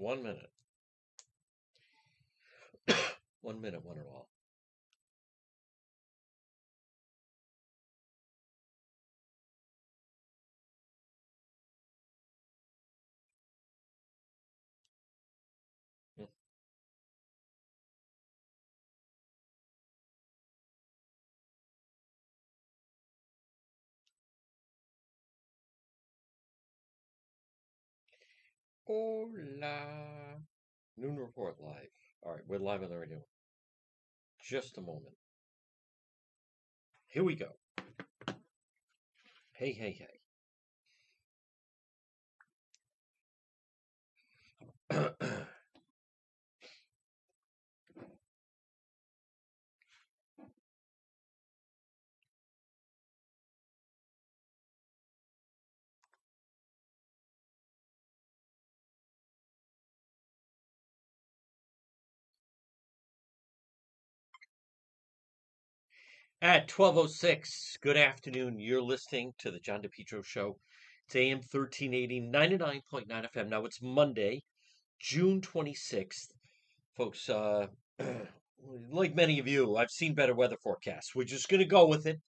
One 0.00 0.22
minute. 0.22 0.50
one 3.42 3.60
minute, 3.60 3.84
one 3.84 3.98
and 3.98 4.06
all. 4.06 4.30
Hola. 28.90 29.86
Noon 30.96 31.16
report 31.16 31.54
live. 31.60 31.92
All 32.24 32.32
right, 32.32 32.42
we're 32.48 32.58
live 32.58 32.82
on 32.82 32.90
the 32.90 32.98
radio. 32.98 33.18
Just 34.42 34.78
a 34.78 34.80
moment. 34.80 35.14
Here 37.06 37.22
we 37.22 37.36
go. 37.36 37.50
Hey, 39.52 39.70
hey, 39.70 39.96
hey. 44.90 45.06
At 66.42 66.72
1206, 66.72 67.76
good 67.82 67.98
afternoon. 67.98 68.58
You're 68.58 68.80
listening 68.80 69.34
to 69.40 69.50
the 69.50 69.58
John 69.58 69.82
DePetro 69.82 70.24
Show. 70.24 70.56
It's 71.04 71.14
AM 71.14 71.40
1380, 71.40 72.30
99.9 72.32 73.30
FM. 73.30 73.50
Now 73.50 73.66
it's 73.66 73.82
Monday, 73.82 74.42
June 74.98 75.42
26th. 75.42 76.28
Folks, 76.96 77.28
uh, 77.28 77.66
like 78.90 79.14
many 79.14 79.38
of 79.38 79.48
you, 79.48 79.76
I've 79.76 79.90
seen 79.90 80.14
better 80.14 80.34
weather 80.34 80.56
forecasts. 80.62 81.14
We're 81.14 81.24
just 81.24 81.50
going 81.50 81.60
to 81.60 81.66
go 81.66 81.86
with 81.86 82.06
it. 82.06 82.18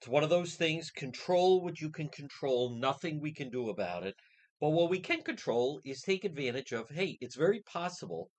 It's 0.00 0.08
one 0.08 0.24
of 0.24 0.30
those 0.30 0.56
things. 0.56 0.90
Control 0.90 1.62
what 1.62 1.80
you 1.80 1.90
can 1.90 2.08
control. 2.08 2.74
Nothing 2.74 3.20
we 3.20 3.32
can 3.32 3.50
do 3.50 3.68
about 3.68 4.04
it. 4.04 4.16
But 4.60 4.70
what 4.70 4.90
we 4.90 4.98
can 4.98 5.22
control 5.22 5.80
is 5.84 6.00
take 6.00 6.24
advantage 6.24 6.72
of, 6.72 6.88
hey, 6.88 7.16
it's 7.20 7.36
very 7.36 7.60
possible 7.60 8.32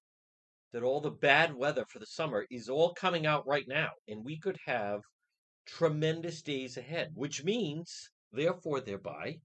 that 0.72 0.84
all 0.84 1.02
the 1.02 1.12
bad 1.12 1.56
weather 1.56 1.86
for 1.86 2.00
the 2.00 2.06
summer 2.06 2.46
is 2.50 2.70
all 2.70 2.94
coming 2.94 3.26
out 3.26 3.48
right 3.48 3.68
now, 3.68 3.90
and 4.08 4.24
we 4.24 4.38
could 4.38 4.58
have 4.66 5.02
tremendous 5.66 6.42
days 6.42 6.78
ahead, 6.78 7.10
which 7.14 7.44
means, 7.44 8.10
therefore, 8.32 8.82
thereby, 8.82 9.38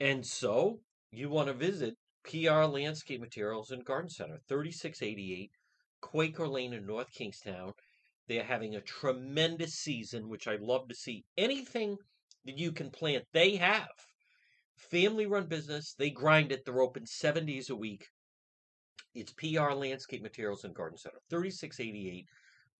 and 0.00 0.26
so 0.26 0.80
you 1.10 1.28
want 1.28 1.48
to 1.48 1.54
visit 1.54 1.94
PR 2.24 2.64
Landscape 2.64 3.20
Materials 3.20 3.70
and 3.70 3.84
Garden 3.84 4.10
Center, 4.10 4.40
3688 4.48 5.50
Quaker 6.00 6.48
Lane 6.48 6.72
in 6.72 6.86
North 6.86 7.12
Kingstown. 7.12 7.72
They're 8.26 8.44
having 8.44 8.74
a 8.74 8.80
tremendous 8.80 9.74
season, 9.74 10.28
which 10.28 10.48
I 10.48 10.56
love 10.56 10.88
to 10.88 10.94
see. 10.94 11.24
Anything 11.36 11.96
that 12.44 12.58
you 12.58 12.72
can 12.72 12.90
plant, 12.90 13.24
they 13.32 13.56
have. 13.56 13.88
Family 14.76 15.26
run 15.26 15.46
business, 15.46 15.94
they 15.94 16.10
grind 16.10 16.50
it. 16.50 16.64
They're 16.64 16.80
open 16.80 17.06
seven 17.06 17.46
days 17.46 17.70
a 17.70 17.76
week. 17.76 18.08
It's 19.16 19.32
PR 19.32 19.72
Landscape 19.74 20.22
Materials 20.22 20.64
and 20.64 20.74
Garden 20.74 20.98
Center, 20.98 21.20
3688 21.30 22.26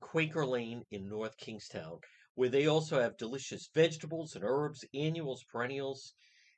Quaker 0.00 0.45
Lane 0.45 0.83
in 0.91 1.09
North 1.09 1.37
Kingstown, 1.37 2.00
where 2.34 2.49
they 2.49 2.67
also 2.67 3.00
have 3.00 3.17
delicious 3.17 3.69
vegetables 3.72 4.34
and 4.34 4.43
herbs, 4.45 4.84
annuals, 4.93 5.45
perennials, 5.45 6.12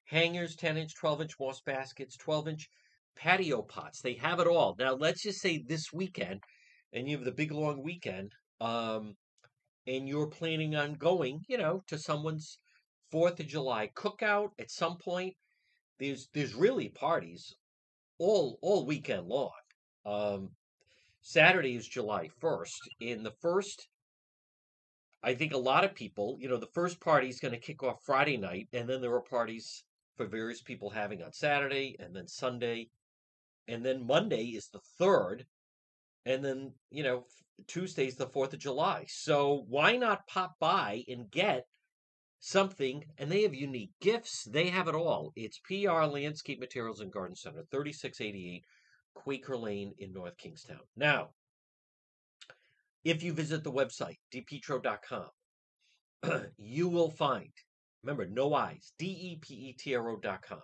hangers, 0.07 0.57
10 0.57 0.79
inch, 0.79 0.95
12 0.95 1.21
inch 1.21 1.33
moss 1.39 1.61
baskets, 1.61 2.17
12 2.17 2.49
inch 2.49 2.69
patio 3.17 3.61
pots. 3.61 4.01
They 4.01 4.15
have 4.15 4.41
it 4.41 4.47
all. 4.47 4.77
Now, 4.79 4.95
let's 4.95 5.23
just 5.23 5.43
say 5.43 5.63
this 5.69 5.93
weekend, 5.93 6.41
and 6.95 7.07
you 7.07 7.17
have 7.19 7.27
the 7.27 7.33
big 7.33 7.53
long 7.53 7.83
weekend, 7.83 8.33
um, 8.63 9.15
and 9.87 10.09
you're 10.09 10.29
planning 10.29 10.75
on 10.75 10.95
going, 10.95 11.43
you 11.49 11.59
know, 11.59 11.83
to 11.89 11.99
someone's 11.99 12.59
Fourth 13.11 13.39
of 13.41 13.47
July 13.47 13.91
cookout 13.95 14.53
at 14.59 14.71
some 14.71 14.97
point. 14.97 15.35
There's 15.99 16.29
there's 16.33 16.55
really 16.55 16.89
parties 16.89 17.55
all 18.19 18.59
all 18.63 18.87
weekend 18.87 19.27
long. 19.27 19.53
Um, 20.06 20.50
Saturday 21.21 21.75
is 21.75 21.89
July 21.89 22.31
1st. 22.41 22.78
In 23.00 23.25
the 23.25 23.34
first, 23.43 23.89
I 25.25 25.34
think 25.34 25.53
a 25.53 25.59
lot 25.59 25.84
of 25.84 25.97
people, 25.97 26.37
you 26.41 26.49
know, 26.49 26.56
the 26.56 26.69
first 26.69 27.00
party 27.00 27.28
is 27.28 27.41
going 27.41 27.53
to 27.53 27.59
kick 27.59 27.83
off 27.83 28.05
Friday 28.05 28.37
night, 28.37 28.69
and 28.72 28.89
then 28.89 29.00
there 29.00 29.12
are 29.12 29.21
parties 29.21 29.83
for 30.16 30.27
various 30.27 30.62
people 30.62 30.89
having 30.89 31.22
on 31.22 31.33
Saturday, 31.33 31.97
and 31.99 32.15
then 32.15 32.28
Sunday, 32.28 32.89
and 33.66 33.84
then 33.84 34.06
Monday 34.06 34.45
is 34.45 34.69
the 34.69 34.81
third, 34.97 35.45
and 36.25 36.45
then, 36.45 36.72
you 36.91 37.03
know, 37.03 37.25
Tuesday's 37.66 38.15
the 38.15 38.28
4th 38.28 38.53
of 38.53 38.61
July. 38.61 39.06
So 39.09 39.65
why 39.69 39.97
not 39.97 40.28
pop 40.28 40.55
by 40.61 41.03
and 41.09 41.28
get 41.28 41.66
something? 42.39 43.05
And 43.19 43.31
they 43.31 43.43
have 43.43 43.55
unique 43.55 43.93
gifts. 44.00 44.45
They 44.45 44.69
have 44.69 44.87
it 44.87 44.95
all. 44.95 45.33
It's 45.34 45.59
PR 45.59 46.05
Landscape 46.05 46.61
Materials 46.61 47.00
and 47.00 47.12
Garden 47.12 47.34
Center, 47.34 47.65
3688 47.72 48.65
Quaker 49.16 49.56
Lane 49.56 49.93
in 49.99 50.12
North 50.12 50.37
Kingstown. 50.37 50.81
Now, 50.94 51.31
if 53.03 53.22
you 53.22 53.32
visit 53.32 53.65
the 53.65 53.72
website, 53.72 54.19
depetro.com, 54.32 55.31
you 56.59 56.88
will 56.88 57.10
find, 57.10 57.50
remember, 58.03 58.27
no 58.27 58.54
eyes, 58.54 58.93
D-E-P-E-T-R-O.com. 58.99 60.60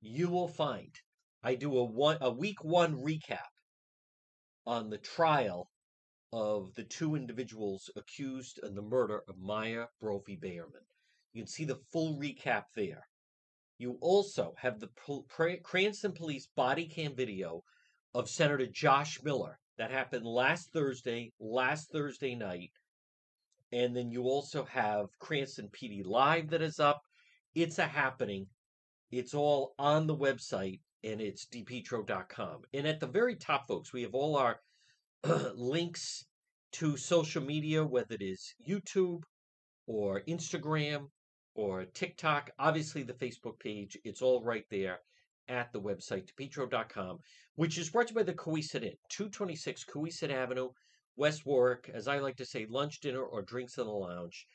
You 0.00 0.28
will 0.28 0.48
find, 0.48 0.94
I 1.42 1.54
do 1.54 1.76
a 1.76 1.84
one 1.84 2.18
a 2.20 2.30
week 2.30 2.62
one 2.62 2.96
recap 2.96 3.50
on 4.66 4.88
the 4.88 4.98
trial 4.98 5.68
of 6.32 6.74
the 6.74 6.84
two 6.84 7.14
individuals 7.14 7.90
accused 7.96 8.60
in 8.62 8.74
the 8.74 8.82
murder 8.82 9.22
of 9.28 9.38
Maya 9.38 9.86
Brophy 10.00 10.36
Bayerman. 10.36 10.86
You 11.32 11.42
can 11.42 11.48
see 11.48 11.64
the 11.64 11.80
full 11.92 12.18
recap 12.18 12.64
there. 12.74 13.06
You 13.82 13.98
also 14.00 14.54
have 14.58 14.78
the 14.78 14.90
Cranston 15.64 16.12
Police 16.12 16.46
body 16.54 16.86
cam 16.86 17.16
video 17.16 17.64
of 18.14 18.30
Senator 18.30 18.68
Josh 18.68 19.20
Miller 19.24 19.58
that 19.76 19.90
happened 19.90 20.24
last 20.24 20.72
Thursday, 20.72 21.32
last 21.40 21.90
Thursday 21.90 22.36
night. 22.36 22.70
And 23.72 23.96
then 23.96 24.12
you 24.12 24.22
also 24.22 24.64
have 24.66 25.06
Cranston 25.18 25.68
PD 25.70 26.06
Live 26.06 26.50
that 26.50 26.62
is 26.62 26.78
up. 26.78 27.02
It's 27.56 27.80
a 27.80 27.86
happening. 27.88 28.46
It's 29.10 29.34
all 29.34 29.74
on 29.80 30.06
the 30.06 30.16
website 30.16 30.78
and 31.02 31.20
it's 31.20 31.46
depetro.com. 31.46 32.60
And 32.72 32.86
at 32.86 33.00
the 33.00 33.08
very 33.08 33.34
top, 33.34 33.66
folks, 33.66 33.92
we 33.92 34.02
have 34.02 34.14
all 34.14 34.36
our 34.36 34.60
links 35.56 36.24
to 36.74 36.96
social 36.96 37.42
media, 37.42 37.84
whether 37.84 38.14
it 38.14 38.22
is 38.22 38.54
YouTube 38.64 39.24
or 39.88 40.22
Instagram 40.28 41.08
or 41.54 41.84
TikTok, 41.84 42.50
obviously 42.58 43.02
the 43.02 43.12
Facebook 43.12 43.58
page. 43.58 43.98
It's 44.04 44.22
all 44.22 44.42
right 44.42 44.64
there 44.70 45.00
at 45.48 45.72
the 45.72 45.80
website, 45.80 46.28
depetro.com, 46.32 47.18
which 47.56 47.78
is 47.78 47.90
brought 47.90 48.08
to 48.08 48.12
you 48.12 48.16
by 48.16 48.22
the 48.22 48.34
Cowesett 48.34 48.82
Inn, 48.82 48.96
226 49.10 49.84
Cowesett 49.84 50.30
Avenue, 50.30 50.70
West 51.16 51.44
Warwick. 51.44 51.90
As 51.92 52.08
I 52.08 52.18
like 52.18 52.36
to 52.36 52.46
say, 52.46 52.66
lunch, 52.68 53.00
dinner, 53.00 53.22
or 53.22 53.42
drinks 53.42 53.78
in 53.78 53.84
the 53.84 53.92
lounge. 53.92 54.46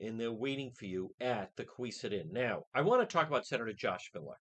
And 0.00 0.20
they're 0.20 0.32
waiting 0.32 0.70
for 0.70 0.84
you 0.84 1.14
at 1.20 1.50
the 1.56 1.64
Cowesett 1.64 2.12
Inn. 2.12 2.28
Now, 2.32 2.64
I 2.74 2.82
want 2.82 3.08
to 3.08 3.12
talk 3.12 3.28
about 3.28 3.46
Senator 3.46 3.72
Josh 3.72 4.10
Miller. 4.14 4.36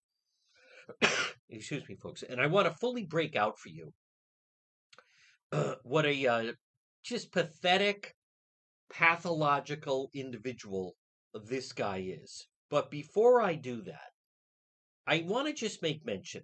Excuse 1.49 1.87
me, 1.87 1.95
folks. 1.95 2.23
And 2.23 2.41
I 2.41 2.47
want 2.47 2.67
to 2.67 2.77
fully 2.77 3.03
break 3.03 3.35
out 3.35 3.57
for 3.57 3.69
you 3.69 3.93
what 5.83 6.05
a 6.05 6.27
uh, 6.27 6.53
just 7.03 7.31
pathetic, 7.31 8.15
pathological 8.91 10.09
individual 10.13 10.95
this 11.43 11.73
guy 11.73 12.05
is. 12.21 12.47
But 12.69 12.89
before 12.91 13.41
I 13.41 13.55
do 13.55 13.81
that, 13.83 14.11
I 15.07 15.23
want 15.27 15.47
to 15.47 15.53
just 15.53 15.81
make 15.81 16.05
mention. 16.05 16.43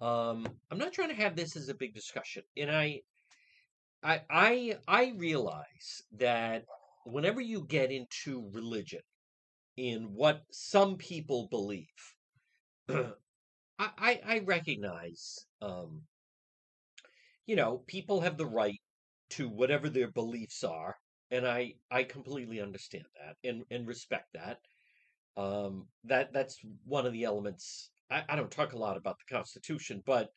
Um, 0.00 0.46
I'm 0.70 0.78
not 0.78 0.92
trying 0.92 1.08
to 1.08 1.14
have 1.14 1.36
this 1.36 1.56
as 1.56 1.68
a 1.68 1.74
big 1.74 1.94
discussion, 1.94 2.42
and 2.56 2.70
I, 2.70 3.00
I, 4.02 4.22
I, 4.30 4.76
I 4.86 5.12
realize 5.16 6.02
that 6.18 6.64
whenever 7.04 7.40
you 7.40 7.66
get 7.68 7.90
into 7.90 8.50
religion, 8.52 9.00
in 9.78 10.12
what 10.12 10.42
some 10.50 10.96
people 10.96 11.46
believe, 11.50 11.86
I, 12.88 13.04
I, 13.78 14.20
I 14.26 14.38
recognize, 14.44 15.46
um, 15.62 16.02
you 17.46 17.54
know, 17.54 17.84
people 17.86 18.20
have 18.20 18.36
the 18.36 18.46
right 18.46 18.80
to 19.30 19.48
whatever 19.48 19.88
their 19.88 20.10
beliefs 20.10 20.64
are, 20.64 20.96
and 21.30 21.46
I, 21.46 21.74
I 21.90 22.04
completely 22.04 22.60
understand 22.60 23.04
that 23.20 23.36
and, 23.48 23.64
and 23.70 23.86
respect 23.86 24.28
that. 24.34 24.60
Um, 25.36 25.86
that 26.04 26.32
that's 26.32 26.58
one 26.84 27.06
of 27.06 27.12
the 27.12 27.24
elements. 27.24 27.90
I, 28.10 28.24
I 28.28 28.36
don't 28.36 28.50
talk 28.50 28.72
a 28.72 28.78
lot 28.78 28.96
about 28.96 29.18
the 29.18 29.34
Constitution, 29.34 30.02
but 30.04 30.32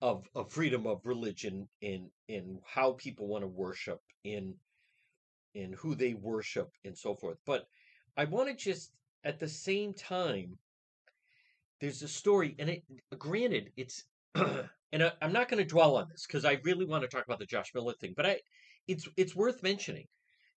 of 0.00 0.28
of 0.34 0.52
freedom 0.52 0.86
of 0.86 1.00
religion 1.04 1.68
in 1.80 2.10
in 2.28 2.60
how 2.64 2.92
people 2.92 3.26
want 3.26 3.42
to 3.42 3.48
worship 3.48 4.00
in 4.24 4.54
in 5.54 5.72
who 5.72 5.94
they 5.94 6.14
worship 6.14 6.70
and 6.84 6.96
so 6.96 7.14
forth. 7.14 7.38
But 7.46 7.66
I 8.16 8.24
want 8.24 8.48
to 8.48 8.54
just 8.54 8.92
at 9.24 9.40
the 9.40 9.48
same 9.48 9.92
time 9.92 10.58
there's 11.80 12.02
a 12.02 12.08
story 12.08 12.54
and 12.58 12.70
it 12.70 12.82
granted 13.18 13.72
it's 13.76 14.04
and 14.34 15.02
I, 15.02 15.12
I'm 15.20 15.32
not 15.32 15.48
going 15.48 15.62
to 15.62 15.68
dwell 15.68 15.96
on 15.96 16.08
this 16.10 16.26
because 16.26 16.44
I 16.44 16.60
really 16.64 16.84
want 16.84 17.02
to 17.02 17.08
talk 17.08 17.24
about 17.24 17.38
the 17.38 17.46
Josh 17.46 17.72
Miller 17.74 17.94
thing, 18.00 18.14
but 18.16 18.26
I 18.26 18.40
it's 18.88 19.06
it's 19.16 19.36
worth 19.36 19.62
mentioning. 19.62 20.06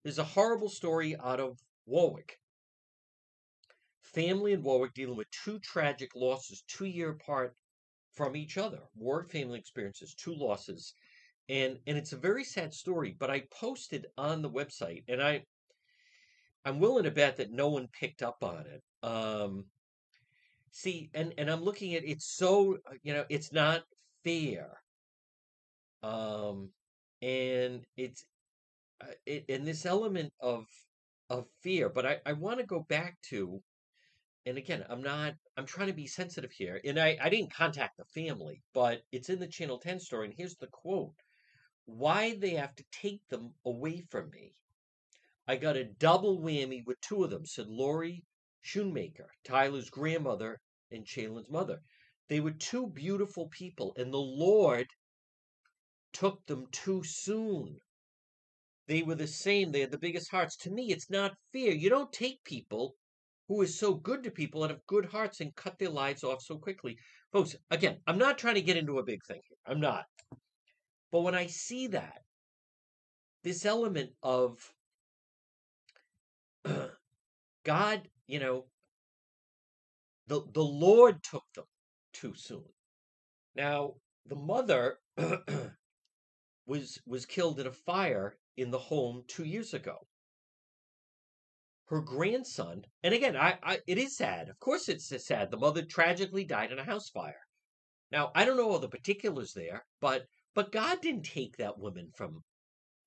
There's 0.04 0.20
a 0.20 0.24
horrible 0.24 0.70
story 0.70 1.16
out 1.16 1.40
of 1.40 1.60
Warwick. 1.86 2.40
Family 4.02 4.54
in 4.54 4.64
Warwick 4.64 4.94
dealing 4.94 5.18
with 5.18 5.30
two 5.32 5.60
tragic 5.60 6.12
losses, 6.16 6.64
two 6.68 6.86
year 6.86 7.12
apart 7.12 7.54
from 8.14 8.36
each 8.36 8.58
other. 8.58 8.80
Warwick 8.96 9.32
family 9.32 9.60
experiences 9.60 10.16
two 10.16 10.34
losses, 10.34 10.94
and 11.50 11.78
and 11.86 11.98
it's 11.98 12.14
a 12.14 12.18
very 12.18 12.44
sad 12.44 12.74
story. 12.74 13.16
But 13.18 13.30
I 13.30 13.44
posted 13.52 14.08
on 14.18 14.42
the 14.42 14.50
website, 14.50 15.04
and 15.08 15.22
I 15.22 15.44
I'm 16.66 16.80
willing 16.80 17.04
to 17.04 17.12
bet 17.12 17.38
that 17.38 17.52
no 17.52 17.70
one 17.70 17.88
picked 17.88 18.22
up 18.22 18.44
on 18.44 18.66
it. 18.68 18.84
Um, 19.08 19.66
see, 20.72 21.10
and 21.14 21.34
and 21.38 21.50
I'm 21.50 21.64
looking 21.64 21.96
at 21.96 22.04
it's 22.06 22.36
so 22.36 22.78
you 23.04 23.14
know 23.14 23.26
it's 23.30 23.52
not 23.52 23.84
fair. 24.24 24.78
Um, 26.04 26.70
and 27.22 27.86
it's 27.98 28.26
uh, 29.02 29.14
it, 29.26 29.46
and 29.50 29.68
this 29.68 29.86
element 29.86 30.34
of 30.40 30.66
of 31.30 31.48
fear. 31.62 31.90
But 31.90 32.06
I 32.06 32.18
I 32.26 32.34
want 32.34 32.60
to 32.60 32.66
go 32.66 32.82
back 32.82 33.18
to 33.30 33.62
and 34.44 34.58
again, 34.58 34.84
I'm 34.90 35.04
not, 35.04 35.36
I'm 35.56 35.68
trying 35.68 35.88
to 35.88 35.94
be 35.94 36.08
sensitive 36.08 36.52
here. 36.52 36.82
And 36.84 37.00
I, 37.00 37.16
I 37.22 37.30
didn't 37.30 37.54
contact 37.54 37.98
the 37.98 38.06
family, 38.06 38.64
but 38.74 39.04
it's 39.12 39.30
in 39.30 39.40
the 39.40 39.48
Channel 39.48 39.78
10 39.78 40.00
story. 40.00 40.26
And 40.26 40.34
here's 40.36 40.56
the 40.56 40.68
quote 40.68 41.22
Why 41.86 42.36
they 42.36 42.56
have 42.56 42.76
to 42.76 42.84
take 42.92 43.28
them 43.30 43.54
away 43.66 44.02
from 44.10 44.32
me. 44.32 44.56
I 45.48 45.58
got 45.58 45.78
a 45.78 45.84
double 45.84 46.40
whammy 46.40 46.84
with 46.86 47.00
two 47.02 47.24
of 47.24 47.30
them, 47.30 47.46
said 47.46 47.68
Lori 47.68 48.24
Schoonmaker, 48.66 49.28
Tyler's 49.44 49.92
grandmother 49.92 50.60
and 50.90 51.06
Shaylin's 51.06 51.50
mother. 51.50 51.82
They 52.28 52.40
were 52.40 52.52
two 52.52 52.88
beautiful 52.88 53.48
people, 53.50 53.94
and 53.96 54.12
the 54.12 54.18
Lord 54.18 54.88
took 56.14 56.46
them 56.46 56.68
too 56.72 57.04
soon. 57.04 57.78
They 58.88 59.04
were 59.04 59.16
the 59.16 59.28
same. 59.28 59.72
They 59.72 59.82
had 59.82 59.92
the 59.92 59.98
biggest 59.98 60.30
hearts. 60.32 60.58
To 60.58 60.72
me, 60.72 60.92
it's 60.92 61.10
not 61.10 61.34
fair. 61.54 61.72
You 61.72 61.90
don't 61.90 62.12
take 62.12 62.44
people 62.44 62.96
who 63.48 63.62
is 63.62 63.78
so 63.78 63.94
good 63.94 64.24
to 64.24 64.32
people 64.32 64.64
and 64.64 64.72
have 64.72 64.86
good 64.88 65.06
hearts 65.06 65.40
and 65.40 65.56
cut 65.56 65.78
their 65.78 65.90
lives 65.90 66.24
off 66.24 66.42
so 66.42 66.58
quickly. 66.58 66.98
Folks, 67.32 67.56
again, 67.70 67.98
I'm 68.08 68.18
not 68.18 68.38
trying 68.38 68.56
to 68.56 68.62
get 68.62 68.78
into 68.78 69.00
a 69.00 69.04
big 69.04 69.20
thing 69.28 69.42
here. 69.48 69.58
I'm 69.66 69.80
not. 69.80 70.06
But 71.12 71.22
when 71.22 71.36
I 71.36 71.48
see 71.48 71.88
that, 71.88 72.22
this 73.44 73.66
element 73.66 74.12
of 74.24 74.58
God, 77.64 78.08
you 78.28 78.40
know, 78.40 78.66
the 80.28 80.42
the 80.54 80.64
Lord 80.64 81.22
took 81.24 81.44
them 81.56 81.66
too 82.14 82.34
soon. 82.36 82.64
Now, 83.56 83.96
the 84.26 84.36
mother 84.36 84.98
was 86.66 87.00
was 87.06 87.26
killed 87.26 87.60
in 87.60 87.68
a 87.68 87.72
fire 87.72 88.38
in 88.58 88.72
the 88.72 88.80
home 88.80 89.24
two 89.28 89.46
years 89.46 89.74
ago 89.74 90.08
her 91.92 92.00
grandson, 92.00 92.86
and 93.04 93.14
again, 93.14 93.36
I, 93.36 93.60
I 93.62 93.80
it 93.86 93.98
is 93.98 94.16
sad. 94.16 94.48
Of 94.48 94.58
course, 94.62 94.88
it's 94.88 95.10
sad. 95.28 95.52
The 95.52 95.58
mother 95.58 95.84
tragically 95.84 96.46
died 96.46 96.72
in 96.72 96.80
a 96.80 96.86
house 96.86 97.10
fire. 97.10 97.46
Now, 98.14 98.32
I 98.34 98.46
don't 98.46 98.56
know 98.56 98.72
all 98.72 98.80
the 98.80 98.88
particulars 98.88 99.52
there, 99.54 99.86
but 100.00 100.26
but 100.56 100.72
God 100.72 101.02
didn't 101.02 101.24
take 101.24 101.58
that 101.58 101.78
woman 101.78 102.10
from. 102.16 102.46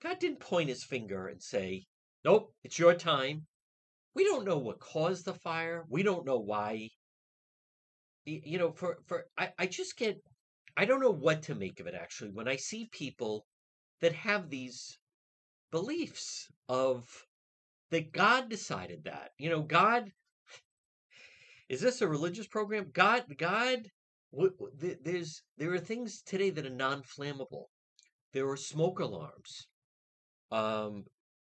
God 0.03 0.19
didn't 0.19 0.41
point 0.41 0.69
His 0.69 0.85
finger 0.85 1.29
and 1.29 1.43
say, 1.43 1.87
"Nope, 2.27 2.55
it's 2.63 2.79
your 2.79 2.95
time." 2.95 3.47
We 4.15 4.25
don't 4.25 4.45
know 4.45 4.59
what 4.59 4.81
caused 4.81 5.25
the 5.25 5.33
fire. 5.33 5.87
We 5.89 6.03
don't 6.03 6.27
know 6.27 6.39
why. 6.39 6.91
You 8.27 8.59
know, 8.59 8.73
for 8.73 8.99
for 9.07 9.25
I, 9.39 9.55
I 9.59 9.67
just 9.67 9.97
get 9.97 10.23
I 10.77 10.85
don't 10.85 11.01
know 11.01 11.11
what 11.11 11.43
to 11.45 11.55
make 11.55 11.81
of 11.81 11.87
it 11.87 11.95
actually 11.95 12.31
when 12.31 12.49
I 12.49 12.57
see 12.57 12.89
people 12.91 13.47
that 14.01 14.13
have 14.13 14.51
these 14.51 14.99
beliefs 15.71 16.49
of 16.69 17.07
that 17.91 18.13
God 18.13 18.49
decided 18.49 19.05
that. 19.05 19.31
You 19.39 19.51
know, 19.51 19.63
God 19.63 20.11
is 21.69 21.81
this 21.81 22.03
a 22.03 22.09
religious 22.09 22.47
program? 22.47 22.91
God, 22.93 23.25
God, 23.39 23.89
there's 25.03 25.43
there 25.57 25.73
are 25.73 25.79
things 25.79 26.23
today 26.23 26.51
that 26.51 26.67
are 26.67 26.71
non-flammable. 26.71 27.67
There 28.33 28.49
are 28.49 28.57
smoke 28.57 28.99
alarms. 28.99 29.69
Um, 30.51 31.05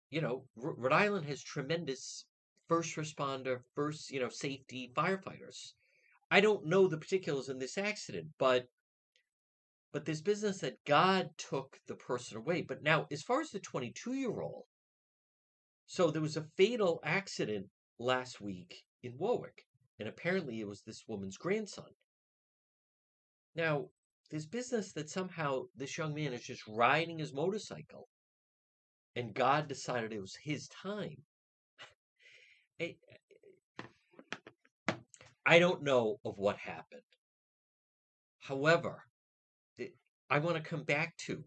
you 0.09 0.21
know, 0.21 0.45
Rhode 0.55 0.93
Island 0.93 1.25
has 1.27 1.43
tremendous 1.43 2.25
first 2.67 2.95
responder, 2.95 3.59
first 3.75 4.11
you 4.11 4.19
know 4.19 4.29
safety 4.29 4.91
firefighters. 4.95 5.73
I 6.31 6.41
don't 6.41 6.65
know 6.65 6.87
the 6.87 6.97
particulars 6.97 7.49
in 7.49 7.59
this 7.59 7.77
accident, 7.77 8.27
but 8.37 8.67
but 9.91 10.05
this 10.05 10.21
business 10.21 10.59
that 10.59 10.83
God 10.85 11.29
took 11.37 11.79
the 11.87 11.95
person 11.95 12.37
away. 12.37 12.61
But 12.61 12.83
now, 12.83 13.07
as 13.11 13.23
far 13.23 13.41
as 13.41 13.49
the 13.49 13.59
22 13.59 14.13
year 14.13 14.41
old, 14.41 14.65
so 15.87 16.11
there 16.11 16.21
was 16.21 16.37
a 16.37 16.45
fatal 16.55 16.99
accident 17.03 17.67
last 17.97 18.39
week 18.39 18.83
in 19.01 19.17
Warwick, 19.17 19.65
and 19.97 20.07
apparently 20.07 20.59
it 20.59 20.67
was 20.67 20.81
this 20.81 21.03
woman's 21.07 21.37
grandson. 21.37 21.89
Now, 23.55 23.87
this 24.29 24.45
business 24.45 24.93
that 24.93 25.09
somehow 25.09 25.63
this 25.75 25.97
young 25.97 26.13
man 26.13 26.33
is 26.33 26.43
just 26.43 26.61
riding 26.67 27.17
his 27.17 27.33
motorcycle, 27.33 28.07
and 29.15 29.33
God 29.33 29.67
decided 29.67 30.13
it 30.13 30.21
was 30.21 30.37
his 30.43 30.67
time. 30.67 31.17
I, 32.79 32.95
I 35.47 35.57
don't 35.57 35.81
know 35.81 36.19
of 36.23 36.37
what 36.37 36.57
happened. 36.57 37.01
However, 38.41 39.03
I 40.29 40.39
want 40.39 40.57
to 40.57 40.69
come 40.69 40.83
back 40.83 41.17
to 41.25 41.43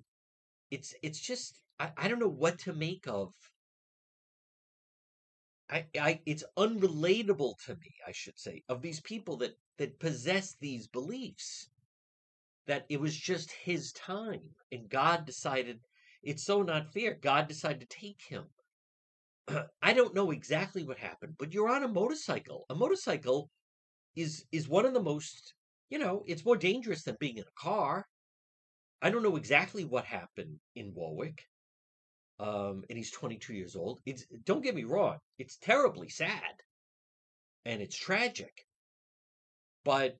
it's 0.70 0.94
it's 1.02 1.20
just 1.20 1.60
I, 1.78 1.90
I 1.96 2.08
don't 2.08 2.18
know 2.18 2.28
what 2.28 2.58
to 2.60 2.72
make 2.72 3.06
of 3.06 3.32
I, 5.70 5.86
I 5.98 6.20
it's 6.26 6.44
unrelatable 6.58 7.54
to 7.64 7.74
me, 7.76 7.94
I 8.06 8.12
should 8.12 8.38
say, 8.38 8.62
of 8.68 8.82
these 8.82 9.00
people 9.00 9.38
that 9.38 9.56
that 9.78 9.98
possess 9.98 10.54
these 10.60 10.86
beliefs. 10.86 11.68
That 12.66 12.86
it 12.88 13.00
was 13.00 13.16
just 13.16 13.50
his 13.50 13.92
time, 13.92 14.42
and 14.70 14.88
God 14.88 15.24
decided 15.24 15.80
it's 16.22 16.44
so 16.44 16.62
not 16.62 16.92
fair. 16.92 17.14
God 17.14 17.48
decided 17.48 17.80
to 17.80 17.98
take 17.98 18.20
him. 18.22 18.44
I 19.82 19.92
don't 19.92 20.14
know 20.14 20.30
exactly 20.30 20.84
what 20.84 20.98
happened, 20.98 21.34
but 21.38 21.52
you're 21.52 21.70
on 21.70 21.82
a 21.82 21.88
motorcycle. 21.88 22.66
A 22.70 22.74
motorcycle 22.74 23.50
is 24.14 24.44
is 24.52 24.68
one 24.68 24.84
of 24.84 24.94
the 24.94 25.02
most, 25.02 25.54
you 25.90 25.98
know, 25.98 26.22
it's 26.26 26.44
more 26.44 26.56
dangerous 26.56 27.02
than 27.02 27.16
being 27.18 27.38
in 27.38 27.44
a 27.44 27.60
car. 27.60 28.06
I 29.02 29.10
don't 29.10 29.22
know 29.22 29.36
exactly 29.36 29.84
what 29.84 30.04
happened 30.04 30.58
in 30.76 30.94
Warwick 30.94 31.42
um, 32.42 32.84
and 32.88 32.98
he's 32.98 33.10
22 33.10 33.54
years 33.54 33.76
old. 33.76 34.00
It's 34.04 34.24
don't 34.44 34.62
get 34.62 34.74
me 34.74 34.84
wrong, 34.84 35.18
it's 35.38 35.56
terribly 35.58 36.08
sad, 36.08 36.54
and 37.64 37.80
it's 37.80 37.96
tragic. 37.96 38.66
But 39.84 40.16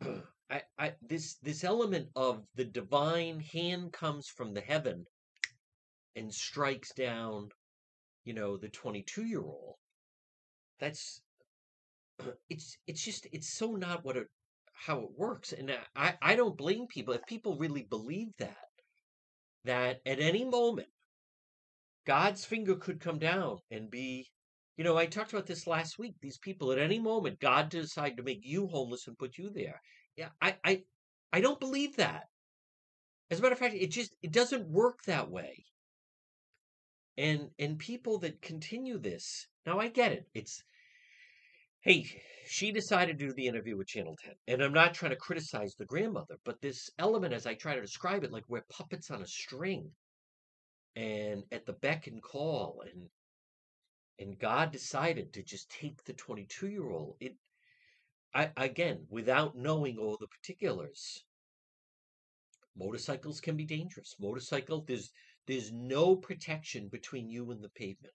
I, 0.50 0.62
I, 0.78 0.92
this 1.02 1.36
this 1.42 1.64
element 1.64 2.08
of 2.14 2.44
the 2.54 2.64
divine 2.64 3.40
hand 3.40 3.92
comes 3.92 4.28
from 4.28 4.54
the 4.54 4.60
heaven 4.60 5.06
and 6.14 6.32
strikes 6.32 6.92
down, 6.94 7.48
you 8.24 8.34
know, 8.34 8.56
the 8.56 8.68
22 8.68 9.24
year 9.24 9.42
old. 9.42 9.74
That's 10.78 11.20
it's 12.48 12.76
it's 12.86 13.04
just 13.04 13.26
it's 13.32 13.52
so 13.52 13.72
not 13.72 14.04
what 14.04 14.16
it 14.16 14.28
how 14.86 15.00
it 15.00 15.10
works, 15.16 15.52
and 15.52 15.72
I 15.96 16.14
I 16.20 16.36
don't 16.36 16.56
blame 16.56 16.86
people 16.86 17.14
if 17.14 17.24
people 17.26 17.56
really 17.56 17.82
believe 17.82 18.36
that 18.38 18.56
that 19.64 20.00
at 20.04 20.20
any 20.20 20.44
moment, 20.44 20.88
God's 22.06 22.44
finger 22.44 22.76
could 22.76 23.00
come 23.00 23.18
down 23.18 23.58
and 23.70 23.90
be, 23.90 24.26
you 24.76 24.84
know, 24.84 24.98
I 24.98 25.06
talked 25.06 25.32
about 25.32 25.46
this 25.46 25.66
last 25.66 25.98
week. 25.98 26.14
These 26.20 26.38
people, 26.38 26.70
at 26.70 26.78
any 26.78 26.98
moment, 26.98 27.40
God 27.40 27.70
decide 27.70 28.16
to 28.18 28.22
make 28.22 28.40
you 28.42 28.66
homeless 28.66 29.06
and 29.06 29.18
put 29.18 29.38
you 29.38 29.50
there. 29.50 29.80
Yeah, 30.16 30.28
I, 30.40 30.56
I, 30.64 30.82
I 31.32 31.40
don't 31.40 31.60
believe 31.60 31.96
that. 31.96 32.24
As 33.30 33.38
a 33.38 33.42
matter 33.42 33.54
of 33.54 33.58
fact, 33.58 33.74
it 33.74 33.90
just 33.90 34.14
it 34.22 34.32
doesn't 34.32 34.68
work 34.68 35.02
that 35.06 35.30
way. 35.30 35.64
And 37.16 37.48
and 37.58 37.78
people 37.78 38.18
that 38.18 38.42
continue 38.42 38.98
this 38.98 39.46
now, 39.64 39.80
I 39.80 39.88
get 39.88 40.12
it. 40.12 40.26
It's 40.34 40.62
hey, 41.84 42.06
she 42.46 42.72
decided 42.72 43.18
to 43.18 43.26
do 43.26 43.32
the 43.34 43.46
interview 43.46 43.76
with 43.76 43.86
Channel 43.86 44.16
10. 44.24 44.34
And 44.48 44.62
I'm 44.62 44.72
not 44.72 44.94
trying 44.94 45.10
to 45.10 45.16
criticize 45.16 45.74
the 45.74 45.84
grandmother, 45.84 46.38
but 46.44 46.60
this 46.60 46.90
element, 46.98 47.34
as 47.34 47.46
I 47.46 47.54
try 47.54 47.74
to 47.74 47.80
describe 47.80 48.24
it, 48.24 48.32
like 48.32 48.44
we're 48.48 48.64
puppets 48.70 49.10
on 49.10 49.22
a 49.22 49.26
string 49.26 49.90
and 50.96 51.44
at 51.52 51.66
the 51.66 51.74
beck 51.74 52.06
and 52.06 52.22
call. 52.22 52.82
And 52.90 53.08
and 54.18 54.38
God 54.38 54.72
decided 54.72 55.32
to 55.32 55.42
just 55.42 55.70
take 55.70 56.02
the 56.04 56.12
22 56.12 56.68
year 56.68 56.88
old. 56.88 57.16
It, 57.20 57.34
I, 58.34 58.50
again, 58.56 59.06
without 59.10 59.56
knowing 59.56 59.98
all 59.98 60.16
the 60.18 60.28
particulars, 60.28 61.24
Motorcycles 62.76 63.40
can 63.40 63.56
be 63.56 63.64
dangerous. 63.64 64.14
Motorcycle, 64.18 64.84
there's 64.86 65.10
there's 65.46 65.70
no 65.70 66.16
protection 66.16 66.88
between 66.88 67.28
you 67.28 67.50
and 67.50 67.62
the 67.62 67.68
pavement. 67.68 68.14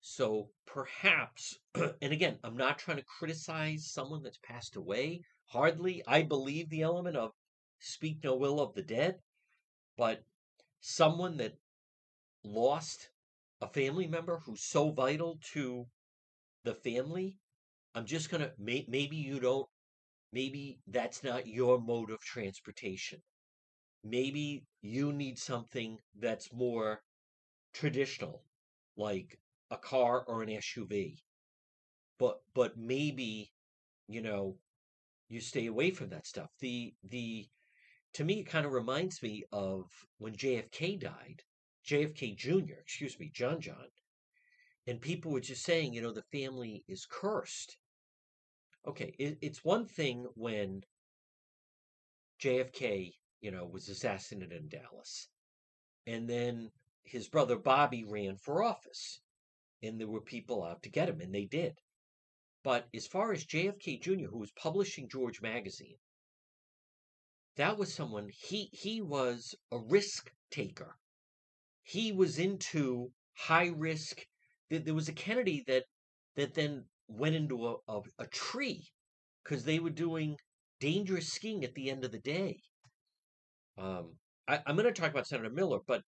So 0.00 0.50
perhaps, 0.66 1.58
and 1.74 2.12
again, 2.12 2.38
I'm 2.44 2.56
not 2.56 2.78
trying 2.78 2.98
to 2.98 3.04
criticize 3.04 3.90
someone 3.90 4.22
that's 4.22 4.38
passed 4.38 4.76
away. 4.76 5.22
Hardly. 5.46 6.02
I 6.06 6.22
believe 6.22 6.68
the 6.68 6.82
element 6.82 7.16
of 7.16 7.32
speak 7.80 8.22
no 8.22 8.44
ill 8.44 8.60
of 8.60 8.74
the 8.74 8.82
dead, 8.82 9.20
but 9.96 10.24
someone 10.80 11.36
that 11.38 11.58
lost 12.44 13.10
a 13.60 13.68
family 13.68 14.06
member 14.06 14.38
who's 14.38 14.62
so 14.62 14.90
vital 14.90 15.38
to 15.52 15.86
the 16.64 16.74
family, 16.74 17.36
I'm 17.94 18.06
just 18.06 18.30
gonna 18.30 18.52
may, 18.58 18.84
maybe 18.88 19.16
you 19.16 19.40
don't 19.40 19.68
maybe 20.32 20.80
that's 20.86 21.24
not 21.24 21.46
your 21.46 21.80
mode 21.80 22.10
of 22.10 22.20
transportation. 22.20 23.22
Maybe 24.04 24.64
you 24.80 25.12
need 25.12 25.38
something 25.38 25.98
that's 26.18 26.52
more 26.52 27.02
traditional, 27.72 28.44
like 28.96 29.38
a 29.70 29.76
car 29.76 30.24
or 30.26 30.42
an 30.42 30.48
SUV. 30.48 31.18
But 32.18 32.40
but 32.54 32.76
maybe, 32.76 33.52
you 34.08 34.22
know, 34.22 34.56
you 35.28 35.40
stay 35.40 35.66
away 35.66 35.90
from 35.90 36.10
that 36.10 36.26
stuff. 36.26 36.50
The 36.60 36.94
the 37.04 37.48
to 38.14 38.24
me 38.24 38.40
it 38.40 38.48
kind 38.48 38.66
of 38.66 38.72
reminds 38.72 39.22
me 39.22 39.44
of 39.52 39.90
when 40.18 40.34
JFK 40.34 40.98
died, 41.00 41.42
JFK 41.86 42.36
Jr., 42.36 42.74
excuse 42.80 43.18
me, 43.18 43.30
John 43.32 43.60
John. 43.60 43.88
And 44.86 45.00
people 45.00 45.32
were 45.32 45.40
just 45.40 45.64
saying, 45.64 45.92
you 45.92 46.00
know, 46.00 46.12
the 46.12 46.22
family 46.32 46.84
is 46.88 47.06
cursed. 47.06 47.76
Okay, 48.86 49.14
it, 49.18 49.36
it's 49.42 49.62
one 49.62 49.84
thing 49.84 50.26
when 50.34 50.82
JFK, 52.42 53.12
you 53.42 53.50
know, 53.50 53.66
was 53.66 53.88
assassinated 53.90 54.52
in 54.52 54.68
Dallas. 54.68 55.28
And 56.06 56.28
then 56.28 56.70
his 57.02 57.28
brother 57.28 57.56
Bobby 57.56 58.04
ran 58.04 58.36
for 58.36 58.62
office. 58.62 59.20
And 59.82 60.00
there 60.00 60.08
were 60.08 60.20
people 60.20 60.64
out 60.64 60.82
to 60.82 60.90
get 60.90 61.08
him, 61.08 61.20
and 61.20 61.34
they 61.34 61.44
did. 61.44 61.78
But 62.64 62.88
as 62.94 63.06
far 63.06 63.32
as 63.32 63.46
JFK 63.46 64.00
Jr., 64.02 64.26
who 64.26 64.38
was 64.38 64.52
publishing 64.52 65.08
George 65.08 65.40
Magazine, 65.40 65.96
that 67.56 67.78
was 67.78 67.94
someone 67.94 68.28
he 68.28 68.68
he 68.72 69.00
was 69.00 69.54
a 69.72 69.78
risk 69.78 70.32
taker. 70.50 70.96
He 71.82 72.12
was 72.12 72.38
into 72.38 73.12
high 73.36 73.68
risk. 73.68 74.24
There 74.70 74.94
was 74.94 75.08
a 75.08 75.12
Kennedy 75.12 75.64
that 75.66 75.84
that 76.36 76.54
then 76.54 76.84
went 77.08 77.34
into 77.34 77.66
a, 77.66 77.76
a, 77.88 78.00
a 78.18 78.26
tree 78.26 78.90
because 79.42 79.64
they 79.64 79.78
were 79.78 79.90
doing 79.90 80.36
dangerous 80.80 81.32
skiing 81.32 81.64
at 81.64 81.74
the 81.74 81.90
end 81.90 82.04
of 82.04 82.12
the 82.12 82.20
day. 82.20 82.60
Um, 83.76 84.16
I, 84.46 84.60
I'm 84.66 84.76
going 84.76 84.92
to 84.92 85.00
talk 85.00 85.10
about 85.10 85.26
Senator 85.26 85.50
Miller, 85.50 85.78
but 85.86 86.02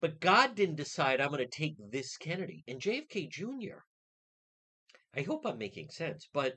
but 0.00 0.20
God 0.20 0.54
didn't 0.54 0.76
decide 0.76 1.20
I'm 1.20 1.30
going 1.30 1.38
to 1.38 1.46
take 1.46 1.76
this 1.90 2.16
Kennedy 2.16 2.64
and 2.66 2.80
JFK 2.80 3.28
Jr. 3.28 3.78
I 5.14 5.22
hope 5.22 5.44
I'm 5.44 5.58
making 5.58 5.90
sense, 5.90 6.28
but 6.32 6.56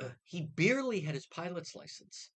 uh, 0.00 0.10
he 0.24 0.42
barely 0.42 1.00
had 1.00 1.14
his 1.14 1.26
pilot's 1.26 1.74
license. 1.74 2.30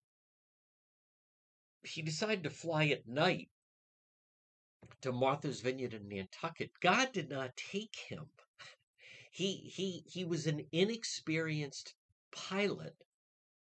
He 1.84 2.02
decided 2.02 2.44
to 2.44 2.50
fly 2.50 2.88
at 2.88 3.08
night 3.08 3.50
to 5.02 5.12
Martha's 5.12 5.62
Vineyard 5.62 5.94
in 5.94 6.08
Nantucket. 6.08 6.72
God 6.82 7.12
did 7.12 7.30
not 7.30 7.56
take 7.56 7.96
him. 7.96 8.26
He 9.32 9.72
he 9.74 10.04
he 10.08 10.26
was 10.26 10.48
an 10.48 10.66
inexperienced 10.72 11.94
pilot 12.32 12.96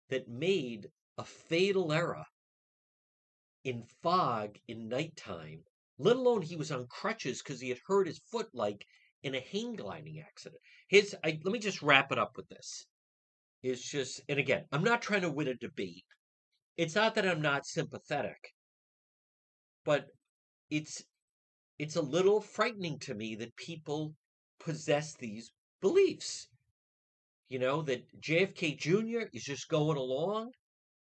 that 0.08 0.28
made 0.28 0.90
a 1.18 1.24
fatal 1.24 1.92
error 1.92 2.24
in 3.64 3.84
fog 4.02 4.58
in 4.66 4.88
nighttime, 4.88 5.64
let 5.98 6.16
alone 6.16 6.42
he 6.42 6.56
was 6.56 6.72
on 6.72 6.86
crutches 6.88 7.42
because 7.42 7.60
he 7.60 7.68
had 7.68 7.78
hurt 7.86 8.06
his 8.06 8.20
foot 8.30 8.48
like 8.54 8.84
in 9.22 9.34
a 9.34 9.40
hang 9.40 9.76
gliding 9.76 10.20
accident. 10.20 10.60
His 10.88 11.14
I, 11.24 11.38
let 11.44 11.52
me 11.52 11.58
just 11.58 11.82
wrap 11.82 12.12
it 12.12 12.18
up 12.18 12.36
with 12.36 12.48
this. 12.48 12.86
It's 13.62 13.88
just 13.88 14.20
and 14.28 14.38
again, 14.38 14.64
I'm 14.72 14.84
not 14.84 15.02
trying 15.02 15.22
to 15.22 15.30
win 15.30 15.48
a 15.48 15.54
debate. 15.54 16.04
It's 16.76 16.94
not 16.94 17.14
that 17.14 17.26
I'm 17.26 17.42
not 17.42 17.66
sympathetic, 17.66 18.52
but 19.84 20.06
it's 20.70 21.04
it's 21.78 21.96
a 21.96 22.02
little 22.02 22.40
frightening 22.40 22.98
to 23.00 23.14
me 23.14 23.34
that 23.36 23.56
people 23.56 24.14
possess 24.60 25.14
these 25.14 25.52
beliefs. 25.80 26.48
You 27.48 27.58
know, 27.58 27.82
that 27.82 28.04
JFK 28.20 28.78
Jr. 28.78 29.28
is 29.32 29.44
just 29.44 29.68
going 29.68 29.98
along. 29.98 30.52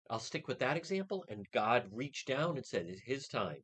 I'll 0.09 0.19
stick 0.19 0.47
with 0.47 0.59
that 0.59 0.75
example. 0.75 1.23
And 1.29 1.45
God 1.53 1.85
reached 1.91 2.27
down 2.27 2.57
and 2.57 2.65
said, 2.65 2.87
It's 2.87 3.01
his 3.01 3.27
time. 3.27 3.63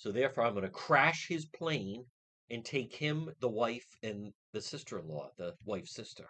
So 0.00 0.10
therefore, 0.10 0.44
I'm 0.44 0.54
going 0.54 0.64
to 0.64 0.70
crash 0.70 1.28
his 1.28 1.44
plane 1.44 2.06
and 2.48 2.64
take 2.64 2.94
him, 2.94 3.28
the 3.40 3.50
wife, 3.50 3.84
and 4.02 4.32
the 4.54 4.62
sister 4.62 4.98
in 4.98 5.06
law, 5.06 5.28
the 5.36 5.52
wife's 5.66 5.92
sister. 5.92 6.24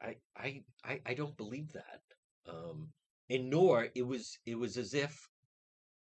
I, 0.00 0.16
I, 0.34 0.62
I, 0.82 1.00
I 1.04 1.12
don't 1.12 1.36
believe 1.36 1.70
that. 1.74 2.00
Um, 2.48 2.88
and 3.28 3.50
nor 3.50 3.88
it 3.94 4.06
was 4.06 4.38
it 4.46 4.54
was 4.54 4.78
as 4.78 4.94
if 4.94 5.28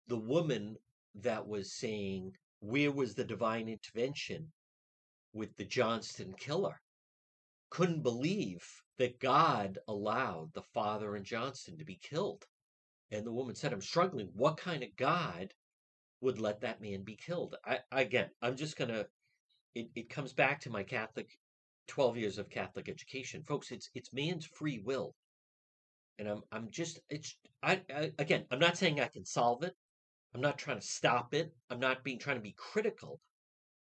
the 0.05 0.19
woman 0.19 0.77
that 1.15 1.47
was 1.47 1.73
saying 1.73 2.31
where 2.59 2.91
was 2.91 3.15
the 3.15 3.23
divine 3.23 3.67
intervention 3.67 4.51
with 5.33 5.55
the 5.55 5.65
Johnston 5.65 6.35
killer? 6.37 6.79
Couldn't 7.71 8.03
believe 8.03 8.63
that 8.99 9.19
God 9.19 9.79
allowed 9.87 10.53
the 10.53 10.61
father 10.61 11.15
and 11.15 11.25
Johnston 11.25 11.79
to 11.79 11.83
be 11.83 11.95
killed. 11.95 12.45
And 13.11 13.25
the 13.25 13.31
woman 13.31 13.55
said, 13.55 13.71
I'm 13.71 13.81
struggling. 13.81 14.29
What 14.33 14.57
kind 14.57 14.83
of 14.83 14.95
God 14.95 15.53
would 16.21 16.39
let 16.39 16.61
that 16.61 16.81
man 16.81 17.03
be 17.03 17.15
killed? 17.15 17.55
I, 17.65 17.79
again, 17.91 18.29
I'm 18.41 18.55
just 18.55 18.77
going 18.77 18.89
to, 18.89 19.07
it, 19.75 19.89
it 19.95 20.09
comes 20.09 20.33
back 20.33 20.61
to 20.61 20.69
my 20.69 20.83
Catholic, 20.83 21.37
12 21.87 22.17
years 22.17 22.37
of 22.37 22.49
Catholic 22.49 22.89
education. 22.89 23.43
Folks, 23.43 23.71
it's, 23.71 23.89
it's 23.93 24.13
man's 24.13 24.45
free 24.45 24.79
will. 24.83 25.15
And 26.17 26.27
I'm, 26.27 26.41
I'm 26.51 26.69
just, 26.71 26.99
it's, 27.09 27.37
I, 27.61 27.81
I, 27.93 28.11
again, 28.17 28.45
I'm 28.49 28.59
not 28.59 28.77
saying 28.77 28.99
I 28.99 29.07
can 29.07 29.25
solve 29.25 29.63
it. 29.63 29.75
I'm 30.33 30.41
not 30.41 30.57
trying 30.57 30.79
to 30.79 30.85
stop 30.85 31.33
it. 31.33 31.53
I'm 31.69 31.79
not 31.79 32.03
being 32.03 32.19
trying 32.19 32.37
to 32.37 32.41
be 32.41 32.55
critical. 32.57 33.19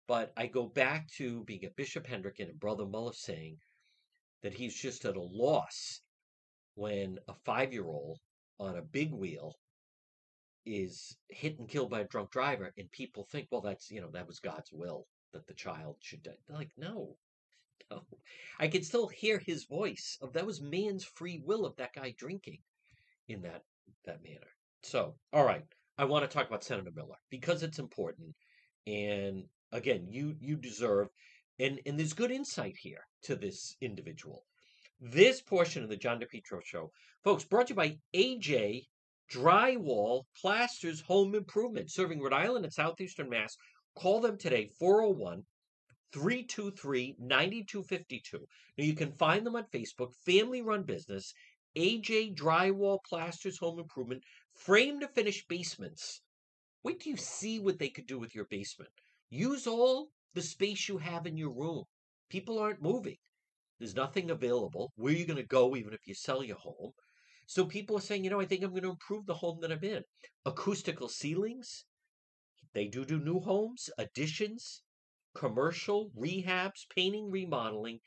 But 0.08 0.32
I 0.38 0.48
go 0.48 0.66
back 0.66 1.08
to 1.18 1.44
being 1.44 1.66
a 1.66 1.70
Bishop 1.70 2.08
Hendricken 2.08 2.50
and 2.50 2.60
Brother 2.60 2.86
Muller 2.86 3.14
saying 3.14 3.58
that 4.44 4.54
he's 4.54 4.76
just 4.76 5.06
at 5.06 5.16
a 5.16 5.22
loss 5.22 6.02
when 6.76 7.20
a 7.28 7.34
five 7.46 7.74
year 7.74 7.86
old 7.86 8.20
on 8.60 8.78
a 8.78 8.82
big 8.82 9.14
wheel 9.14 9.56
is 10.66 11.18
hit 11.30 11.58
and 11.60 11.70
killed 11.70 11.90
by 11.90 12.02
a 12.02 12.08
drunk 12.08 12.32
driver, 12.32 12.74
and 12.78 12.92
people 12.92 13.24
think, 13.24 13.48
well, 13.52 13.62
that's, 13.62 13.90
you 13.90 14.02
know, 14.02 14.10
that 14.12 14.28
was 14.28 14.40
God's 14.40 14.72
will 14.72 15.08
that 15.34 15.48
the 15.48 15.54
child 15.54 15.98
should 16.02 16.24
die. 16.24 16.38
They're 16.48 16.58
like, 16.58 16.72
no, 16.78 17.16
no. 17.92 18.04
I 18.60 18.68
can 18.68 18.84
still 18.84 19.08
hear 19.08 19.40
his 19.40 19.66
voice 19.66 20.18
of 20.22 20.34
that 20.34 20.46
was 20.46 20.62
man's 20.62 21.06
free 21.06 21.42
will 21.44 21.66
of 21.66 21.76
that 21.78 21.94
guy 21.94 22.14
drinking 22.18 22.60
in 23.28 23.42
that 23.44 23.64
that 24.06 24.24
manner. 24.24 24.52
So, 24.84 25.16
all 25.34 25.46
right. 25.46 25.66
I 25.98 26.06
want 26.06 26.24
to 26.24 26.34
talk 26.34 26.48
about 26.48 26.64
Senator 26.64 26.92
Miller 26.96 27.18
because 27.30 27.62
it's 27.62 27.80
important. 27.80 28.34
And 28.88 29.44
again, 29.72 30.08
you 30.10 30.36
you 30.40 30.56
deserve 30.56 31.10
and 31.60 31.80
and 31.86 32.00
there's 32.00 32.14
good 32.14 32.32
insight 32.32 32.76
here 32.78 33.06
to 33.24 33.36
this 33.36 33.76
individual. 33.82 34.46
This 35.02 35.42
portion 35.42 35.82
of 35.82 35.88
the 35.88 35.96
John 35.96 36.20
DePetro 36.20 36.62
show, 36.62 36.92
folks, 37.24 37.46
brought 37.46 37.68
to 37.68 37.72
you 37.72 37.76
by 37.78 38.00
AJ 38.14 38.88
Drywall 39.32 40.26
Plasters 40.36 41.00
Home 41.00 41.36
Improvement, 41.36 41.90
serving 41.90 42.20
Rhode 42.20 42.34
Island 42.34 42.66
and 42.66 42.74
Southeastern 42.74 43.30
Mass. 43.30 43.56
Call 43.96 44.20
them 44.20 44.38
today, 44.38 44.68
401 44.78 45.46
323 46.12 47.16
9252. 47.18 48.40
Now, 48.78 48.84
you 48.84 48.94
can 48.94 49.14
find 49.14 49.46
them 49.46 49.56
on 49.56 49.68
Facebook, 49.68 50.14
family 50.26 50.62
run 50.62 50.84
business, 50.84 51.34
AJ 51.78 52.36
Drywall 52.36 53.02
Plasters 53.06 53.58
Home 53.60 53.80
Improvement, 53.80 54.26
frame 54.54 55.00
to 55.00 55.08
finish 55.08 55.48
basements. 55.48 56.20
Wait 56.84 57.00
till 57.00 57.12
you 57.12 57.18
see 57.18 57.58
what 57.58 57.80
they 57.80 57.90
could 57.90 58.06
do 58.06 58.20
with 58.20 58.36
your 58.36 58.46
basement. 58.46 58.92
Use 59.30 59.66
all 59.66 60.12
the 60.34 60.42
space 60.42 60.90
you 60.90 60.98
have 60.98 61.26
in 61.26 61.38
your 61.38 61.52
room. 61.52 61.86
People 62.30 62.60
aren't 62.60 62.82
moving. 62.82 63.18
There's 63.80 63.96
nothing 63.96 64.30
available. 64.30 64.92
Where 64.98 65.14
are 65.14 65.16
you 65.16 65.26
going 65.26 65.38
to 65.38 65.44
go 65.44 65.74
even 65.76 65.94
if 65.94 66.06
you 66.06 66.14
sell 66.14 66.44
your 66.44 66.58
home? 66.58 66.92
So 67.48 67.66
people 67.66 67.98
are 67.98 68.02
saying, 68.02 68.26
you 68.26 68.30
know, 68.30 68.42
I 68.42 68.46
think 68.46 68.62
I'm 68.62 68.72
going 68.72 68.84
to 68.84 68.90
improve 68.90 69.26
the 69.26 69.36
home 69.36 69.60
that 69.62 69.72
I'm 69.72 69.84
in. 69.84 70.04
Acoustical 70.46 71.08
ceilings. 71.08 71.86
They 72.74 72.88
do 72.88 73.06
do 73.06 73.20
new 73.20 73.40
homes, 73.40 73.90
additions, 73.98 74.82
commercial, 75.34 76.12
rehabs, 76.12 76.88
painting, 76.94 77.32
remodeling. 77.32 78.02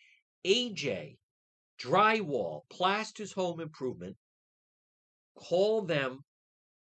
AJ, 0.44 1.16
drywall, 1.80 2.68
plasters 2.68 3.32
home 3.32 3.58
improvement. 3.58 4.18
Call 5.34 5.82
them 5.82 6.24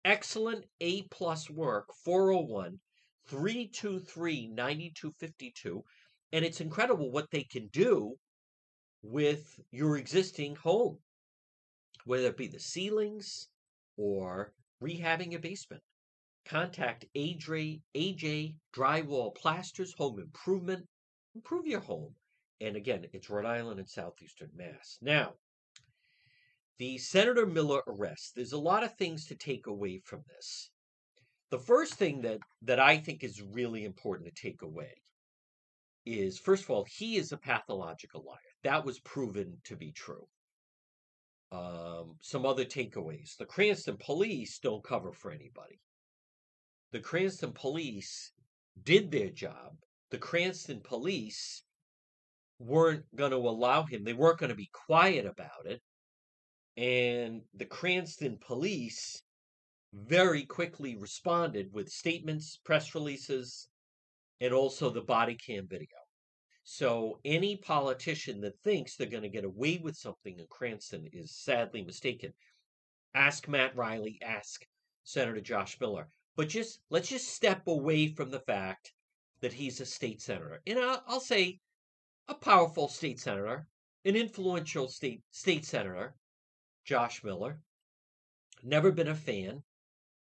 excellent 0.05 0.65
A 0.81 1.03
plus 1.05 1.49
work 1.49 1.87
401 2.05 2.81
323 3.29 4.49
9252. 4.49 5.85
And 6.33 6.45
it's 6.45 6.61
incredible 6.61 7.13
what 7.13 7.31
they 7.31 7.45
can 7.45 7.69
do 7.69 8.17
with 9.02 9.61
your 9.71 9.97
existing 9.97 10.57
home 10.57 10.99
whether 12.04 12.26
it 12.26 12.37
be 12.37 12.49
the 12.49 12.61
ceilings 12.61 13.49
or 13.97 14.52
rehabbing 14.83 15.35
a 15.35 15.38
basement. 15.38 15.83
Contact 16.47 17.04
AJ, 17.16 17.83
AJ 17.95 18.57
Drywall 18.75 19.35
Plasters 19.35 19.95
Home 19.99 20.19
Improvement. 20.19 20.87
Improve 21.35 21.66
your 21.66 21.80
home. 21.80 22.14
And 22.61 22.76
again, 22.76 23.07
it's 23.12 23.30
Rhode 23.30 23.47
Island 23.47 23.78
and 23.78 23.88
Southeastern 23.88 24.50
Mass. 24.54 24.99
Now, 25.00 25.35
the 26.78 26.99
Senator 26.99 27.47
Miller 27.47 27.83
arrest, 27.87 28.33
there's 28.35 28.52
a 28.52 28.59
lot 28.59 28.83
of 28.83 28.97
things 28.97 29.26
to 29.26 29.35
take 29.35 29.66
away 29.66 30.00
from 30.04 30.23
this. 30.28 30.71
The 31.50 31.59
first 31.59 31.95
thing 31.95 32.23
that, 32.23 32.38
that 32.62 32.80
I 32.80 32.99
think 32.99 33.23
is 33.23 33.42
really 33.42 33.85
important 33.85 34.35
to 34.35 34.42
take 34.42 34.62
away 34.62 34.95
is 36.07 36.38
first 36.38 36.64
of 36.64 36.71
all, 36.71 36.87
he 36.88 37.16
is 37.16 37.33
a 37.33 37.37
pathological 37.37 38.25
liar. 38.26 38.50
That 38.64 38.85
was 38.85 38.99
proven 39.00 39.59
to 39.64 39.76
be 39.76 39.93
true. 39.93 40.26
Um, 41.52 42.17
some 42.21 42.47
other 42.47 42.64
takeaways. 42.64 43.37
The 43.37 43.47
Cranston 43.47 43.97
police 43.99 44.59
don't 44.59 44.85
cover 44.85 45.12
for 45.12 45.31
anybody. 45.31 45.81
The 46.93 47.00
Cranston 47.00 47.52
police 47.52 48.33
did 48.83 49.11
their 49.11 49.31
job. 49.31 49.76
The 50.11 50.19
Cranston 50.19 50.81
police 50.83 51.62
weren't 52.59 53.05
going 53.17 53.31
to 53.31 53.38
allow 53.38 53.85
him, 53.85 54.05
they 54.05 54.12
weren't 54.12 54.38
going 54.38 54.50
to 54.50 54.57
be 54.57 54.71
quiet 54.73 55.26
about 55.26 55.67
it. 55.67 55.81
And 56.76 57.43
the 57.55 57.64
Cranston 57.64 58.38
police 58.40 59.23
very 59.93 60.45
quickly 60.45 60.97
responded 60.97 61.73
with 61.73 61.88
statements, 61.88 62.61
press 62.64 62.95
releases, 62.95 63.69
and 64.40 64.52
also 64.52 64.90
the 64.90 65.00
body 65.00 65.35
cam 65.35 65.67
video. 65.69 66.00
So 66.64 67.21
any 67.25 67.57
politician 67.57 68.40
that 68.43 68.61
thinks 68.62 68.97
they're 68.97 69.07
going 69.09 69.23
to 69.23 69.29
get 69.29 69.45
away 69.45 69.79
with 69.83 69.97
something 69.97 70.38
in 70.38 70.47
Cranston 70.49 71.09
is 71.12 71.35
sadly 71.35 71.83
mistaken. 71.83 72.33
Ask 73.14 73.49
Matt 73.49 73.75
Riley, 73.75 74.19
ask 74.23 74.64
Senator 75.02 75.40
Josh 75.40 75.81
Miller. 75.81 76.09
But 76.37 76.49
just 76.49 76.81
let's 76.90 77.09
just 77.09 77.29
step 77.29 77.67
away 77.67 78.09
from 78.09 78.31
the 78.31 78.40
fact 78.40 78.93
that 79.40 79.52
he's 79.52 79.81
a 79.81 79.87
state 79.87 80.21
senator. 80.21 80.61
And 80.67 80.79
I'll, 80.79 81.02
I'll 81.07 81.21
say 81.21 81.61
a 82.29 82.35
powerful 82.35 82.88
state 82.88 83.19
senator, 83.19 83.67
an 84.05 84.14
influential 84.14 84.88
state 84.88 85.23
state 85.31 85.64
senator, 85.64 86.14
Josh 86.85 87.25
Miller. 87.25 87.61
Never 88.62 88.93
been 88.93 89.09
a 89.09 89.14
fan, 89.14 89.62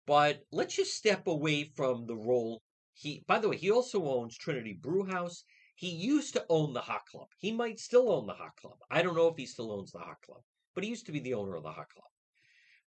but 0.06 0.42
let's 0.50 0.74
just 0.74 0.94
step 0.94 1.26
away 1.26 1.64
from 1.76 2.06
the 2.06 2.16
role 2.16 2.62
he. 2.94 3.22
By 3.26 3.38
the 3.38 3.48
way, 3.48 3.56
he 3.56 3.70
also 3.70 4.04
owns 4.06 4.36
Trinity 4.36 4.72
Brewhouse. 4.72 5.44
He 5.84 5.90
used 5.90 6.32
to 6.32 6.46
own 6.48 6.72
the 6.72 6.80
Hot 6.80 7.04
Club. 7.04 7.28
He 7.36 7.52
might 7.52 7.78
still 7.78 8.10
own 8.10 8.26
the 8.26 8.32
Hot 8.32 8.56
Club. 8.56 8.78
I 8.90 9.02
don't 9.02 9.14
know 9.14 9.28
if 9.28 9.36
he 9.36 9.44
still 9.44 9.70
owns 9.70 9.92
the 9.92 9.98
Hot 9.98 10.18
Club, 10.22 10.40
but 10.74 10.82
he 10.82 10.88
used 10.88 11.04
to 11.04 11.12
be 11.12 11.20
the 11.20 11.34
owner 11.34 11.56
of 11.56 11.62
the 11.62 11.72
Hot 11.72 11.90
Club. 11.90 12.08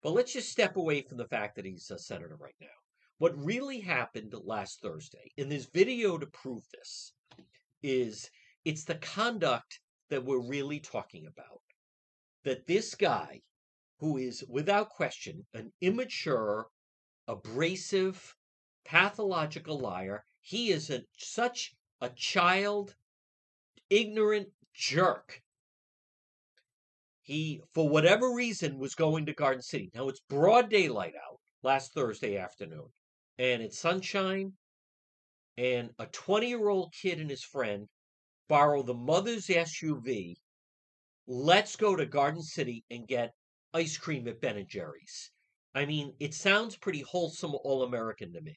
But 0.01 0.13
let's 0.13 0.33
just 0.33 0.49
step 0.51 0.77
away 0.77 1.03
from 1.03 1.19
the 1.19 1.27
fact 1.27 1.55
that 1.55 1.65
he's 1.65 1.91
a 1.91 1.99
senator 1.99 2.35
right 2.39 2.55
now. 2.59 2.73
What 3.19 3.37
really 3.37 3.81
happened 3.81 4.33
last 4.43 4.81
Thursday, 4.81 5.31
in 5.37 5.47
this 5.47 5.67
video 5.71 6.17
to 6.17 6.25
prove 6.25 6.63
this, 6.73 7.13
is 7.83 8.31
it's 8.65 8.83
the 8.83 8.95
conduct 8.95 9.79
that 10.09 10.25
we're 10.25 10.49
really 10.49 10.79
talking 10.79 11.27
about. 11.27 11.61
That 12.45 12.65
this 12.65 12.95
guy, 12.95 13.41
who 13.99 14.17
is 14.17 14.43
without 14.49 14.89
question 14.89 15.45
an 15.53 15.71
immature, 15.81 16.65
abrasive, 17.27 18.33
pathological 18.85 19.77
liar, 19.77 20.25
he 20.41 20.71
is 20.71 20.89
a, 20.89 21.03
such 21.19 21.75
a 22.01 22.09
child, 22.09 22.95
ignorant 23.89 24.49
jerk. 24.73 25.41
He, 27.21 27.61
for 27.73 27.89
whatever 27.89 28.33
reason, 28.33 28.79
was 28.79 28.95
going 28.95 29.25
to 29.25 29.33
Garden 29.33 29.61
City. 29.61 29.91
Now 29.93 30.07
it's 30.07 30.21
broad 30.29 30.69
daylight 30.69 31.13
out 31.15 31.39
last 31.63 31.93
Thursday 31.93 32.37
afternoon 32.37 32.89
and 33.39 33.61
it's 33.61 33.79
sunshine, 33.79 34.53
and 35.57 35.91
a 35.99 36.07
20 36.07 36.47
year 36.47 36.69
old 36.69 36.93
kid 36.93 37.19
and 37.19 37.29
his 37.29 37.43
friend 37.43 37.87
borrow 38.47 38.83
the 38.83 38.93
mother's 38.93 39.47
SUV. 39.47 40.35
Let's 41.27 41.75
go 41.75 41.95
to 41.95 42.05
Garden 42.05 42.41
City 42.41 42.83
and 42.89 43.07
get 43.07 43.33
ice 43.73 43.97
cream 43.97 44.27
at 44.27 44.41
Ben 44.41 44.57
and 44.57 44.69
Jerry's. 44.69 45.31
I 45.75 45.85
mean, 45.85 46.13
it 46.19 46.33
sounds 46.33 46.77
pretty 46.77 47.01
wholesome, 47.01 47.53
all 47.63 47.83
American 47.83 48.33
to 48.33 48.41
me. 48.41 48.55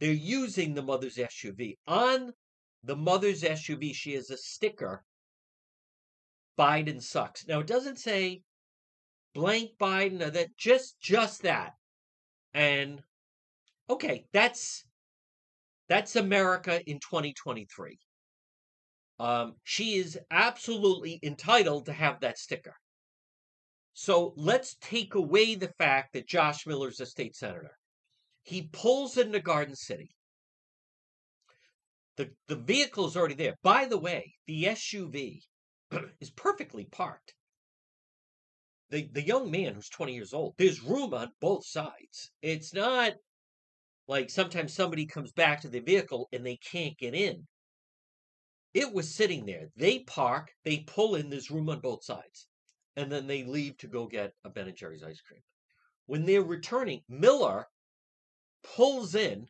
They're 0.00 0.12
using 0.12 0.74
the 0.74 0.82
mother's 0.82 1.16
SUV. 1.16 1.76
On 1.86 2.32
the 2.84 2.96
mother's 2.96 3.42
SUV, 3.42 3.94
she 3.94 4.14
has 4.14 4.30
a 4.30 4.36
sticker 4.36 5.04
Biden 6.58 7.02
sucks. 7.02 7.46
Now, 7.46 7.60
it 7.60 7.66
doesn't 7.66 7.98
say 7.98 8.42
blank 9.34 9.70
Biden 9.80 10.20
or 10.20 10.30
that, 10.30 10.56
just, 10.58 11.00
just 11.00 11.42
that. 11.42 11.72
And 12.52 13.02
okay, 13.88 14.26
that's 14.32 14.84
that's 15.88 16.16
America 16.16 16.80
in 16.88 17.00
2023. 17.00 17.98
Um, 19.18 19.54
she 19.64 19.96
is 19.96 20.18
absolutely 20.30 21.18
entitled 21.22 21.86
to 21.86 21.92
have 21.92 22.20
that 22.20 22.38
sticker. 22.38 22.76
So 23.92 24.32
let's 24.36 24.76
take 24.80 25.14
away 25.14 25.56
the 25.56 25.72
fact 25.78 26.12
that 26.12 26.28
Josh 26.28 26.66
Miller's 26.66 27.00
a 27.00 27.06
state 27.06 27.34
senator. 27.34 27.76
He 28.42 28.68
pulls 28.72 29.16
into 29.16 29.40
Garden 29.40 29.76
City. 29.76 30.16
The, 32.16 32.34
the 32.48 32.56
vehicle 32.56 33.06
is 33.06 33.16
already 33.16 33.34
there. 33.34 33.56
By 33.62 33.86
the 33.86 33.98
way, 33.98 34.34
the 34.46 34.64
SUV 34.64 35.40
is 36.20 36.30
perfectly 36.30 36.84
parked. 36.84 37.34
The, 38.90 39.08
the 39.12 39.22
young 39.22 39.50
man 39.50 39.74
who's 39.74 39.88
20 39.88 40.14
years 40.14 40.34
old, 40.34 40.54
there's 40.58 40.82
room 40.82 41.14
on 41.14 41.32
both 41.40 41.64
sides. 41.64 42.30
It's 42.42 42.74
not 42.74 43.14
like 44.08 44.28
sometimes 44.28 44.74
somebody 44.74 45.06
comes 45.06 45.32
back 45.32 45.60
to 45.60 45.68
the 45.68 45.80
vehicle 45.80 46.28
and 46.32 46.44
they 46.44 46.56
can't 46.56 46.98
get 46.98 47.14
in. 47.14 47.46
It 48.74 48.92
was 48.92 49.14
sitting 49.14 49.46
there. 49.46 49.68
They 49.76 50.00
park, 50.00 50.50
they 50.64 50.80
pull 50.80 51.14
in, 51.14 51.30
there's 51.30 51.50
room 51.50 51.68
on 51.68 51.80
both 51.80 52.04
sides. 52.04 52.48
And 52.96 53.10
then 53.10 53.26
they 53.28 53.44
leave 53.44 53.78
to 53.78 53.86
go 53.86 54.06
get 54.06 54.32
a 54.44 54.50
Ben 54.50 54.68
and 54.68 54.76
Jerry's 54.76 55.02
ice 55.02 55.20
cream. 55.20 55.42
When 56.06 56.24
they're 56.24 56.42
returning, 56.42 57.02
Miller 57.08 57.66
pulls 58.62 59.14
in, 59.14 59.48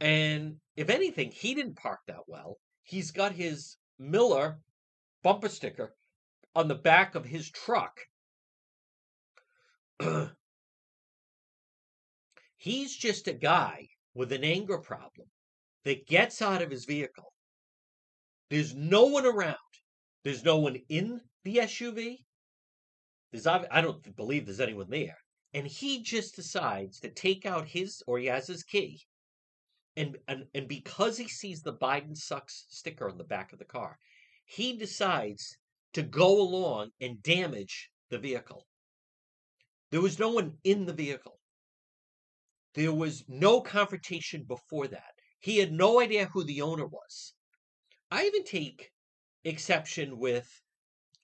and 0.00 0.56
if 0.76 0.90
anything, 0.90 1.30
he 1.32 1.54
didn't 1.54 1.76
park 1.76 2.00
that 2.06 2.28
well. 2.28 2.58
He's 2.82 3.10
got 3.10 3.32
his 3.32 3.76
Miller 3.98 4.60
bumper 5.22 5.48
sticker 5.48 5.94
on 6.54 6.68
the 6.68 6.74
back 6.74 7.14
of 7.14 7.24
his 7.24 7.50
truck. 7.50 7.98
He's 12.56 12.96
just 12.96 13.28
a 13.28 13.32
guy 13.32 13.88
with 14.14 14.32
an 14.32 14.44
anger 14.44 14.78
problem 14.78 15.28
that 15.84 16.06
gets 16.06 16.42
out 16.42 16.62
of 16.62 16.70
his 16.70 16.84
vehicle. 16.84 17.32
There's 18.50 18.74
no 18.74 19.06
one 19.06 19.26
around. 19.26 19.56
There's 20.24 20.44
no 20.44 20.58
one 20.58 20.76
in 20.88 21.20
the 21.44 21.56
SUV. 21.56 22.18
There's 23.30 23.46
I 23.46 23.80
don't 23.80 24.16
believe 24.16 24.46
there's 24.46 24.60
anyone 24.60 24.90
there. 24.90 25.18
And 25.54 25.66
he 25.66 26.02
just 26.02 26.36
decides 26.36 27.00
to 27.00 27.08
take 27.08 27.46
out 27.46 27.68
his 27.68 28.02
or 28.06 28.18
he 28.18 28.26
has 28.26 28.46
his 28.46 28.62
key. 28.62 29.00
And, 29.96 30.16
and 30.28 30.46
and 30.54 30.68
because 30.68 31.18
he 31.18 31.28
sees 31.28 31.62
the 31.62 31.74
Biden 31.74 32.16
sucks 32.16 32.66
sticker 32.68 33.08
on 33.08 33.18
the 33.18 33.24
back 33.24 33.52
of 33.52 33.58
the 33.58 33.64
car, 33.64 33.98
he 34.44 34.76
decides 34.76 35.56
to 35.94 36.02
go 36.02 36.40
along 36.40 36.90
and 37.00 37.22
damage 37.22 37.90
the 38.10 38.18
vehicle. 38.18 38.66
There 39.90 40.02
was 40.02 40.18
no 40.18 40.28
one 40.28 40.58
in 40.64 40.86
the 40.86 40.92
vehicle. 40.92 41.40
There 42.74 42.92
was 42.92 43.24
no 43.26 43.60
confrontation 43.60 44.44
before 44.44 44.86
that. 44.88 45.14
He 45.40 45.58
had 45.58 45.72
no 45.72 46.00
idea 46.00 46.26
who 46.26 46.44
the 46.44 46.62
owner 46.62 46.86
was. 46.86 47.34
I 48.10 48.26
even 48.26 48.44
take 48.44 48.92
exception 49.44 50.18
with 50.18 50.62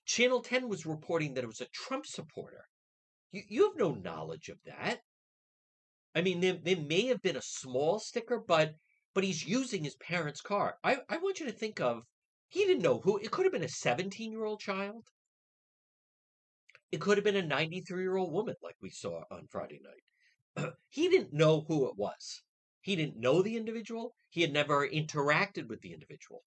Channel 0.05 0.41
10 0.41 0.67
was 0.67 0.85
reporting 0.85 1.33
that 1.33 1.43
it 1.43 1.47
was 1.47 1.61
a 1.61 1.67
Trump 1.67 2.05
supporter. 2.05 2.67
You, 3.35 3.43
you 3.49 3.63
have 3.63 3.75
no 3.75 3.93
knowledge 3.93 4.47
of 4.47 4.57
that. 4.65 5.01
I 6.15 6.21
mean, 6.21 6.39
there, 6.39 6.53
there 6.53 6.77
may 6.77 7.07
have 7.07 7.21
been 7.21 7.35
a 7.35 7.41
small 7.41 7.99
sticker, 7.99 8.39
but 8.39 8.75
but 9.13 9.25
he's 9.25 9.45
using 9.45 9.83
his 9.83 9.95
parents' 9.95 10.39
car. 10.39 10.77
I, 10.85 10.99
I 11.09 11.17
want 11.17 11.41
you 11.41 11.45
to 11.45 11.51
think 11.51 11.81
of 11.81 12.03
he 12.47 12.65
didn't 12.65 12.83
know 12.83 12.99
who 12.99 13.17
it 13.17 13.31
could 13.31 13.45
have 13.45 13.51
been 13.51 13.63
a 13.63 13.69
17 13.69 14.31
year 14.31 14.45
old 14.45 14.61
child. 14.61 15.03
It 16.93 17.01
could 17.01 17.17
have 17.17 17.25
been 17.25 17.35
a 17.35 17.45
93 17.45 18.03
year 18.03 18.15
old 18.15 18.31
woman, 18.31 18.55
like 18.63 18.77
we 18.81 18.89
saw 18.89 19.23
on 19.29 19.47
Friday 19.49 19.81
night. 19.83 20.73
he 20.89 21.09
didn't 21.09 21.33
know 21.33 21.65
who 21.67 21.89
it 21.89 21.97
was. 21.97 22.41
He 22.79 22.95
didn't 22.95 23.19
know 23.19 23.41
the 23.41 23.57
individual. 23.57 24.13
He 24.29 24.41
had 24.41 24.53
never 24.53 24.87
interacted 24.87 25.67
with 25.67 25.81
the 25.81 25.91
individual. 25.91 26.43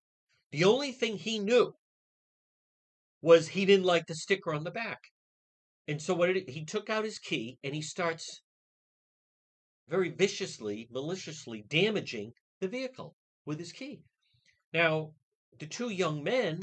The 0.53 0.65
only 0.65 0.93
thing 0.93 1.19
he 1.19 1.39
knew 1.39 1.75
was 3.21 3.49
he 3.49 3.67
didn't 3.67 3.85
like 3.85 4.07
the 4.07 4.15
sticker 4.15 4.55
on 4.55 4.65
the 4.65 4.71
back. 4.71 5.01
And 5.89 6.01
so 6.03 6.15
what 6.15 6.27
did 6.27 6.45
he, 6.47 6.53
he 6.61 6.65
took 6.65 6.91
out 6.91 7.05
his 7.05 7.19
key 7.19 7.59
and 7.65 7.75
he 7.75 7.81
starts 7.81 8.43
very 9.89 10.11
viciously, 10.11 10.87
maliciously 10.91 11.65
damaging 11.67 12.33
the 12.61 12.69
vehicle 12.69 13.17
with 13.47 13.59
his 13.59 13.73
key. 13.73 14.03
Now, 14.75 15.13
the 15.59 15.67
two 15.67 15.89
young 15.89 16.23
men 16.23 16.61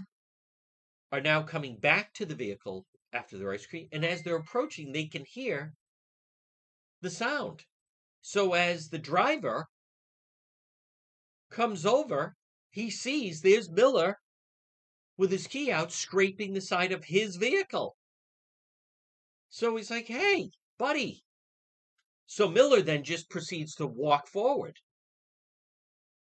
are 1.11 1.21
now 1.21 1.41
coming 1.41 1.77
back 1.77 2.13
to 2.13 2.25
the 2.25 2.35
vehicle 2.35 2.85
after 3.11 3.37
their 3.37 3.51
ice 3.51 3.65
cream. 3.65 3.87
And 3.91 4.05
as 4.05 4.21
they're 4.21 4.35
approaching, 4.35 4.91
they 4.91 5.05
can 5.07 5.23
hear 5.25 5.73
the 7.01 7.09
sound. 7.09 7.63
So 8.21 8.53
as 8.53 8.89
the 8.89 8.99
driver 8.99 9.65
comes 11.49 11.85
over, 11.85 12.35
he 12.69 12.91
sees 12.91 13.41
there's 13.41 13.71
Miller 13.71 14.17
with 15.17 15.31
his 15.31 15.47
key 15.47 15.71
out 15.71 15.91
scraping 15.91 16.53
the 16.53 16.61
side 16.61 16.91
of 16.91 17.05
his 17.05 17.37
vehicle. 17.37 17.95
So 19.55 19.77
he's 19.77 19.89
like, 19.89 20.07
hey, 20.07 20.49
buddy. 20.77 21.23
So 22.27 22.49
Miller 22.49 22.81
then 22.81 23.05
just 23.05 23.29
proceeds 23.29 23.73
to 23.75 23.87
walk 23.87 24.27
forward. 24.27 24.75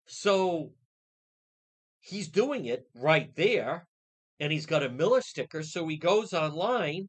So 0.05 0.73
he's 2.01 2.27
doing 2.27 2.65
it 2.65 2.83
right 2.93 3.33
there, 3.37 3.87
and 4.41 4.51
he's 4.51 4.65
got 4.65 4.83
a 4.83 4.89
Miller 4.89 5.21
sticker. 5.21 5.63
So 5.63 5.87
he 5.87 5.95
goes 5.95 6.33
online 6.33 7.07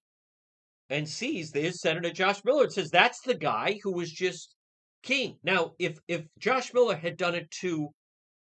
and 0.89 1.09
sees 1.09 1.51
there's 1.51 1.81
Senator 1.81 2.13
Josh 2.13 2.45
Miller. 2.45 2.71
Says 2.71 2.91
that's 2.91 3.23
the 3.23 3.35
guy 3.35 3.81
who 3.83 3.93
was 3.93 4.13
just 4.13 4.55
king. 5.03 5.39
Now, 5.43 5.73
if 5.81 5.99
if 6.07 6.23
Josh 6.39 6.73
Miller 6.73 6.95
had 6.95 7.17
done 7.17 7.35
it 7.35 7.51
to 7.63 7.89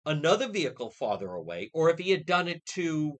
another 0.05 0.49
vehicle 0.49 0.91
farther 0.99 1.31
away, 1.31 1.69
or 1.73 1.89
if 1.89 1.97
he 1.97 2.11
had 2.11 2.25
done 2.25 2.49
it 2.49 2.61
to, 2.73 3.15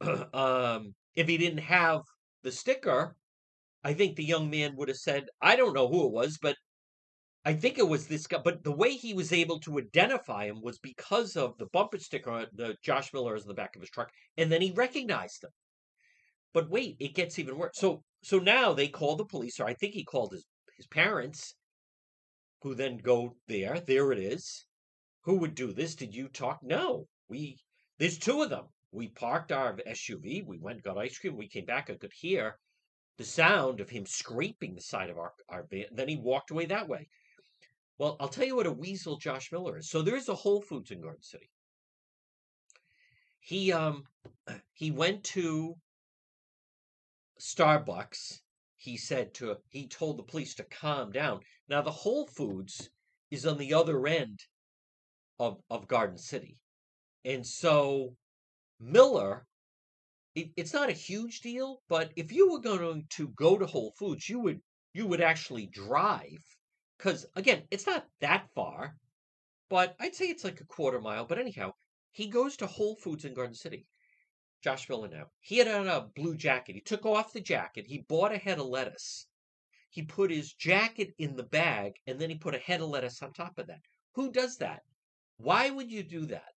um, 0.32 0.94
if 1.14 1.28
he 1.28 1.36
didn't 1.36 1.58
have 1.58 2.00
the 2.42 2.50
sticker, 2.50 3.14
I 3.84 3.94
think 3.94 4.16
the 4.16 4.24
young 4.24 4.48
man 4.50 4.76
would 4.76 4.88
have 4.88 4.96
said, 4.96 5.26
I 5.40 5.56
don't 5.56 5.74
know 5.74 5.88
who 5.88 6.06
it 6.06 6.12
was, 6.12 6.38
but 6.38 6.56
I 7.44 7.54
think 7.54 7.78
it 7.78 7.88
was 7.88 8.06
this 8.06 8.28
guy. 8.28 8.38
But 8.38 8.62
the 8.62 8.76
way 8.76 8.92
he 8.92 9.14
was 9.14 9.32
able 9.32 9.58
to 9.60 9.78
identify 9.78 10.46
him 10.46 10.62
was 10.62 10.78
because 10.78 11.36
of 11.36 11.58
the 11.58 11.66
bumper 11.66 11.98
sticker, 11.98 12.46
the 12.52 12.76
Josh 12.82 13.12
Miller 13.12 13.34
is 13.34 13.42
in 13.42 13.48
the 13.48 13.54
back 13.54 13.74
of 13.74 13.82
his 13.82 13.90
truck, 13.90 14.12
and 14.36 14.52
then 14.52 14.62
he 14.62 14.70
recognized 14.70 15.42
him. 15.42 15.50
But 16.52 16.70
wait, 16.70 16.96
it 17.00 17.14
gets 17.14 17.38
even 17.38 17.58
worse. 17.58 17.72
So 17.74 18.04
so 18.22 18.38
now 18.38 18.72
they 18.72 18.86
call 18.88 19.16
the 19.16 19.24
police, 19.24 19.58
or 19.58 19.66
I 19.66 19.74
think 19.74 19.94
he 19.94 20.04
called 20.04 20.32
his 20.32 20.46
his 20.76 20.86
parents, 20.86 21.56
who 22.62 22.74
then 22.74 22.98
go 22.98 23.36
there. 23.48 23.80
There 23.80 24.12
it 24.12 24.20
is. 24.20 24.66
Who 25.22 25.38
would 25.38 25.56
do 25.56 25.72
this? 25.72 25.96
Did 25.96 26.14
you 26.14 26.28
talk? 26.28 26.60
No. 26.62 27.08
We 27.28 27.58
there's 27.98 28.18
two 28.18 28.42
of 28.42 28.50
them. 28.50 28.66
We 28.92 29.08
parked 29.08 29.50
our 29.50 29.76
SUV. 29.86 30.44
We 30.46 30.58
went 30.58 30.84
got 30.84 30.98
ice 30.98 31.18
cream. 31.18 31.36
We 31.36 31.48
came 31.48 31.64
back. 31.64 31.90
I 31.90 31.94
could 31.96 32.12
hear 32.12 32.58
the 33.18 33.24
sound 33.24 33.80
of 33.80 33.90
him 33.90 34.06
scraping 34.06 34.74
the 34.74 34.80
side 34.80 35.10
of 35.10 35.18
our, 35.18 35.32
our 35.48 35.64
van. 35.70 35.86
Then 35.92 36.08
he 36.08 36.16
walked 36.16 36.50
away 36.50 36.66
that 36.66 36.88
way. 36.88 37.08
Well, 37.98 38.16
I'll 38.18 38.28
tell 38.28 38.46
you 38.46 38.56
what 38.56 38.66
a 38.66 38.72
weasel 38.72 39.16
Josh 39.16 39.52
Miller 39.52 39.78
is. 39.78 39.90
So 39.90 40.02
there's 40.02 40.28
a 40.28 40.34
Whole 40.34 40.60
Foods 40.60 40.90
in 40.90 41.00
Garden 41.00 41.22
City. 41.22 41.50
He 43.38 43.72
um 43.72 44.04
he 44.72 44.90
went 44.90 45.24
to 45.24 45.76
Starbucks. 47.40 48.40
He 48.76 48.96
said 48.96 49.34
to 49.34 49.56
he 49.68 49.86
told 49.86 50.18
the 50.18 50.24
police 50.24 50.54
to 50.56 50.64
calm 50.64 51.12
down. 51.12 51.40
Now 51.68 51.82
the 51.82 51.90
Whole 51.90 52.26
Foods 52.26 52.90
is 53.30 53.46
on 53.46 53.58
the 53.58 53.74
other 53.74 54.06
end 54.06 54.40
of 55.38 55.60
of 55.70 55.88
Garden 55.88 56.18
City. 56.18 56.58
And 57.24 57.46
so 57.46 58.16
Miller 58.80 59.46
it, 60.34 60.50
it's 60.56 60.72
not 60.72 60.88
a 60.88 60.92
huge 60.92 61.40
deal, 61.40 61.82
but 61.88 62.12
if 62.16 62.32
you 62.32 62.50
were 62.50 62.60
going 62.60 63.06
to 63.10 63.28
go 63.28 63.58
to 63.58 63.66
Whole 63.66 63.92
Foods, 63.98 64.28
you 64.28 64.40
would 64.40 64.60
you 64.94 65.06
would 65.06 65.20
actually 65.20 65.66
drive 65.66 66.42
because 66.98 67.26
again, 67.34 67.62
it's 67.70 67.86
not 67.86 68.06
that 68.20 68.48
far, 68.54 68.96
but 69.68 69.96
I'd 69.98 70.14
say 70.14 70.26
it's 70.26 70.44
like 70.44 70.60
a 70.60 70.66
quarter 70.66 71.00
mile. 71.00 71.24
But 71.24 71.38
anyhow, 71.38 71.72
he 72.12 72.28
goes 72.28 72.56
to 72.58 72.66
Whole 72.66 72.96
Foods 72.96 73.24
in 73.24 73.34
Garden 73.34 73.54
City. 73.54 73.86
Josh 74.62 74.88
now. 74.88 75.26
He 75.40 75.58
had 75.58 75.66
on 75.66 75.88
a 75.88 76.08
blue 76.14 76.36
jacket. 76.36 76.76
He 76.76 76.80
took 76.80 77.04
off 77.04 77.32
the 77.32 77.40
jacket. 77.40 77.84
He 77.88 77.98
bought 77.98 78.32
a 78.32 78.38
head 78.38 78.60
of 78.60 78.66
lettuce. 78.66 79.26
He 79.90 80.02
put 80.02 80.30
his 80.30 80.52
jacket 80.52 81.12
in 81.18 81.34
the 81.34 81.42
bag, 81.42 81.94
and 82.06 82.20
then 82.20 82.30
he 82.30 82.36
put 82.36 82.54
a 82.54 82.58
head 82.58 82.80
of 82.80 82.88
lettuce 82.88 83.20
on 83.22 83.32
top 83.32 83.58
of 83.58 83.66
that. 83.66 83.80
Who 84.14 84.30
does 84.30 84.58
that? 84.58 84.82
Why 85.38 85.70
would 85.70 85.90
you 85.90 86.04
do 86.04 86.26
that? 86.26 86.51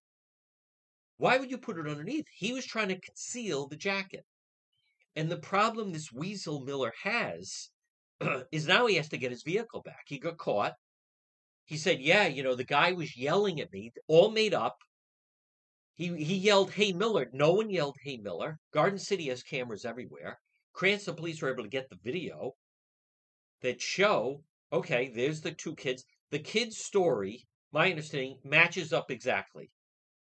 Why 1.18 1.38
would 1.38 1.50
you 1.50 1.58
put 1.58 1.78
it 1.78 1.88
underneath? 1.88 2.26
He 2.34 2.54
was 2.54 2.66
trying 2.66 2.90
to 2.90 3.00
conceal 3.00 3.68
the 3.68 3.78
jacket. 3.78 4.26
And 5.16 5.30
the 5.30 5.38
problem 5.38 5.92
this 5.92 6.12
Weasel 6.12 6.60
Miller 6.62 6.94
has 7.04 7.70
is 8.52 8.68
now 8.68 8.86
he 8.86 8.96
has 8.96 9.10
to 9.10 9.18
get 9.18 9.32
his 9.32 9.44
vehicle 9.44 9.82
back. 9.82 10.04
He 10.08 10.20
got 10.20 10.38
caught. 10.38 10.74
He 11.66 11.78
said, 11.78 12.02
Yeah, 12.02 12.28
you 12.28 12.44
know, 12.44 12.56
the 12.56 12.64
guy 12.64 12.92
was 12.92 13.18
yelling 13.18 13.62
at 13.62 13.72
me, 13.72 13.92
all 14.08 14.30
made 14.30 14.54
up. 14.54 14.78
He, 15.94 16.08
he 16.24 16.36
yelled, 16.36 16.72
Hey 16.72 16.92
Miller. 16.92 17.30
No 17.32 17.54
one 17.54 17.70
yelled, 17.70 17.96
Hey 18.02 18.18
Miller. 18.18 18.60
Garden 18.74 19.00
City 19.00 19.30
has 19.30 19.42
cameras 19.42 19.86
everywhere. 19.86 20.40
Cranston 20.74 21.16
police 21.16 21.42
were 21.42 21.52
able 21.52 21.64
to 21.64 21.70
get 21.70 21.90
the 21.90 22.00
video 22.04 22.52
that 23.62 23.82
show 23.82 24.44
okay, 24.74 25.12
there's 25.16 25.42
the 25.42 25.52
two 25.52 25.76
kids. 25.76 26.04
The 26.32 26.40
kid's 26.40 26.78
story, 26.78 27.48
my 27.72 27.90
understanding, 27.90 28.38
matches 28.44 28.92
up 28.92 29.10
exactly. 29.10 29.70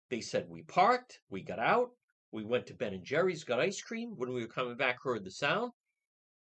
They 0.08 0.20
said 0.20 0.48
we 0.48 0.62
parked, 0.62 1.20
we 1.30 1.42
got 1.42 1.58
out, 1.58 1.90
we 2.30 2.44
went 2.44 2.66
to 2.66 2.74
Ben 2.74 2.94
and 2.94 3.04
Jerry's, 3.04 3.44
got 3.44 3.60
ice 3.60 3.80
cream. 3.80 4.14
When 4.16 4.32
we 4.32 4.42
were 4.42 4.48
coming 4.48 4.76
back, 4.76 5.02
heard 5.02 5.24
the 5.24 5.30
sound. 5.30 5.72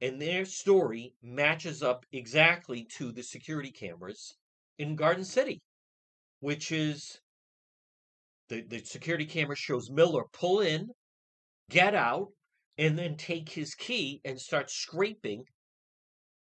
And 0.00 0.20
their 0.20 0.44
story 0.44 1.14
matches 1.22 1.82
up 1.82 2.04
exactly 2.12 2.86
to 2.96 3.10
the 3.10 3.22
security 3.22 3.72
cameras 3.72 4.36
in 4.78 4.94
Garden 4.94 5.24
City, 5.24 5.60
which 6.40 6.70
is 6.70 7.20
the, 8.48 8.62
the 8.62 8.78
security 8.84 9.26
camera 9.26 9.56
shows 9.56 9.90
Miller 9.90 10.24
pull 10.32 10.60
in, 10.60 10.88
get 11.68 11.94
out, 11.94 12.28
and 12.76 12.96
then 12.96 13.16
take 13.16 13.48
his 13.48 13.74
key 13.74 14.20
and 14.24 14.40
start 14.40 14.70
scraping 14.70 15.44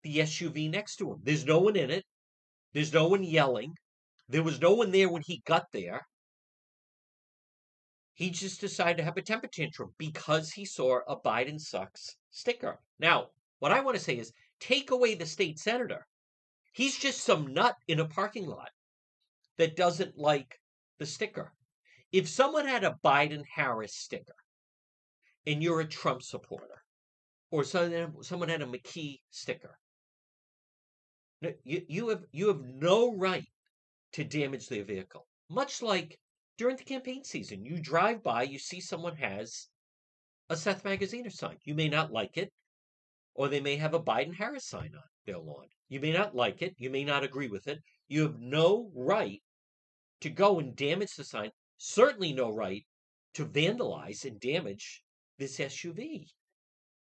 the 0.02 0.18
SUV 0.18 0.70
next 0.70 0.96
to 0.96 1.12
him. 1.12 1.18
There's 1.22 1.44
no 1.44 1.58
one 1.58 1.76
in 1.76 1.90
it. 1.90 2.04
There's 2.72 2.92
no 2.92 3.06
one 3.06 3.22
yelling. 3.22 3.74
There 4.28 4.42
was 4.42 4.60
no 4.60 4.72
one 4.74 4.92
there 4.92 5.10
when 5.10 5.22
he 5.26 5.42
got 5.46 5.66
there. 5.72 6.06
He 8.14 8.30
just 8.30 8.60
decided 8.60 8.98
to 8.98 9.04
have 9.04 9.16
a 9.16 9.22
temper 9.22 9.46
tantrum 9.46 9.94
because 9.98 10.52
he 10.52 10.64
saw 10.64 11.00
a 11.08 11.16
Biden 11.16 11.60
sucks 11.60 12.16
sticker. 12.30 12.78
Now, 12.98 13.28
what 13.58 13.72
I 13.72 13.80
want 13.80 13.96
to 13.96 14.02
say 14.02 14.18
is 14.18 14.32
take 14.60 14.90
away 14.90 15.14
the 15.14 15.26
state 15.26 15.58
senator. 15.58 16.06
He's 16.72 16.98
just 16.98 17.22
some 17.22 17.52
nut 17.52 17.76
in 17.88 18.00
a 18.00 18.08
parking 18.08 18.46
lot 18.46 18.70
that 19.58 19.76
doesn't 19.76 20.18
like 20.18 20.58
the 20.98 21.06
sticker. 21.06 21.52
If 22.12 22.28
someone 22.28 22.66
had 22.66 22.84
a 22.84 22.98
Biden 23.04 23.44
Harris 23.46 23.94
sticker 23.94 24.36
and 25.46 25.62
you're 25.62 25.80
a 25.80 25.86
Trump 25.86 26.22
supporter, 26.22 26.82
or 27.50 27.64
someone 27.64 28.48
had 28.48 28.62
a 28.62 28.66
McKee 28.66 29.20
sticker, 29.30 29.78
you, 31.64 31.82
you 31.88 32.08
have 32.08 32.24
you 32.32 32.48
have 32.48 32.62
no 32.62 33.16
right 33.16 33.46
to 34.12 34.24
damage 34.24 34.68
their 34.68 34.84
vehicle. 34.84 35.26
Much 35.50 35.82
like 35.82 36.18
during 36.62 36.76
the 36.76 36.84
campaign 36.84 37.24
season. 37.24 37.64
You 37.64 37.80
drive 37.80 38.22
by, 38.22 38.44
you 38.44 38.56
see 38.56 38.80
someone 38.80 39.16
has 39.16 39.66
a 40.48 40.56
Seth 40.56 40.84
Magaziner 40.84 41.32
sign. 41.32 41.56
You 41.64 41.74
may 41.74 41.88
not 41.88 42.12
like 42.12 42.36
it, 42.36 42.52
or 43.34 43.48
they 43.48 43.60
may 43.60 43.74
have 43.74 43.94
a 43.94 44.00
Biden 44.00 44.32
Harris 44.32 44.68
sign 44.68 44.92
on 44.94 45.02
their 45.26 45.38
lawn. 45.38 45.66
You 45.88 45.98
may 45.98 46.12
not 46.12 46.36
like 46.36 46.62
it, 46.62 46.76
you 46.78 46.88
may 46.88 47.02
not 47.02 47.24
agree 47.24 47.48
with 47.48 47.66
it. 47.66 47.80
You 48.06 48.22
have 48.22 48.38
no 48.38 48.92
right 48.94 49.42
to 50.20 50.30
go 50.30 50.60
and 50.60 50.76
damage 50.76 51.16
the 51.16 51.24
sign, 51.24 51.50
certainly 51.78 52.32
no 52.32 52.48
right 52.54 52.86
to 53.34 53.44
vandalize 53.44 54.24
and 54.24 54.38
damage 54.38 55.02
this 55.40 55.58
SUV. 55.58 56.26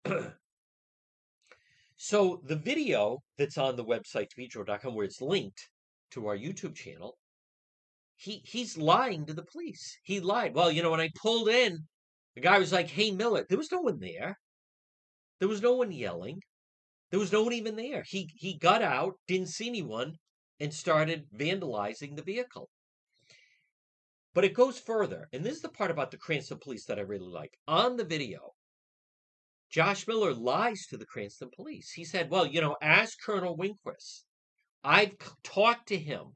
so 1.98 2.42
the 2.44 2.56
video 2.56 3.22
that's 3.38 3.60
on 3.60 3.76
the 3.76 3.86
website, 3.86 4.30
depetro.com, 4.36 4.96
where 4.96 5.06
it's 5.06 5.22
linked 5.22 5.70
to 6.10 6.26
our 6.26 6.36
YouTube 6.36 6.74
channel, 6.74 7.20
he 8.24 8.42
he's 8.46 8.78
lying 8.78 9.26
to 9.26 9.34
the 9.34 9.44
police. 9.44 10.00
He 10.04 10.22
lied. 10.22 10.56
Well, 10.56 10.72
you 10.72 10.82
know, 10.82 10.92
when 10.92 11.02
I 11.02 11.10
pulled 11.22 11.50
in, 11.50 11.88
the 12.36 12.42
guy 12.42 12.58
was 12.58 12.72
like, 12.72 12.90
"Hey, 12.90 13.12
Miller." 13.12 13.46
There 13.48 13.58
was 13.58 13.72
no 13.72 13.82
one 13.82 14.00
there. 14.00 14.40
There 15.40 15.50
was 15.50 15.62
no 15.62 15.74
one 15.74 15.92
yelling. 15.92 16.42
There 17.12 17.20
was 17.20 17.34
no 17.34 17.44
one 17.44 17.52
even 17.52 17.76
there. 17.76 18.04
He 18.08 18.32
he 18.38 18.58
got 18.58 18.82
out, 18.82 19.16
didn't 19.28 19.50
see 19.50 19.68
anyone, 19.68 20.16
and 20.58 20.74
started 20.74 21.26
vandalizing 21.36 22.16
the 22.16 22.24
vehicle. 22.24 22.70
But 24.34 24.46
it 24.46 24.54
goes 24.54 24.80
further, 24.80 25.28
and 25.34 25.44
this 25.44 25.58
is 25.58 25.62
the 25.62 25.70
part 25.70 25.92
about 25.92 26.12
the 26.12 26.18
Cranston 26.18 26.60
police 26.60 26.86
that 26.86 27.00
I 27.00 27.02
really 27.02 27.28
like. 27.28 27.58
On 27.68 27.98
the 27.98 28.06
video, 28.06 28.54
Josh 29.70 30.08
Miller 30.08 30.34
lies 30.34 30.88
to 30.88 30.98
the 30.98 31.06
Cranston 31.06 31.50
police. 31.54 31.92
He 31.92 32.06
said, 32.06 32.30
"Well, 32.30 32.46
you 32.46 32.62
know, 32.62 32.78
ask 32.82 33.22
Colonel 33.22 33.58
Winquist. 33.58 34.24
I've 34.82 35.18
talked 35.44 35.90
to 35.90 35.98
him 35.98 36.36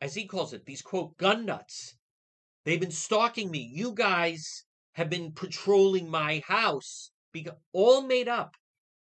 as 0.00 0.14
he 0.14 0.26
calls 0.26 0.52
it, 0.52 0.64
these 0.64 0.82
quote 0.82 1.16
gun 1.16 1.44
nuts. 1.44 1.96
They've 2.64 2.80
been 2.80 2.90
stalking 2.90 3.50
me. 3.50 3.70
You 3.72 3.92
guys 3.92 4.64
have 4.92 5.10
been 5.10 5.32
patrolling 5.32 6.10
my 6.10 6.42
house. 6.46 7.10
All 7.72 8.02
made 8.02 8.28
up. 8.28 8.56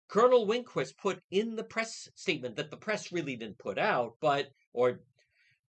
Colonel 0.08 0.46
Winquist 0.46 0.96
put 0.96 1.20
in 1.30 1.56
the 1.56 1.64
press 1.64 2.08
statement 2.14 2.56
that 2.56 2.70
the 2.70 2.76
press 2.76 3.12
really 3.12 3.36
didn't 3.36 3.58
put 3.58 3.78
out, 3.78 4.16
but 4.20 4.48
or 4.72 5.00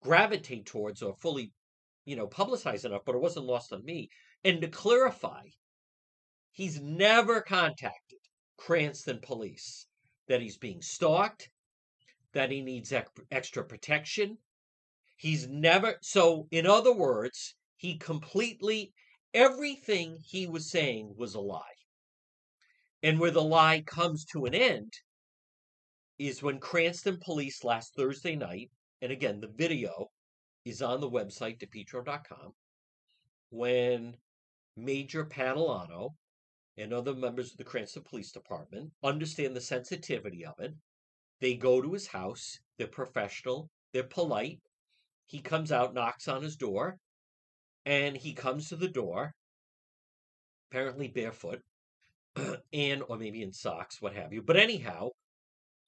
gravitate 0.02 0.66
towards 0.66 1.02
or 1.02 1.16
fully, 1.16 1.52
you 2.06 2.16
know, 2.16 2.28
publicize 2.28 2.86
enough, 2.86 3.02
but 3.06 3.16
it 3.16 3.22
wasn't 3.22 3.46
lost 3.46 3.74
on 3.74 3.84
me. 3.84 4.10
And 4.44 4.62
to 4.62 4.68
clarify, 4.68 5.44
He's 6.58 6.82
never 6.82 7.42
contacted 7.42 8.18
Cranston 8.58 9.20
police 9.20 9.86
that 10.28 10.42
he's 10.42 10.58
being 10.58 10.82
stalked, 10.82 11.52
that 12.34 12.50
he 12.50 12.62
needs 12.64 12.92
extra 13.30 13.64
protection. 13.64 14.40
He's 15.18 15.48
never, 15.48 15.98
so 16.02 16.48
in 16.52 16.66
other 16.66 16.94
words, 16.94 17.56
he 17.76 17.98
completely, 17.98 18.94
everything 19.34 20.18
he 20.24 20.48
was 20.48 20.70
saying 20.70 21.16
was 21.18 21.34
a 21.36 21.42
lie. 21.42 21.62
And 23.04 23.20
where 23.20 23.32
the 23.32 23.44
lie 23.44 23.84
comes 23.86 24.26
to 24.26 24.46
an 24.46 24.54
end 24.54 24.94
is 26.18 26.42
when 26.42 26.60
Cranston 26.60 27.20
police 27.20 27.64
last 27.64 27.96
Thursday 27.96 28.36
night, 28.36 28.72
and 29.02 29.12
again, 29.12 29.40
the 29.40 29.52
video 29.56 30.08
is 30.66 30.82
on 30.82 31.02
the 31.02 31.10
website, 31.10 31.60
depetro.com, 31.60 32.54
when 33.50 34.16
Major 34.76 35.26
Padalano 35.26 36.12
and 36.78 36.94
other 36.94 37.16
members 37.16 37.52
of 37.52 37.58
the 37.58 37.64
Cranston 37.64 38.04
Police 38.04 38.32
Department 38.32 38.92
understand 39.04 39.56
the 39.56 39.62
sensitivity 39.62 40.46
of 40.46 40.54
it. 40.60 40.74
They 41.42 41.56
go 41.56 41.82
to 41.82 41.94
his 41.94 42.08
house. 42.08 42.60
They're 42.78 42.88
professional. 42.88 43.70
They're 43.94 44.04
polite. 44.04 44.60
He 45.28 45.40
comes 45.40 45.72
out, 45.72 45.94
knocks 45.94 46.28
on 46.28 46.42
his 46.42 46.56
door, 46.56 46.98
and 47.86 48.18
he 48.18 48.34
comes 48.34 48.70
to 48.70 48.76
the 48.76 48.88
door, 48.88 49.34
apparently 50.70 51.08
barefoot, 51.08 51.62
and 52.74 53.04
or 53.08 53.18
maybe 53.18 53.44
in 53.44 53.54
socks, 53.54 54.02
what 54.02 54.16
have 54.16 54.34
you. 54.34 54.42
But 54.42 54.58
anyhow, 54.58 55.10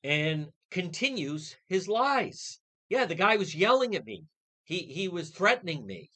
and 0.03 0.47
continues 0.71 1.55
his 1.67 1.87
lies. 1.87 2.59
Yeah, 2.89 3.05
the 3.05 3.15
guy 3.15 3.37
was 3.37 3.55
yelling 3.55 3.95
at 3.95 4.05
me. 4.05 4.25
He 4.63 4.79
he 4.79 5.07
was 5.07 5.29
threatening 5.29 5.85
me. 5.85 6.09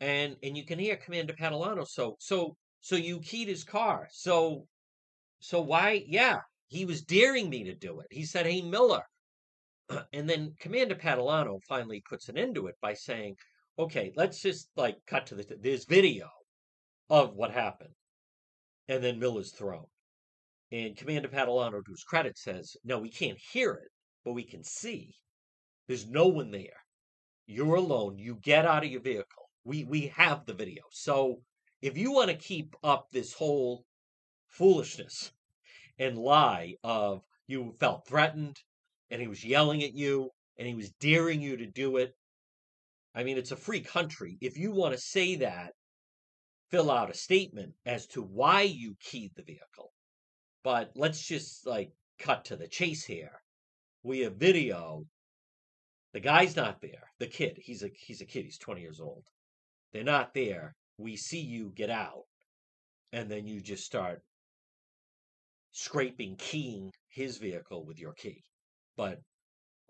And 0.00 0.36
and 0.42 0.56
you 0.56 0.64
can 0.64 0.78
hear 0.78 0.96
Commander 0.96 1.34
Padalano. 1.34 1.86
So 1.86 2.16
so 2.18 2.56
so 2.80 2.96
you 2.96 3.20
keyed 3.20 3.48
his 3.48 3.64
car. 3.64 4.08
So 4.12 4.66
so 5.40 5.60
why 5.60 6.04
yeah, 6.06 6.40
he 6.68 6.84
was 6.84 7.02
daring 7.02 7.48
me 7.48 7.64
to 7.64 7.74
do 7.74 8.00
it. 8.00 8.08
He 8.10 8.24
said, 8.24 8.46
Hey 8.46 8.62
Miller. 8.62 9.02
And 10.12 10.28
then 10.28 10.54
Commander 10.60 10.94
Padalano 10.94 11.60
finally 11.68 12.02
puts 12.08 12.28
an 12.28 12.36
end 12.36 12.54
to 12.56 12.66
it 12.66 12.76
by 12.80 12.94
saying, 12.94 13.36
Okay, 13.78 14.12
let's 14.16 14.42
just 14.42 14.70
like 14.76 14.98
cut 15.06 15.26
to 15.26 15.34
the 15.34 15.56
there's 15.60 15.84
video 15.84 16.28
of 17.08 17.34
what 17.34 17.52
happened. 17.52 17.94
And 18.88 19.02
then 19.02 19.18
Miller's 19.18 19.52
thrown. 19.52 19.86
And 20.70 20.96
Commander 20.96 21.28
Padalano, 21.28 21.84
to 21.84 21.90
his 21.90 22.04
credit, 22.04 22.36
says, 22.36 22.76
No, 22.84 22.98
we 22.98 23.10
can't 23.10 23.38
hear 23.52 23.72
it, 23.72 23.90
but 24.24 24.34
we 24.34 24.44
can 24.44 24.64
see. 24.64 25.14
There's 25.86 26.06
no 26.06 26.26
one 26.26 26.50
there. 26.50 26.84
You're 27.46 27.76
alone. 27.76 28.18
You 28.18 28.34
get 28.42 28.66
out 28.66 28.84
of 28.84 28.90
your 28.90 29.00
vehicle. 29.00 29.48
We 29.64 29.84
we 29.84 30.08
have 30.08 30.44
the 30.44 30.52
video. 30.52 30.82
So 30.90 31.40
if 31.80 31.96
you 31.96 32.12
want 32.12 32.30
to 32.30 32.36
keep 32.36 32.76
up 32.82 33.06
this 33.10 33.32
whole 33.32 33.84
foolishness 34.48 35.32
and 35.98 36.18
lie 36.18 36.74
of 36.82 37.22
you 37.46 37.74
felt 37.78 38.06
threatened 38.06 38.58
and 39.10 39.20
he 39.20 39.28
was 39.28 39.44
yelling 39.44 39.82
at 39.82 39.94
you 39.94 40.30
and 40.58 40.66
he 40.66 40.74
was 40.74 40.90
daring 41.00 41.40
you 41.40 41.56
to 41.56 41.66
do 41.66 41.96
it. 41.96 42.14
I 43.14 43.24
mean, 43.24 43.38
it's 43.38 43.52
a 43.52 43.56
free 43.56 43.80
country. 43.80 44.38
If 44.40 44.58
you 44.58 44.70
want 44.72 44.94
to 44.94 45.00
say 45.00 45.36
that, 45.36 45.72
fill 46.70 46.90
out 46.90 47.10
a 47.10 47.14
statement 47.14 47.72
as 47.86 48.06
to 48.08 48.22
why 48.22 48.62
you 48.62 48.96
keyed 49.00 49.32
the 49.34 49.42
vehicle. 49.42 49.92
But 50.62 50.92
let's 50.94 51.26
just 51.26 51.66
like 51.66 51.90
cut 52.18 52.44
to 52.46 52.56
the 52.56 52.68
chase 52.68 53.04
here. 53.04 53.40
We 54.02 54.20
have 54.20 54.36
video. 54.36 55.04
The 56.12 56.20
guy's 56.20 56.56
not 56.56 56.80
there. 56.80 57.10
The 57.18 57.26
kid, 57.26 57.58
he's 57.58 57.82
a 57.82 57.90
he's 57.94 58.20
a 58.20 58.26
kid. 58.26 58.44
He's 58.44 58.58
20 58.58 58.80
years 58.80 59.00
old. 59.00 59.24
They're 59.92 60.04
not 60.04 60.34
there. 60.34 60.74
We 60.98 61.16
see 61.16 61.40
you 61.40 61.72
get 61.74 61.90
out, 61.90 62.24
and 63.12 63.30
then 63.30 63.46
you 63.46 63.60
just 63.60 63.84
start 63.84 64.22
scraping, 65.72 66.36
keying 66.36 66.92
his 67.08 67.38
vehicle 67.38 67.84
with 67.84 67.98
your 67.98 68.12
key. 68.12 68.42
But 68.98 69.22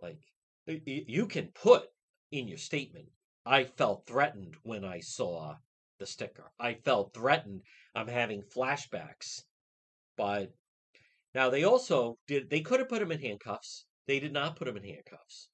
like 0.03 0.19
you 0.67 1.27
can 1.27 1.49
put 1.55 1.89
in 2.31 2.47
your 2.47 2.59
statement, 2.59 3.09
I 3.47 3.65
felt 3.65 4.07
threatened 4.07 4.55
when 4.63 4.85
I 4.85 5.01
saw 5.01 5.57
the 5.99 6.05
sticker. 6.05 6.53
I 6.61 6.75
felt 6.75 7.15
threatened. 7.15 7.63
I'm 7.95 8.07
having 8.07 8.43
flashbacks. 8.43 9.45
But 10.19 10.53
now 11.35 11.49
they 11.49 11.65
also 11.65 12.19
did. 12.27 12.51
They 12.51 12.61
could 12.61 12.81
have 12.81 12.91
put 12.91 13.01
him 13.01 13.11
in 13.11 13.23
handcuffs. 13.23 13.87
They 14.07 14.21
did 14.21 14.35
not 14.35 14.57
put 14.57 14.69
him 14.69 14.77
in 14.77 14.85
handcuffs. 14.85 15.49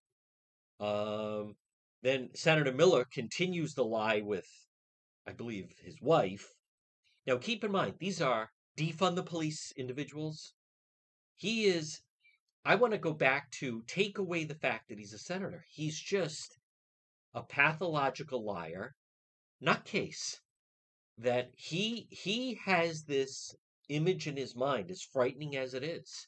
Um, 0.80 1.54
then 2.02 2.30
Senator 2.34 2.72
Miller 2.72 3.04
continues 3.04 3.74
the 3.74 3.84
lie 3.84 4.20
with, 4.20 4.48
I 5.28 5.32
believe, 5.32 5.72
his 5.78 6.02
wife. 6.02 6.44
Now 7.24 7.36
keep 7.36 7.62
in 7.62 7.70
mind 7.70 7.94
these 8.00 8.20
are 8.20 8.50
defund 8.76 9.14
the 9.14 9.22
police 9.22 9.72
individuals. 9.76 10.54
He 11.36 11.66
is. 11.66 12.00
I 12.64 12.77
want 12.77 12.92
to 12.92 12.98
go 12.98 13.12
back 13.12 13.50
to 13.53 13.83
take 13.87 14.18
away 14.18 14.44
the 14.44 14.55
fact 14.55 14.88
that 14.88 14.98
he's 14.98 15.12
a 15.12 15.18
senator. 15.18 15.64
He's 15.70 15.98
just 15.98 16.57
a 17.35 17.42
pathological 17.42 18.44
liar, 18.44 18.94
nutcase. 19.62 20.38
That 21.18 21.50
he 21.57 22.09
he 22.11 22.55
has 22.64 23.05
this 23.05 23.55
image 23.88 24.27
in 24.27 24.37
his 24.37 24.57
mind, 24.57 24.90
as 24.90 25.03
frightening 25.03 25.57
as 25.57 25.74
it 25.74 25.85
is, 25.85 26.27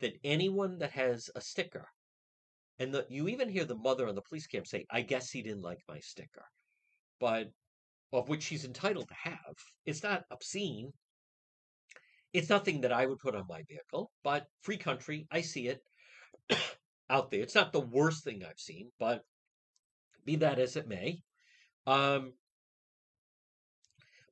that 0.00 0.12
anyone 0.22 0.78
that 0.78 0.92
has 0.92 1.28
a 1.34 1.40
sticker, 1.40 1.88
and 2.78 2.94
the, 2.94 3.06
you 3.08 3.26
even 3.28 3.48
hear 3.48 3.64
the 3.64 3.74
mother 3.74 4.06
on 4.06 4.14
the 4.14 4.22
police 4.22 4.46
cam 4.46 4.64
say, 4.64 4.84
I 4.90 5.00
guess 5.00 5.30
he 5.30 5.42
didn't 5.42 5.62
like 5.62 5.80
my 5.88 5.98
sticker, 5.98 6.44
but 7.18 7.48
of 8.12 8.28
which 8.28 8.44
she's 8.44 8.64
entitled 8.64 9.08
to 9.08 9.14
have. 9.14 9.54
It's 9.86 10.02
not 10.02 10.24
obscene. 10.30 10.92
It's 12.36 12.50
nothing 12.50 12.82
that 12.82 12.92
I 12.92 13.06
would 13.06 13.18
put 13.18 13.34
on 13.34 13.46
my 13.48 13.62
vehicle, 13.66 14.10
but 14.22 14.46
free 14.60 14.76
country, 14.76 15.26
I 15.30 15.40
see 15.40 15.68
it 15.68 15.80
out 17.10 17.30
there. 17.30 17.40
It's 17.40 17.54
not 17.54 17.72
the 17.72 17.80
worst 17.80 18.24
thing 18.24 18.44
I've 18.44 18.60
seen, 18.60 18.90
but 18.98 19.22
be 20.26 20.36
that 20.36 20.58
as 20.58 20.76
it 20.76 20.86
may. 20.86 21.22
Um, 21.86 22.34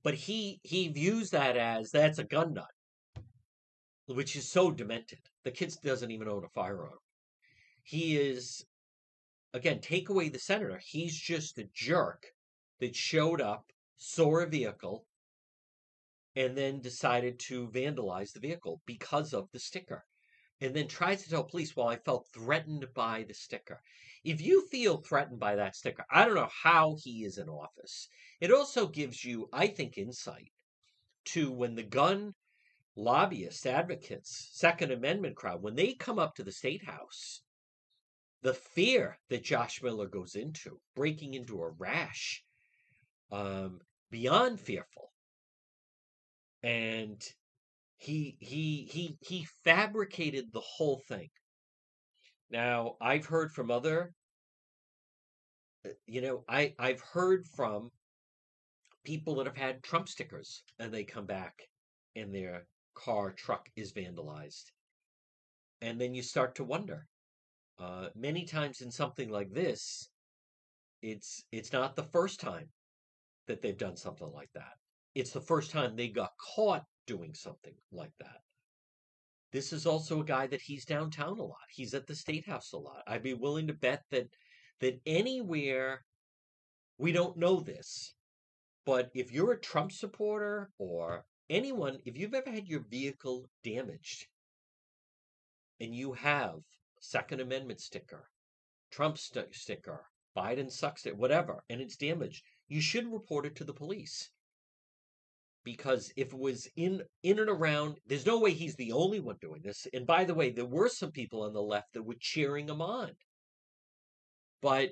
but 0.03 0.13
he 0.13 0.61
he 0.65 0.89
views 0.89 1.31
that 1.31 1.57
as 1.57 1.93
that's 1.93 2.19
a 2.19 2.25
gun 2.25 2.53
nut, 2.53 2.69
which 4.05 4.37
is 4.37 4.53
so 4.53 4.71
demented. 4.71 5.21
The 5.45 5.51
kid 5.51 5.75
doesn't 5.83 6.11
even 6.11 6.29
own 6.29 6.45
a 6.45 6.49
firearm. 6.51 6.99
He 7.85 8.19
is 8.19 8.67
again 9.55 9.81
take 9.81 10.11
away 10.11 10.29
the 10.29 10.39
senator. 10.39 10.79
He's 10.85 11.17
just 11.19 11.57
a 11.57 11.71
jerk 11.73 12.27
that 12.81 12.95
showed 12.95 13.41
up, 13.41 13.65
saw 13.97 14.41
a 14.41 14.47
vehicle, 14.47 15.07
and 16.37 16.57
then 16.57 16.81
decided 16.81 17.39
to 17.39 17.69
vandalize 17.69 18.33
the 18.33 18.41
vehicle 18.41 18.81
because 18.87 19.33
of 19.33 19.49
the 19.53 19.59
sticker. 19.59 20.05
And 20.61 20.75
then 20.75 20.89
tries 20.89 21.23
to 21.23 21.31
tell 21.31 21.45
police, 21.45 21.77
well, 21.77 21.89
I 21.89 21.97
felt 21.97 22.29
threatened 22.33 22.87
by 22.95 23.25
the 23.27 23.35
sticker. 23.35 23.81
If 24.25 24.41
you 24.41 24.67
feel 24.69 24.99
threatened 24.99 25.39
by 25.39 25.57
that 25.57 25.77
sticker, 25.77 26.05
I 26.11 26.25
don't 26.25 26.35
know 26.35 26.49
how 26.63 26.97
he 27.03 27.25
is 27.25 27.39
in 27.39 27.49
office. 27.49 28.09
It 28.41 28.51
also 28.51 28.87
gives 28.87 29.25
you, 29.25 29.49
I 29.53 29.67
think, 29.67 29.99
insight 29.99 30.51
to 31.27 31.51
when 31.51 31.75
the 31.75 31.83
gun 31.83 32.35
lobbyists, 32.97 33.67
advocates, 33.67 34.51
Second 34.53 34.93
Amendment 34.93 35.37
crowd, 35.37 35.63
when 35.63 35.75
they 35.75 35.95
come 35.95 36.19
up 36.19 36.35
to 36.37 36.45
the 36.45 36.53
state 36.53 36.85
house, 36.85 37.43
the 38.43 38.55
fear 38.55 39.19
that 39.31 39.43
Josh 39.43 39.83
Miller 39.83 40.07
goes 40.07 40.35
into, 40.35 40.79
breaking 40.95 41.35
into 41.35 41.61
a 41.61 41.71
rash, 41.71 42.45
um, 43.33 43.81
beyond 44.11 44.61
fearful. 44.61 45.14
And 46.65 47.23
he 47.99 48.37
he 48.41 48.89
he 48.91 49.19
he 49.21 49.47
fabricated 49.65 50.47
the 50.53 50.61
whole 50.61 51.03
thing. 51.09 51.29
Now, 52.51 52.97
I've 53.01 53.27
heard 53.27 53.53
from 53.53 53.71
other 53.71 54.15
uh, 55.85 55.91
you 56.07 56.21
know, 56.23 56.45
I 56.49 56.75
I've 56.79 57.03
heard 57.03 57.47
from 57.47 57.91
people 59.05 59.35
that 59.37 59.47
have 59.47 59.57
had 59.57 59.83
Trump 59.83 60.09
stickers 60.09 60.63
and 60.79 60.93
they 60.93 61.05
come 61.05 61.27
back 61.27 61.55
and 62.17 62.35
their 62.35 62.67
car 62.95 63.33
truck 63.33 63.69
is 63.77 63.93
vandalized. 63.93 64.65
And 65.83 66.01
then 66.01 66.15
you 66.15 66.23
start 66.23 66.55
to 66.57 66.65
wonder. 66.65 67.07
Uh, 67.79 68.09
many 68.15 68.45
times 68.45 68.81
in 68.81 68.91
something 68.91 69.29
like 69.29 69.53
this, 69.53 70.09
it's 71.03 71.45
it's 71.53 71.73
not 71.73 71.97
the 71.97 72.05
first 72.05 72.41
time 72.41 72.69
that 73.49 73.61
they've 73.61 73.77
done 73.77 73.97
something 73.97 74.31
like 74.33 74.51
that. 74.55 74.73
It's 75.15 75.31
the 75.31 75.41
first 75.41 75.71
time 75.71 75.95
they 75.95 76.09
got 76.09 76.33
caught 76.39 76.85
doing 77.07 77.35
something 77.35 77.75
like 77.93 78.13
that. 78.19 78.41
This 79.53 79.73
is 79.73 79.87
also 79.87 80.21
a 80.21 80.25
guy 80.25 80.49
that 80.49 80.63
he's 80.63 80.85
downtown 80.85 81.39
a 81.39 81.45
lot. 81.45 81.69
He's 81.71 81.95
at 81.95 82.07
the 82.07 82.17
state 82.17 82.47
house 82.47 82.73
a 82.73 82.77
lot. 82.77 83.05
I'd 83.07 83.23
be 83.23 83.35
willing 83.35 83.69
to 83.69 83.73
bet 83.73 84.03
that 84.11 84.29
that 84.81 85.01
anywhere 85.07 86.05
we 86.99 87.13
don't 87.13 87.37
know 87.37 87.61
this, 87.61 88.15
but 88.85 89.11
if 89.15 89.33
you're 89.33 89.53
a 89.53 89.61
Trump 89.61 89.93
supporter 89.93 90.71
or 90.79 91.25
anyone, 91.49 91.99
if 92.05 92.17
you've 92.17 92.35
ever 92.35 92.51
had 92.51 92.67
your 92.67 92.81
vehicle 92.81 93.49
damaged 93.63 94.27
and 95.81 95.95
you 95.95 96.13
have 96.13 96.57
Second 97.01 97.41
Amendment 97.41 97.81
sticker, 97.81 98.29
Trump 98.91 99.19
st- 99.19 99.55
sticker, 99.55 100.05
Biden 100.37 100.71
sucks 100.71 101.07
it, 101.07 101.17
whatever, 101.17 101.63
and 101.69 101.81
it's 101.81 101.97
damaged, 101.97 102.45
you 102.67 102.81
should 102.81 103.13
report 103.13 103.47
it 103.47 103.55
to 103.57 103.65
the 103.65 103.73
police. 103.73 104.31
Because 105.65 106.13
if 106.17 106.33
it 106.33 106.39
was 106.39 106.69
in 106.77 107.03
in 107.23 107.39
and 107.39 107.49
around, 107.49 107.99
there's 108.07 108.27
no 108.27 108.39
way 108.39 108.53
he's 108.53 108.77
the 108.77 108.93
only 108.93 109.21
one 109.21 109.37
doing 109.41 109.63
this. 109.63 109.87
And 109.93 110.07
by 110.07 110.25
the 110.25 110.35
way, 110.35 110.51
there 110.51 110.67
were 110.67 110.89
some 110.89 111.11
people 111.11 111.43
on 111.43 111.53
the 111.53 111.63
left 111.63 111.95
that 111.95 112.03
were 112.03 112.17
cheering 112.21 112.69
him 112.69 112.83
on. 112.83 113.11
But 114.63 114.91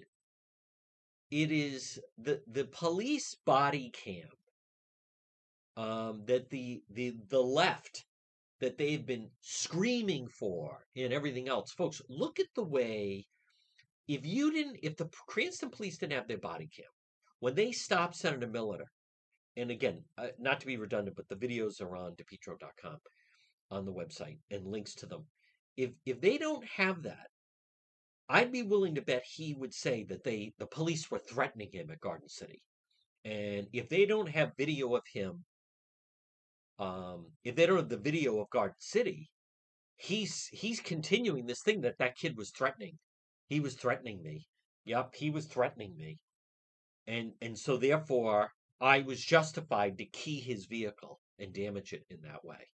it 1.31 1.53
is 1.53 2.01
the 2.19 2.43
the 2.47 2.65
police 2.65 3.37
body 3.47 3.91
cam 3.91 4.29
um, 5.77 6.23
that 6.27 6.51
the 6.51 6.83
the 6.91 7.15
the 7.29 7.43
left 7.43 8.05
that 8.61 8.79
they've 8.79 9.05
been 9.05 9.29
screaming 9.41 10.29
for 10.29 10.85
and 10.97 11.13
everything 11.13 11.49
else. 11.49 11.73
Folks, 11.73 12.01
look 12.09 12.39
at 12.39 12.47
the 12.55 12.65
way 12.65 13.27
if 14.09 14.25
you 14.25 14.53
didn't 14.53 14.79
if 14.83 14.97
the 14.97 15.09
Cranston 15.27 15.71
police 15.71 15.99
didn't 15.99 16.15
have 16.15 16.29
their 16.29 16.39
body 16.39 16.69
cam 16.75 16.87
when 17.41 17.55
they 17.55 17.73
stopped 17.73 18.17
Senator 18.17 18.47
Miller, 18.47 18.85
and 19.57 19.71
again, 19.71 20.03
uh, 20.19 20.29
not 20.39 20.61
to 20.61 20.67
be 20.67 20.77
redundant, 20.77 21.17
but 21.17 21.29
the 21.29 21.37
videos 21.37 21.81
are 21.81 21.97
on 21.97 22.13
depetro.com 22.13 22.97
on 23.71 23.85
the 23.85 23.93
website 23.93 24.39
and 24.51 24.67
links 24.67 24.95
to 24.97 25.07
them. 25.07 25.25
If 25.77 25.91
if 26.05 26.21
they 26.21 26.39
don't 26.39 26.65
have 26.77 27.03
that, 27.03 27.29
I'd 28.29 28.53
be 28.53 28.63
willing 28.63 28.95
to 28.97 29.03
bet 29.03 29.25
he 29.25 29.55
would 29.55 29.75
say 29.75 30.05
that 30.05 30.25
they 30.25 30.53
the 30.59 30.67
police 30.67 31.11
were 31.11 31.19
threatening 31.19 31.71
him 31.73 31.91
at 31.91 32.01
Garden 32.01 32.29
City. 32.29 32.63
And 33.25 33.69
if 33.73 33.89
they 33.89 34.05
don't 34.05 34.29
have 34.29 34.53
video 34.59 34.95
of 34.95 35.03
him 35.13 35.45
um, 36.79 37.27
if 37.45 37.55
they 37.55 37.67
don't 37.67 37.77
have 37.77 37.89
the 37.89 37.97
video 37.97 38.41
of 38.41 38.51
Garden 38.51 38.77
City, 38.79 39.31
he's 39.97 40.49
he's 40.49 40.81
continuing 40.81 41.47
this 41.47 41.63
thing 41.63 41.83
that 41.83 41.99
that 41.99 42.17
kid 42.17 42.37
was 42.37 42.51
threatening. 42.51 42.99
He 43.49 43.61
was 43.61 43.75
threatening 43.75 44.23
me. 44.23 44.47
Yep, 44.85 45.15
he 45.15 45.31
was 45.31 45.47
threatening 45.47 45.97
me, 45.97 46.19
and 47.07 47.33
and 47.41 47.57
so 47.57 47.77
therefore 47.77 48.51
I 48.83 49.01
was 49.01 49.25
justified 49.25 49.97
to 49.99 50.05
key 50.05 50.41
his 50.41 50.67
vehicle 50.67 51.21
and 51.39 51.53
damage 51.53 51.93
it 51.93 52.05
in 52.11 52.21
that 52.23 52.45
way. 52.45 52.69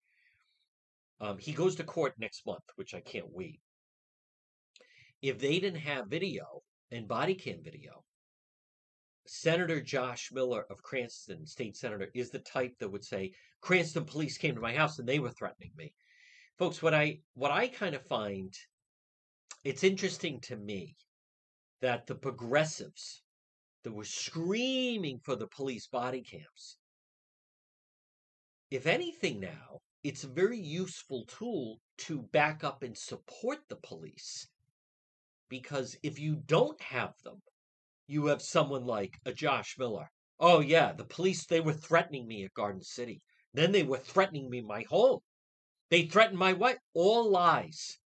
Um, 1.19 1.39
he 1.39 1.51
goes 1.51 1.75
to 1.77 1.83
court 1.83 2.13
next 2.19 2.45
month, 2.45 2.63
which 2.75 2.93
I 2.93 2.99
can't 2.99 3.31
wait. 3.31 3.59
If 5.23 5.39
they 5.39 5.59
didn't 5.59 5.79
have 5.79 6.07
video 6.07 6.61
and 6.91 7.07
body 7.07 7.33
cam 7.33 7.63
video, 7.63 8.03
Senator 9.25 9.81
Josh 9.81 10.29
Miller 10.31 10.65
of 10.69 10.83
Cranston, 10.83 11.47
state 11.47 11.75
senator, 11.75 12.11
is 12.13 12.29
the 12.29 12.39
type 12.39 12.73
that 12.77 12.89
would 12.89 13.03
say, 13.03 13.33
Cranston 13.61 14.05
police 14.05 14.37
came 14.37 14.53
to 14.53 14.61
my 14.61 14.73
house 14.75 14.99
and 14.99 15.07
they 15.07 15.17
were 15.17 15.31
threatening 15.31 15.71
me. 15.75 15.91
Folks, 16.59 16.83
what 16.83 16.93
I 16.93 17.19
what 17.33 17.51
I 17.51 17.67
kind 17.67 17.95
of 17.95 18.05
find 18.05 18.53
it's 19.63 19.83
interesting 19.83 20.39
to 20.41 20.55
me 20.55 20.95
that 21.81 22.05
the 22.05 22.13
progressives 22.13 23.23
that 23.85 23.93
were 23.93 24.03
screaming 24.03 25.19
for 25.23 25.35
the 25.35 25.47
police 25.47 25.85
body 25.85 26.21
cams, 26.21 26.77
if 28.71 28.87
anything 28.87 29.39
now, 29.39 29.79
it's 30.03 30.23
a 30.23 30.27
very 30.27 30.57
useful 30.57 31.23
tool 31.27 31.77
to 31.99 32.23
back 32.33 32.63
up 32.63 32.81
and 32.81 32.97
support 32.97 33.59
the 33.69 33.75
police. 33.75 34.47
Because 35.49 35.95
if 36.01 36.19
you 36.19 36.41
don't 36.47 36.81
have 36.81 37.13
them, 37.23 37.43
you 38.07 38.25
have 38.25 38.41
someone 38.41 38.85
like 38.85 39.13
a 39.23 39.31
Josh 39.31 39.75
Miller. 39.77 40.09
Oh, 40.39 40.61
yeah, 40.61 40.91
the 40.91 41.05
police, 41.05 41.45
they 41.45 41.59
were 41.59 41.73
threatening 41.73 42.27
me 42.27 42.43
at 42.43 42.55
Garden 42.55 42.81
City. 42.81 43.21
Then 43.53 43.71
they 43.71 43.83
were 43.83 43.99
threatening 43.99 44.49
me 44.49 44.61
my 44.61 44.83
home. 44.89 45.19
They 45.91 46.07
threatened 46.07 46.39
my 46.39 46.53
wife. 46.53 46.79
All 46.95 47.29
lies. 47.29 47.99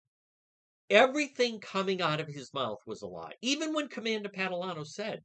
Everything 0.90 1.60
coming 1.60 2.02
out 2.02 2.20
of 2.20 2.28
his 2.28 2.52
mouth 2.52 2.80
was 2.88 3.04
a 3.04 3.08
lie. 3.08 3.34
Even 3.44 3.74
when 3.74 3.90
Commander 3.90 4.30
Patilano 4.30 4.84
said, 4.84 5.22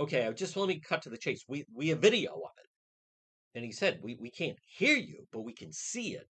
okay, 0.00 0.26
uh, 0.26 0.32
just 0.32 0.56
let 0.56 0.68
me 0.68 0.80
cut 0.80 1.02
to 1.02 1.10
the 1.10 1.18
chase. 1.18 1.44
We, 1.46 1.64
we 1.72 1.88
have 1.88 2.00
video 2.00 2.32
of 2.32 2.50
it. 2.58 2.68
And 3.54 3.64
he 3.64 3.72
said, 3.72 4.00
we, 4.02 4.16
we 4.20 4.30
can't 4.30 4.58
hear 4.64 4.96
you, 4.96 5.26
but 5.32 5.42
we 5.42 5.52
can 5.52 5.72
see 5.72 6.14
it. 6.14 6.28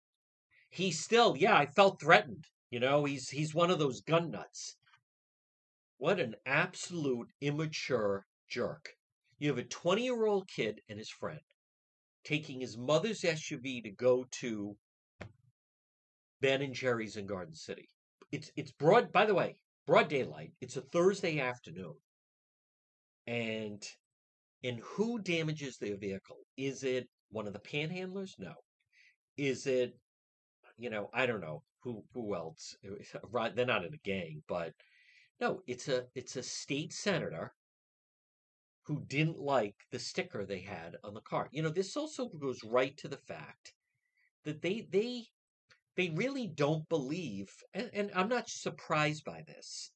He 0.71 0.91
still, 0.91 1.37
yeah, 1.37 1.57
I 1.57 1.67
felt 1.67 2.01
threatened. 2.01 2.47
You 2.71 2.81
know, 2.81 3.05
he's 3.05 3.31
he's 3.31 3.55
one 3.55 3.71
of 3.71 3.79
those 3.79 4.03
gun 4.03 4.31
nuts. 4.31 4.77
What 5.97 6.21
an 6.21 6.37
absolute 6.45 7.29
immature 7.41 8.27
jerk. 8.49 8.91
You 9.39 9.49
have 9.49 9.59
a 9.59 9.65
20 9.65 10.05
year 10.05 10.27
old 10.27 10.49
kid 10.49 10.81
and 10.89 10.99
his 10.99 11.09
friend 11.09 11.41
taking 12.25 12.61
his 12.61 12.77
mother's 12.77 13.23
SUV 13.23 13.83
to 13.85 13.91
go 13.91 14.27
to 14.41 14.77
Ben 16.41 16.61
and 16.61 16.75
Jerry's 16.75 17.17
in 17.17 17.27
Garden 17.27 17.55
City. 17.55 17.89
It's 18.31 18.51
it's 18.55 18.73
broad 18.73 19.11
by 19.13 19.25
the 19.25 19.35
way, 19.35 19.57
broad 19.87 20.09
daylight. 20.09 20.53
It's 20.61 20.77
a 20.77 20.83
Thursday 20.83 21.41
afternoon. 21.41 21.95
And 23.29 23.87
and 24.65 24.81
who 24.81 25.21
damages 25.21 25.77
their 25.77 25.97
vehicle? 25.99 26.39
Is 26.57 26.83
it 26.83 27.09
one 27.31 27.47
of 27.47 27.53
the 27.53 27.61
panhandlers? 27.61 28.39
No. 28.39 28.55
Is 29.37 29.67
it 29.67 29.95
you 30.79 30.91
know, 30.91 31.11
I 31.13 31.27
don't 31.27 31.43
know 31.43 31.63
who 31.83 32.05
who 32.15 32.35
else. 32.35 32.75
They're 32.83 33.67
not 33.67 33.85
in 33.85 33.95
a 33.95 33.99
gang, 33.99 34.43
but 34.49 34.73
no, 35.41 35.63
it's 35.67 35.89
a 35.89 36.07
it's 36.15 36.37
a 36.37 36.43
state 36.43 36.93
senator 36.93 37.53
who 38.85 39.05
didn't 39.07 39.39
like 39.39 39.77
the 39.91 39.99
sticker 39.99 40.47
they 40.47 40.61
had 40.61 40.97
on 41.05 41.13
the 41.13 41.21
car. 41.21 41.49
You 41.53 41.63
know, 41.63 41.69
this 41.69 41.97
also 41.97 42.29
goes 42.31 42.65
right 42.65 42.97
to 42.97 43.09
the 43.09 43.19
fact 43.19 43.75
that 44.45 44.63
they 44.63 44.87
they 44.91 45.27
they 45.97 46.11
really 46.11 46.47
don't 46.47 46.89
believe, 46.89 47.51
and, 47.75 47.91
and 47.93 48.11
I'm 48.15 48.29
not 48.29 48.49
surprised 48.49 49.25
by 49.25 49.43
this, 49.47 49.91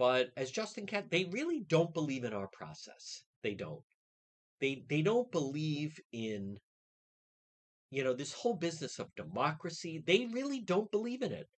but 0.00 0.30
as 0.34 0.50
Justin 0.50 0.86
Katz, 0.86 1.08
they 1.10 1.26
really 1.26 1.60
don't 1.60 1.92
believe 1.92 2.24
in 2.24 2.32
our 2.32 2.48
process. 2.48 3.22
They 3.42 3.52
don't. 3.52 3.84
They 4.58 4.82
they 4.88 5.02
don't 5.02 5.30
believe 5.30 6.00
in 6.10 6.56
you 7.90 8.02
know 8.02 8.14
this 8.14 8.32
whole 8.32 8.54
business 8.54 8.98
of 8.98 9.14
democracy. 9.14 10.02
They 10.06 10.24
really 10.32 10.60
don't 10.62 10.90
believe 10.90 11.20
in 11.20 11.32
it. 11.32 11.48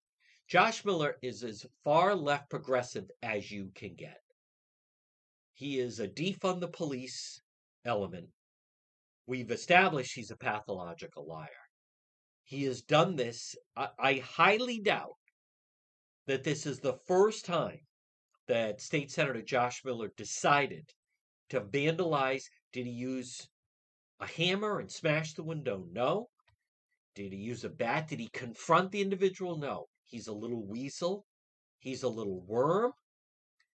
Josh 0.49 0.83
Miller 0.83 1.15
is 1.21 1.41
as 1.41 1.65
far 1.85 2.15
left 2.15 2.49
progressive 2.49 3.09
as 3.21 3.49
you 3.49 3.71
can 3.75 3.95
get. 3.95 4.19
He 5.53 5.79
is 5.79 6.01
a 6.01 6.09
defund 6.09 6.59
the 6.59 6.67
police 6.67 7.41
element. 7.85 8.27
We've 9.25 9.51
established 9.51 10.15
he's 10.15 10.31
a 10.31 10.35
pathological 10.35 11.25
liar. 11.25 11.47
He 12.43 12.63
has 12.63 12.81
done 12.81 13.15
this. 13.15 13.55
I, 13.77 13.87
I 13.97 14.13
highly 14.15 14.81
doubt 14.81 15.15
that 16.27 16.43
this 16.43 16.65
is 16.65 16.81
the 16.81 16.97
first 17.07 17.45
time 17.45 17.79
that 18.47 18.81
State 18.81 19.11
Senator 19.11 19.41
Josh 19.41 19.83
Miller 19.85 20.11
decided 20.17 20.89
to 21.49 21.61
vandalize. 21.61 22.43
Did 22.71 22.85
he 22.85 22.91
use 22.91 23.47
a 24.19 24.27
hammer 24.27 24.79
and 24.79 24.91
smash 24.91 25.33
the 25.33 25.43
window? 25.43 25.85
No. 25.91 26.29
Did 27.15 27.31
he 27.31 27.39
use 27.39 27.63
a 27.63 27.69
bat? 27.69 28.07
Did 28.07 28.19
he 28.19 28.29
confront 28.29 28.91
the 28.91 29.01
individual? 29.01 29.57
No. 29.57 29.87
He's 30.03 30.27
a 30.27 30.33
little 30.33 30.65
weasel. 30.65 31.25
He's 31.79 32.03
a 32.03 32.09
little 32.09 32.41
worm. 32.41 32.93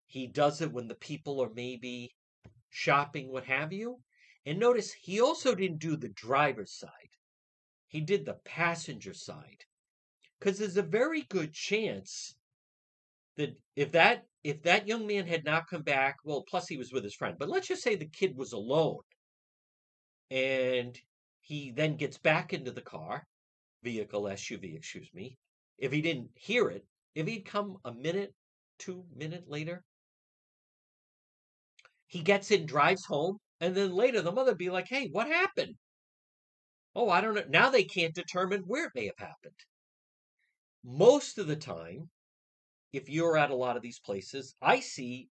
He 0.06 0.26
does 0.26 0.60
it 0.60 0.72
when 0.72 0.88
the 0.88 0.94
people 0.94 1.42
are 1.42 1.50
maybe 1.54 2.14
shopping, 2.70 3.30
what 3.30 3.44
have 3.44 3.72
you. 3.72 4.00
And 4.46 4.58
notice 4.58 4.92
he 4.92 5.20
also 5.20 5.54
didn't 5.54 5.80
do 5.80 5.96
the 5.96 6.08
driver's 6.08 6.72
side. 6.72 6.90
He 7.86 8.00
did 8.00 8.24
the 8.24 8.38
passenger 8.44 9.14
side. 9.14 9.64
Because 10.38 10.58
there's 10.58 10.76
a 10.76 10.82
very 10.82 11.22
good 11.22 11.52
chance 11.52 12.34
that 13.36 13.58
if 13.76 13.92
that 13.92 14.27
if 14.44 14.62
that 14.62 14.88
young 14.88 15.06
man 15.06 15.26
had 15.26 15.44
not 15.44 15.68
come 15.68 15.82
back, 15.82 16.16
well, 16.24 16.44
plus 16.48 16.68
he 16.68 16.76
was 16.76 16.92
with 16.92 17.04
his 17.04 17.14
friend, 17.14 17.36
but 17.38 17.48
let's 17.48 17.68
just 17.68 17.82
say 17.82 17.94
the 17.96 18.08
kid 18.08 18.36
was 18.36 18.52
alone. 18.52 19.00
And 20.30 20.98
he 21.40 21.70
then 21.70 21.96
gets 21.96 22.18
back 22.18 22.52
into 22.52 22.70
the 22.72 22.82
car, 22.82 23.26
vehicle, 23.82 24.22
SUV, 24.22 24.76
excuse 24.76 25.12
me, 25.14 25.36
if 25.78 25.92
he 25.92 26.00
didn't 26.02 26.30
hear 26.34 26.68
it, 26.70 26.86
if 27.14 27.26
he'd 27.26 27.44
come 27.44 27.76
a 27.84 27.92
minute, 27.92 28.34
two 28.78 29.04
minute 29.14 29.48
later, 29.48 29.84
he 32.06 32.22
gets 32.22 32.50
in, 32.50 32.66
drives 32.66 33.04
home, 33.04 33.38
and 33.60 33.76
then 33.76 33.92
later 33.92 34.22
the 34.22 34.32
mother 34.32 34.54
be 34.54 34.70
like, 34.70 34.88
"Hey, 34.88 35.08
what 35.08 35.26
happened?" 35.28 35.76
Oh, 36.94 37.10
I 37.10 37.20
don't 37.20 37.34
know. 37.34 37.44
Now 37.48 37.70
they 37.70 37.84
can't 37.84 38.14
determine 38.14 38.62
where 38.62 38.86
it 38.86 38.94
may 38.94 39.06
have 39.06 39.18
happened. 39.18 39.54
Most 40.82 41.38
of 41.38 41.46
the 41.46 41.56
time, 41.56 42.10
if 42.98 43.08
you're 43.08 43.36
at 43.36 43.50
a 43.50 43.62
lot 43.64 43.76
of 43.76 43.82
these 43.82 44.00
places, 44.00 44.54
I 44.60 44.80
see 44.80 45.28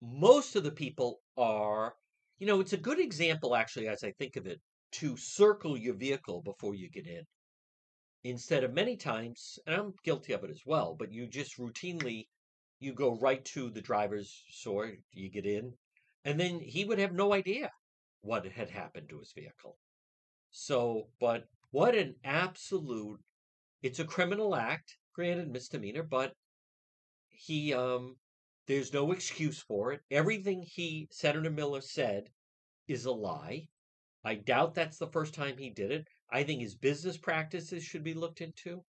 most 0.00 0.56
of 0.56 0.64
the 0.64 0.70
people 0.84 1.20
are, 1.36 1.94
you 2.38 2.46
know, 2.46 2.60
it's 2.60 2.72
a 2.72 2.86
good 2.88 3.00
example 3.00 3.56
actually, 3.56 3.88
as 3.88 4.04
I 4.04 4.12
think 4.12 4.36
of 4.36 4.46
it, 4.46 4.60
to 5.00 5.16
circle 5.16 5.76
your 5.76 5.94
vehicle 5.94 6.42
before 6.42 6.74
you 6.74 6.88
get 6.88 7.06
in 7.06 7.24
instead 8.24 8.62
of 8.62 8.72
many 8.72 8.96
times, 8.96 9.58
and 9.66 9.74
I'm 9.74 9.94
guilty 10.04 10.32
of 10.32 10.44
it 10.44 10.50
as 10.50 10.62
well, 10.64 10.94
but 10.96 11.12
you 11.12 11.26
just 11.26 11.58
routinely 11.58 12.28
you 12.78 12.92
go 12.92 13.18
right 13.20 13.44
to 13.46 13.70
the 13.70 13.80
driver's 13.80 14.44
door, 14.64 14.92
you 15.12 15.28
get 15.28 15.46
in, 15.46 15.72
and 16.24 16.38
then 16.38 16.60
he 16.60 16.84
would 16.84 16.98
have 16.98 17.12
no 17.12 17.32
idea 17.32 17.70
what 18.20 18.46
had 18.46 18.70
happened 18.70 19.08
to 19.08 19.18
his 19.18 19.32
vehicle. 19.32 19.76
So, 20.50 21.08
but 21.20 21.48
what 21.70 21.96
an 21.96 22.14
absolute 22.24 23.20
it's 23.82 23.98
a 23.98 24.04
criminal 24.04 24.54
act, 24.54 24.96
granted 25.12 25.50
misdemeanor, 25.50 26.04
but 26.04 26.32
he 27.44 27.74
um 27.74 28.16
there's 28.68 28.92
no 28.92 29.12
excuse 29.12 29.60
for 29.60 29.92
it. 29.92 30.00
Everything 30.10 30.62
he 30.62 31.08
Senator 31.10 31.50
Miller 31.50 31.80
said 31.80 32.30
is 32.88 33.04
a 33.04 33.12
lie. 33.12 33.66
I 34.24 34.36
doubt 34.36 34.74
that's 34.74 34.98
the 34.98 35.10
first 35.10 35.34
time 35.34 35.56
he 35.58 35.70
did 35.70 35.90
it. 35.90 36.06
I 36.30 36.44
think 36.44 36.60
his 36.60 36.76
business 36.76 37.16
practices 37.16 37.82
should 37.82 38.04
be 38.04 38.14
looked 38.14 38.40
into. 38.40 38.84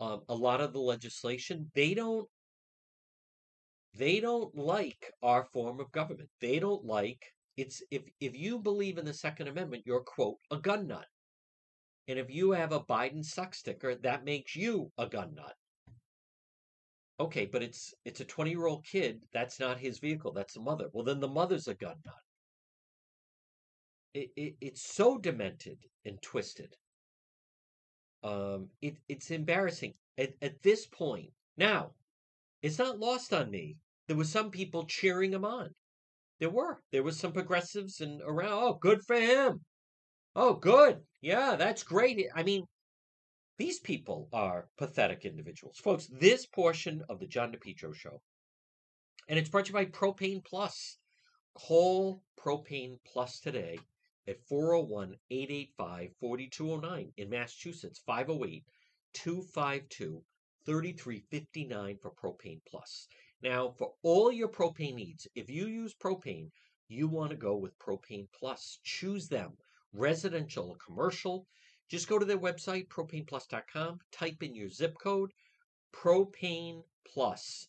Um, 0.00 0.22
a 0.28 0.34
lot 0.34 0.60
of 0.60 0.72
the 0.72 0.80
legislation 0.80 1.70
they 1.74 1.94
don't 1.94 2.28
they 3.94 4.20
don't 4.20 4.54
like 4.54 5.12
our 5.22 5.44
form 5.44 5.80
of 5.80 5.92
government. 5.92 6.28
They 6.40 6.58
don't 6.58 6.84
like 6.84 7.22
it's 7.56 7.82
if 7.90 8.02
if 8.20 8.36
you 8.36 8.58
believe 8.58 8.98
in 8.98 9.04
the 9.04 9.14
Second 9.14 9.48
Amendment, 9.48 9.84
you're 9.86 10.00
quote 10.00 10.38
a 10.50 10.56
gun 10.56 10.86
nut. 10.86 11.06
And 12.08 12.18
if 12.18 12.30
you 12.30 12.52
have 12.52 12.72
a 12.72 12.80
Biden 12.80 13.24
suck 13.24 13.54
sticker, 13.54 13.94
that 13.96 14.24
makes 14.24 14.54
you 14.54 14.92
a 14.96 15.06
gun 15.06 15.34
nut. 15.34 15.54
Okay, 17.18 17.46
but 17.46 17.62
it's 17.62 17.94
it's 18.04 18.20
a 18.20 18.24
20 18.24 18.50
year 18.50 18.66
old 18.66 18.84
kid. 18.84 19.22
That's 19.32 19.58
not 19.58 19.78
his 19.78 19.98
vehicle. 19.98 20.32
That's 20.32 20.54
the 20.54 20.60
mother. 20.60 20.88
Well, 20.92 21.04
then 21.04 21.20
the 21.20 21.28
mother's 21.28 21.68
a 21.68 21.74
gun 21.74 21.96
nut. 22.04 22.14
It, 24.14 24.30
it, 24.36 24.56
it's 24.60 24.94
so 24.94 25.18
demented 25.18 25.78
and 26.04 26.20
twisted. 26.22 26.74
Um, 28.22 28.68
it, 28.82 28.96
it's 29.08 29.30
embarrassing 29.30 29.94
at, 30.18 30.30
at 30.42 30.62
this 30.62 30.86
point. 30.86 31.30
Now, 31.56 31.92
it's 32.62 32.78
not 32.78 32.98
lost 32.98 33.32
on 33.32 33.50
me. 33.50 33.76
There 34.08 34.16
were 34.16 34.24
some 34.24 34.50
people 34.50 34.84
cheering 34.86 35.32
him 35.32 35.44
on. 35.44 35.70
There 36.40 36.50
were. 36.50 36.80
There 36.92 37.02
was 37.02 37.18
some 37.18 37.32
progressives 37.32 38.00
and 38.00 38.20
around. 38.22 38.52
Oh, 38.52 38.78
good 38.80 39.02
for 39.06 39.16
him. 39.16 39.60
Oh, 40.34 40.54
good. 40.54 40.98
Yeah, 41.22 41.56
that's 41.56 41.82
great. 41.82 42.26
I 42.34 42.42
mean, 42.42 42.64
these 43.58 43.78
people 43.80 44.28
are 44.32 44.68
pathetic 44.76 45.24
individuals. 45.24 45.78
Folks, 45.78 46.06
this 46.06 46.46
portion 46.46 47.02
of 47.08 47.18
the 47.20 47.26
John 47.26 47.52
DePetro 47.52 47.94
show, 47.94 48.20
and 49.28 49.38
it's 49.38 49.48
brought 49.48 49.66
to 49.66 49.70
you 49.70 49.74
by 49.74 49.86
Propane 49.86 50.44
Plus. 50.44 50.98
Call 51.54 52.22
Propane 52.38 52.98
Plus 53.06 53.40
today 53.40 53.78
at 54.28 54.46
401 54.46 55.16
885 55.30 56.10
4209 56.20 57.12
in 57.16 57.30
Massachusetts, 57.30 58.02
508 58.06 58.64
252 59.14 60.22
3359 60.66 61.98
for 62.02 62.10
Propane 62.10 62.60
Plus. 62.68 63.08
Now, 63.42 63.70
for 63.78 63.94
all 64.02 64.32
your 64.32 64.48
propane 64.48 64.94
needs, 64.94 65.28
if 65.34 65.48
you 65.48 65.66
use 65.66 65.94
propane, 65.94 66.50
you 66.88 67.08
want 67.08 67.30
to 67.30 67.36
go 67.36 67.56
with 67.56 67.78
Propane 67.78 68.28
Plus. 68.32 68.78
Choose 68.82 69.28
them, 69.28 69.56
residential 69.92 70.70
or 70.70 70.76
commercial. 70.76 71.46
Just 71.88 72.08
go 72.08 72.18
to 72.18 72.24
their 72.24 72.38
website, 72.38 72.88
propaneplus.com, 72.88 74.00
type 74.10 74.42
in 74.42 74.54
your 74.54 74.68
zip 74.68 74.96
code, 75.00 75.32
Propane 75.92 76.82
Plus. 77.04 77.68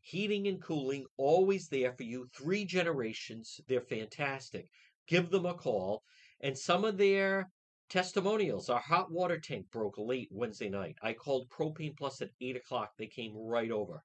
Heating 0.00 0.46
and 0.46 0.62
cooling, 0.62 1.04
always 1.18 1.68
there 1.68 1.92
for 1.92 2.02
you. 2.02 2.26
Three 2.34 2.64
generations. 2.64 3.60
They're 3.66 3.82
fantastic. 3.82 4.70
Give 5.06 5.28
them 5.28 5.44
a 5.44 5.52
call. 5.52 6.02
And 6.40 6.56
some 6.56 6.84
of 6.84 6.96
their 6.96 7.50
testimonials, 7.90 8.70
our 8.70 8.80
hot 8.80 9.10
water 9.10 9.38
tank 9.38 9.70
broke 9.70 9.98
late 9.98 10.28
Wednesday 10.30 10.70
night. 10.70 10.96
I 11.02 11.12
called 11.12 11.50
Propane 11.50 11.96
Plus 11.96 12.22
at 12.22 12.30
8 12.40 12.56
o'clock. 12.56 12.96
They 12.96 13.06
came 13.06 13.36
right 13.36 13.70
over. 13.70 14.02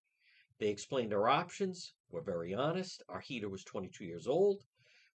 They 0.60 0.68
explained 0.68 1.14
our 1.14 1.30
options. 1.30 1.94
We're 2.10 2.22
very 2.22 2.54
honest. 2.54 3.02
Our 3.08 3.22
heater 3.22 3.50
was 3.50 3.64
22 3.64 4.04
years 4.04 4.28
old. 4.28 4.64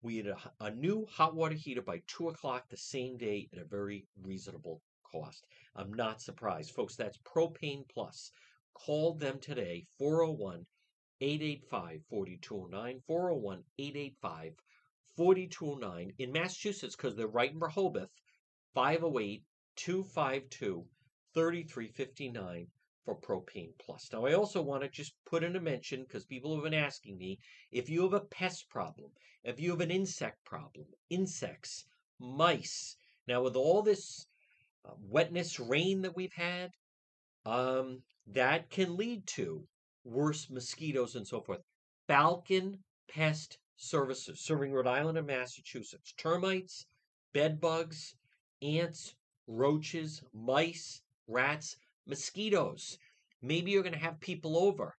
We 0.05 0.19
had 0.19 0.27
a, 0.27 0.39
a 0.61 0.71
new 0.71 1.07
hot 1.07 1.35
water 1.35 1.55
heater 1.55 1.81
by 1.81 2.03
2 2.09 2.29
o'clock 2.29 2.69
the 2.69 2.77
same 2.77 3.17
day 3.17 3.49
at 3.55 3.59
a 3.59 3.65
very 3.65 4.07
reasonable 4.23 4.83
cost. 5.03 5.47
I'm 5.75 5.95
not 5.95 6.21
surprised. 6.21 6.73
Folks, 6.73 6.95
that's 6.95 7.17
Propane 7.25 7.89
Plus. 7.89 8.31
Call 8.75 9.15
them 9.15 9.41
today, 9.41 9.87
401 9.99 10.67
885 11.23 12.03
4209. 12.11 13.01
401 13.07 13.65
885 13.79 14.53
4209 15.17 16.13
in 16.19 16.33
Massachusetts 16.33 16.97
because 16.97 17.17
they're 17.17 17.27
right 17.27 17.53
in 17.53 17.59
Rehoboth, 17.59 18.11
508 18.75 19.43
252 19.77 20.87
3359 21.33 22.67
for 23.05 23.17
Propane 23.17 23.73
Plus. 23.79 24.09
Now, 24.13 24.27
I 24.27 24.35
also 24.35 24.63
want 24.63 24.83
to 24.83 24.89
just 24.89 25.15
put 25.27 25.45
in 25.45 25.57
a 25.57 25.61
mention 25.61 26.03
because 26.03 26.25
people 26.25 26.55
have 26.55 26.65
been 26.65 26.75
asking 26.75 27.19
me 27.19 27.39
if 27.71 27.89
you 27.91 28.03
have 28.03 28.15
a 28.15 28.21
pest 28.21 28.69
problem, 28.69 29.11
if 29.45 29.61
you 29.61 29.71
have 29.71 29.81
an 29.81 29.91
insect 29.91 30.45
problem, 30.45 30.87
insects, 31.11 31.85
mice. 32.19 32.97
Now, 33.29 33.43
with 33.43 33.57
all 33.57 33.83
this 33.83 34.27
uh, 34.87 34.95
wetness, 35.01 35.61
rain 35.61 36.03
that 36.03 36.17
we've 36.17 36.33
had, 36.33 36.71
um, 37.47 38.03
that 38.27 38.71
can 38.71 38.97
lead 38.97 39.27
to 39.27 39.67
worse 40.05 40.49
mosquitoes 40.51 41.15
and 41.15 41.27
so 41.27 41.41
forth. 41.41 41.61
Falcon 42.07 42.79
Pest 43.09 43.59
Services, 43.77 44.41
serving 44.41 44.73
Rhode 44.73 44.87
Island 44.87 45.19
and 45.19 45.27
Massachusetts. 45.27 46.15
Termites, 46.17 46.87
bed 47.33 47.61
bugs, 47.61 48.15
ants, 48.63 49.15
roaches, 49.47 50.23
mice, 50.33 51.03
rats, 51.27 51.77
mosquitoes. 52.07 52.99
Maybe 53.43 53.71
you're 53.71 53.83
going 53.83 53.95
to 53.95 53.99
have 53.99 54.21
people 54.21 54.57
over. 54.57 54.97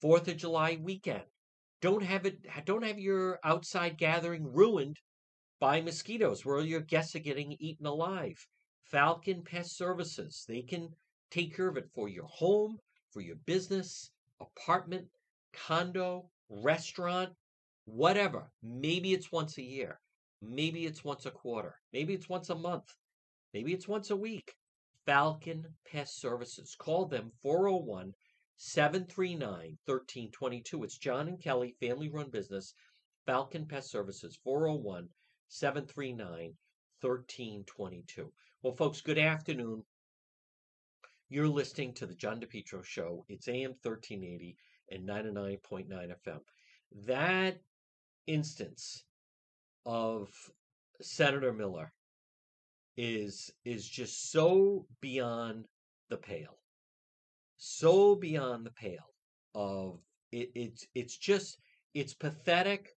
Fourth 0.00 0.28
of 0.28 0.36
July 0.36 0.78
weekend. 0.80 1.24
Don't 1.80 2.02
have 2.02 2.26
it. 2.26 2.38
Don't 2.64 2.84
have 2.84 2.98
your 2.98 3.38
outside 3.44 3.98
gathering 3.98 4.52
ruined 4.52 4.96
by 5.60 5.80
mosquitoes, 5.80 6.44
where 6.44 6.60
your 6.60 6.80
guests 6.80 7.16
are 7.16 7.20
getting 7.20 7.56
eaten 7.58 7.86
alive. 7.86 8.36
Falcon 8.84 9.42
Pest 9.42 9.76
Services. 9.76 10.44
They 10.48 10.62
can 10.62 10.88
take 11.30 11.54
care 11.54 11.68
of 11.68 11.76
it 11.76 11.88
for 11.94 12.08
your 12.08 12.26
home, 12.26 12.78
for 13.12 13.20
your 13.20 13.36
business, 13.44 14.10
apartment, 14.40 15.06
condo, 15.52 16.30
restaurant, 16.48 17.30
whatever. 17.84 18.50
Maybe 18.62 19.12
it's 19.12 19.32
once 19.32 19.58
a 19.58 19.62
year. 19.62 20.00
Maybe 20.40 20.86
it's 20.86 21.04
once 21.04 21.26
a 21.26 21.30
quarter. 21.30 21.74
Maybe 21.92 22.14
it's 22.14 22.28
once 22.28 22.50
a 22.50 22.54
month. 22.54 22.94
Maybe 23.52 23.72
it's 23.72 23.88
once 23.88 24.10
a 24.10 24.16
week. 24.16 24.54
Falcon 25.08 25.64
Pest 25.90 26.20
Services. 26.20 26.76
Call 26.78 27.06
them 27.06 27.32
401 27.40 28.12
739 28.58 29.78
1322. 29.86 30.84
It's 30.84 30.98
John 30.98 31.28
and 31.28 31.40
Kelly, 31.40 31.74
family 31.80 32.10
run 32.10 32.28
business. 32.28 32.74
Falcon 33.24 33.64
Pest 33.64 33.90
Services, 33.90 34.38
401 34.44 35.08
739 35.48 36.52
1322. 37.00 38.30
Well, 38.62 38.74
folks, 38.74 39.00
good 39.00 39.16
afternoon. 39.16 39.82
You're 41.30 41.48
listening 41.48 41.94
to 41.94 42.04
the 42.04 42.14
John 42.14 42.38
DePetro 42.38 42.84
Show. 42.84 43.24
It's 43.30 43.48
AM 43.48 43.76
1380 43.82 44.58
and 44.90 45.08
99.9 45.08 45.88
FM. 45.88 46.40
That 47.06 47.62
instance 48.26 49.04
of 49.86 50.28
Senator 51.00 51.54
Miller 51.54 51.94
is 52.98 53.50
is 53.64 53.88
just 53.88 54.30
so 54.30 54.84
beyond 55.00 55.64
the 56.10 56.16
pale 56.18 56.58
so 57.56 58.14
beyond 58.14 58.66
the 58.66 58.70
pale 58.72 59.14
of 59.54 59.98
it, 60.30 60.50
it's 60.54 60.86
it's 60.94 61.16
just 61.16 61.58
it's 61.94 62.14
pathetic 62.14 62.90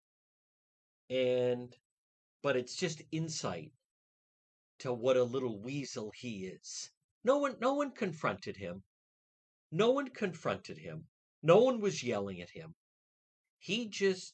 and 1.10 1.76
but 2.44 2.56
it's 2.56 2.76
just 2.76 3.02
insight 3.12 3.72
to 4.80 4.94
what 4.94 5.18
a 5.18 5.24
little 5.24 5.60
weasel 5.60 6.12
he 6.16 6.46
is. 6.46 6.90
No 7.24 7.38
one 7.38 7.56
no 7.60 7.76
one 7.76 7.92
confronted 7.92 8.58
him. 8.58 8.84
No 9.72 9.92
one 9.92 10.10
confronted 10.10 10.78
him. 10.78 11.06
No 11.44 11.60
one 11.60 11.80
was 11.80 12.04
yelling 12.04 12.42
at 12.42 12.50
him. 12.50 12.74
He 13.60 13.88
just 13.88 14.34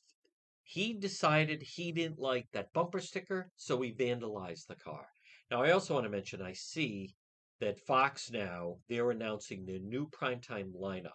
he 0.64 0.94
decided 0.94 1.62
he 1.62 1.92
didn't 1.92 2.20
like 2.20 2.48
that 2.52 2.74
bumper 2.74 3.00
sticker 3.00 3.50
so 3.56 3.82
he 3.82 3.94
vandalized 3.94 4.68
the 4.68 4.76
car 4.76 5.08
now, 5.50 5.64
I 5.64 5.72
also 5.72 5.94
want 5.94 6.06
to 6.06 6.10
mention 6.10 6.42
I 6.42 6.54
see 6.54 7.16
that 7.62 7.80
Fox 7.80 8.30
now, 8.32 8.78
they're 8.90 9.12
announcing 9.12 9.66
their 9.66 9.80
new 9.80 10.10
primetime 10.10 10.74
lineup, 10.74 11.12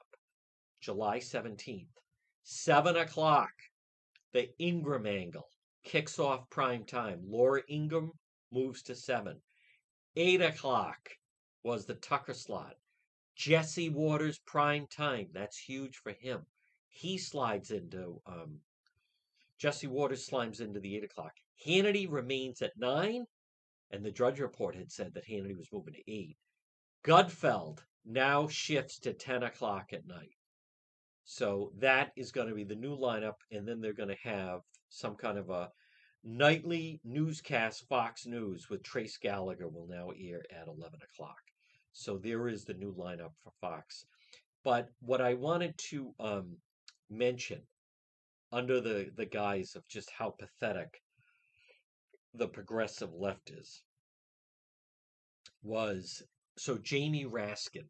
July 0.80 1.18
17th. 1.18 1.86
7 2.44 2.96
o'clock, 2.96 3.52
the 4.32 4.48
Ingraham 4.58 5.06
Angle 5.06 5.48
kicks 5.84 6.18
off 6.18 6.48
prime 6.50 6.84
time. 6.84 7.20
Laura 7.24 7.62
Ingraham 7.68 8.12
moves 8.50 8.82
to 8.84 8.94
7. 8.94 9.40
8 10.16 10.40
o'clock 10.42 11.10
was 11.62 11.86
the 11.86 11.94
Tucker 11.94 12.34
slot. 12.34 12.74
Jesse 13.36 13.90
Watters 13.90 14.38
prime 14.40 14.86
time. 14.86 15.28
That's 15.32 15.58
huge 15.58 15.96
for 15.98 16.12
him. 16.12 16.46
He 16.88 17.18
slides 17.18 17.70
into 17.70 18.20
um, 18.26 18.60
Jesse 19.58 19.86
Watters 19.86 20.26
slides 20.26 20.60
into 20.60 20.80
the 20.80 20.96
8 20.96 21.04
o'clock. 21.04 21.32
Hannity 21.64 22.10
remains 22.10 22.62
at 22.62 22.76
9 22.76 23.26
and 23.92 24.04
the 24.04 24.10
Drudge 24.10 24.40
Report 24.40 24.74
had 24.74 24.90
said 24.90 25.14
that 25.14 25.26
Hannity 25.26 25.56
was 25.56 25.72
moving 25.72 25.94
to 25.94 26.10
eight. 26.10 26.36
Gutfeld 27.04 27.80
now 28.04 28.48
shifts 28.48 28.98
to 29.00 29.12
10 29.12 29.42
o'clock 29.42 29.92
at 29.92 30.06
night. 30.06 30.36
So 31.24 31.72
that 31.78 32.10
is 32.16 32.32
going 32.32 32.48
to 32.48 32.54
be 32.54 32.64
the 32.64 32.74
new 32.74 32.96
lineup, 32.96 33.36
and 33.50 33.66
then 33.66 33.80
they're 33.80 33.92
going 33.92 34.08
to 34.08 34.28
have 34.28 34.60
some 34.88 35.14
kind 35.14 35.38
of 35.38 35.50
a 35.50 35.70
nightly 36.24 37.00
newscast. 37.04 37.86
Fox 37.88 38.26
News 38.26 38.68
with 38.68 38.82
Trace 38.82 39.18
Gallagher 39.18 39.68
will 39.68 39.86
now 39.86 40.10
air 40.18 40.42
at 40.50 40.66
11 40.66 40.98
o'clock. 41.02 41.40
So 41.92 42.16
there 42.16 42.48
is 42.48 42.64
the 42.64 42.74
new 42.74 42.94
lineup 42.94 43.32
for 43.42 43.52
Fox. 43.60 44.04
But 44.64 44.88
what 45.00 45.20
I 45.20 45.34
wanted 45.34 45.76
to 45.90 46.14
um, 46.18 46.56
mention 47.10 47.60
under 48.50 48.80
the, 48.80 49.10
the 49.16 49.26
guise 49.26 49.74
of 49.76 49.86
just 49.88 50.10
how 50.10 50.30
pathetic 50.30 51.02
the 52.34 52.48
progressive 52.48 53.12
left 53.14 53.50
is 53.50 53.82
was 55.62 56.22
so 56.56 56.78
Jamie 56.78 57.26
Raskin 57.26 57.86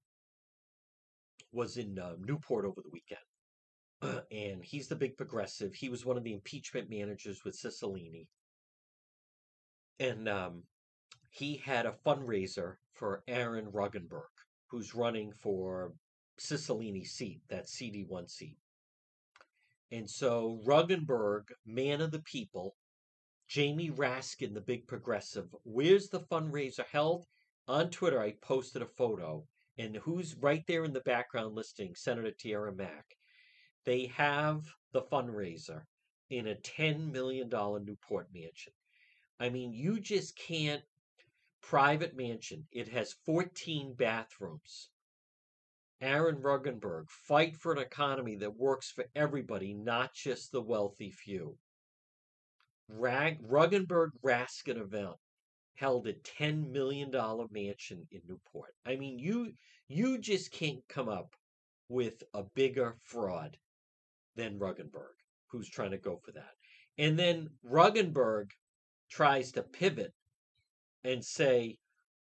was 1.52 1.76
in 1.76 1.98
uh, 1.98 2.14
Newport 2.18 2.64
over 2.64 2.80
the 2.80 2.90
weekend, 2.90 4.22
and 4.30 4.64
he's 4.64 4.88
the 4.88 4.96
big 4.96 5.16
progressive. 5.16 5.74
He 5.74 5.88
was 5.88 6.04
one 6.04 6.16
of 6.16 6.24
the 6.24 6.32
impeachment 6.32 6.90
managers 6.90 7.44
with 7.44 7.58
Cicilline, 7.58 8.26
and 10.00 10.28
um, 10.28 10.62
he 11.30 11.56
had 11.56 11.86
a 11.86 11.94
fundraiser 12.04 12.74
for 12.92 13.22
Aaron 13.26 13.66
Regunberg, 13.72 14.32
who's 14.68 14.94
running 14.94 15.32
for 15.32 15.92
Cicilline's 16.38 17.10
seat, 17.10 17.40
that 17.48 17.66
CD1 17.66 18.30
seat. 18.30 18.56
And 19.90 20.08
so 20.08 20.60
Regunberg, 20.66 21.42
man 21.66 22.00
of 22.00 22.10
the 22.10 22.22
people, 22.22 22.74
Jamie 23.52 23.90
Raskin, 23.90 24.54
the 24.54 24.62
big 24.62 24.86
progressive, 24.86 25.54
where's 25.64 26.08
the 26.08 26.20
fundraiser 26.20 26.86
held? 26.86 27.26
On 27.68 27.90
Twitter, 27.90 28.18
I 28.18 28.32
posted 28.40 28.80
a 28.80 28.86
photo, 28.86 29.46
and 29.76 29.94
who's 29.94 30.34
right 30.36 30.66
there 30.66 30.84
in 30.84 30.94
the 30.94 31.02
background 31.02 31.54
listing? 31.54 31.94
Senator 31.94 32.30
Tiara 32.30 32.74
Mack. 32.74 33.04
They 33.84 34.06
have 34.06 34.64
the 34.92 35.02
fundraiser 35.02 35.82
in 36.30 36.46
a 36.46 36.54
$10 36.54 37.12
million 37.12 37.50
Newport 37.50 38.28
mansion. 38.32 38.72
I 39.38 39.50
mean, 39.50 39.74
you 39.74 40.00
just 40.00 40.34
can't. 40.34 40.82
Private 41.60 42.16
mansion. 42.16 42.66
It 42.72 42.88
has 42.88 43.16
14 43.26 43.92
bathrooms. 43.98 44.88
Aaron 46.00 46.36
Regunberg, 46.36 47.10
fight 47.10 47.58
for 47.58 47.72
an 47.72 47.80
economy 47.80 48.36
that 48.36 48.56
works 48.56 48.90
for 48.90 49.04
everybody, 49.14 49.74
not 49.74 50.14
just 50.14 50.52
the 50.52 50.62
wealthy 50.62 51.10
few. 51.10 51.58
Rag, 52.92 53.42
Regunberg 53.42 54.10
Raskin 54.24 54.80
event 54.80 55.16
held 55.74 56.06
a 56.06 56.12
$10 56.12 56.70
million 56.70 57.10
mansion 57.50 58.06
in 58.10 58.20
Newport. 58.28 58.74
I 58.86 58.96
mean, 58.96 59.18
you 59.18 59.52
you 59.88 60.18
just 60.18 60.52
can't 60.52 60.86
come 60.88 61.08
up 61.08 61.34
with 61.88 62.22
a 62.34 62.44
bigger 62.54 62.96
fraud 63.02 63.56
than 64.36 64.58
Regunberg, 64.58 65.14
who's 65.48 65.68
trying 65.68 65.90
to 65.90 65.98
go 65.98 66.20
for 66.24 66.32
that. 66.32 66.52
And 66.98 67.18
then 67.18 67.50
Regunberg 67.68 68.50
tries 69.10 69.52
to 69.52 69.62
pivot 69.62 70.12
and 71.04 71.24
say, 71.24 71.78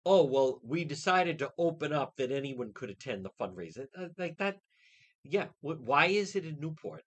oh, 0.07 0.25
well, 0.25 0.61
we 0.65 0.85
decided 0.85 1.39
to 1.39 1.53
open 1.59 1.93
up 1.93 2.17
that 2.17 2.33
anyone 2.33 2.73
could 2.73 2.91
attend 2.91 3.25
the 3.25 3.31
fundraiser. 3.41 3.87
Like 4.19 4.39
that, 4.39 4.57
yeah. 5.25 5.47
Why 5.61 6.07
is 6.07 6.35
it 6.35 6.45
in 6.45 6.59
Newport? 6.59 7.03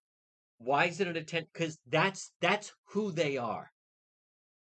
Why 0.58 0.86
is 0.86 1.00
it 1.00 1.08
an 1.08 1.16
attempt? 1.16 1.52
Because 1.52 1.78
that's 1.88 2.32
that's 2.40 2.72
who 2.86 3.12
they 3.12 3.36
are. 3.36 3.70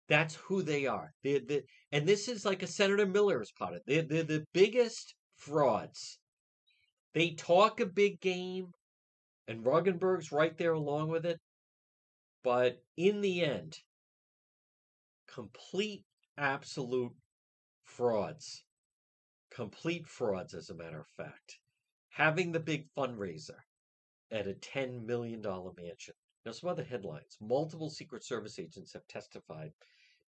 That's 0.08 0.34
who 0.34 0.62
they 0.62 0.86
are. 0.86 1.12
They, 1.22 1.38
they, 1.38 1.62
and 1.90 2.06
this 2.06 2.28
is 2.28 2.44
like 2.44 2.62
a 2.62 2.66
Senator 2.66 3.06
Miller 3.06 3.40
is 3.40 3.52
part 3.52 3.72
of 3.72 3.76
it. 3.78 3.82
They're, 3.86 4.02
they're 4.02 4.38
the 4.38 4.44
biggest 4.52 5.14
frauds. 5.36 6.18
They 7.14 7.30
talk 7.30 7.80
a 7.80 7.86
big 7.86 8.20
game, 8.20 8.72
and 9.48 9.64
Regunberg's 9.64 10.32
right 10.32 10.56
there 10.58 10.72
along 10.72 11.08
with 11.08 11.24
it. 11.24 11.38
But 12.42 12.82
in 12.96 13.22
the 13.22 13.42
end, 13.42 13.78
complete, 15.32 16.04
absolute 16.36 17.12
frauds. 17.84 18.62
Complete 19.50 20.06
frauds, 20.06 20.52
as 20.52 20.68
a 20.68 20.74
matter 20.74 21.00
of 21.00 21.06
fact. 21.16 21.58
Having 22.10 22.52
the 22.52 22.60
big 22.60 22.86
fundraiser 22.96 23.56
at 24.34 24.48
a 24.48 24.54
$10 24.54 25.06
million 25.06 25.40
mansion. 25.40 26.14
Now, 26.44 26.52
some 26.52 26.68
other 26.68 26.84
headlines. 26.84 27.38
Multiple 27.40 27.88
Secret 27.88 28.24
Service 28.24 28.58
agents 28.58 28.92
have 28.92 29.06
testified 29.06 29.72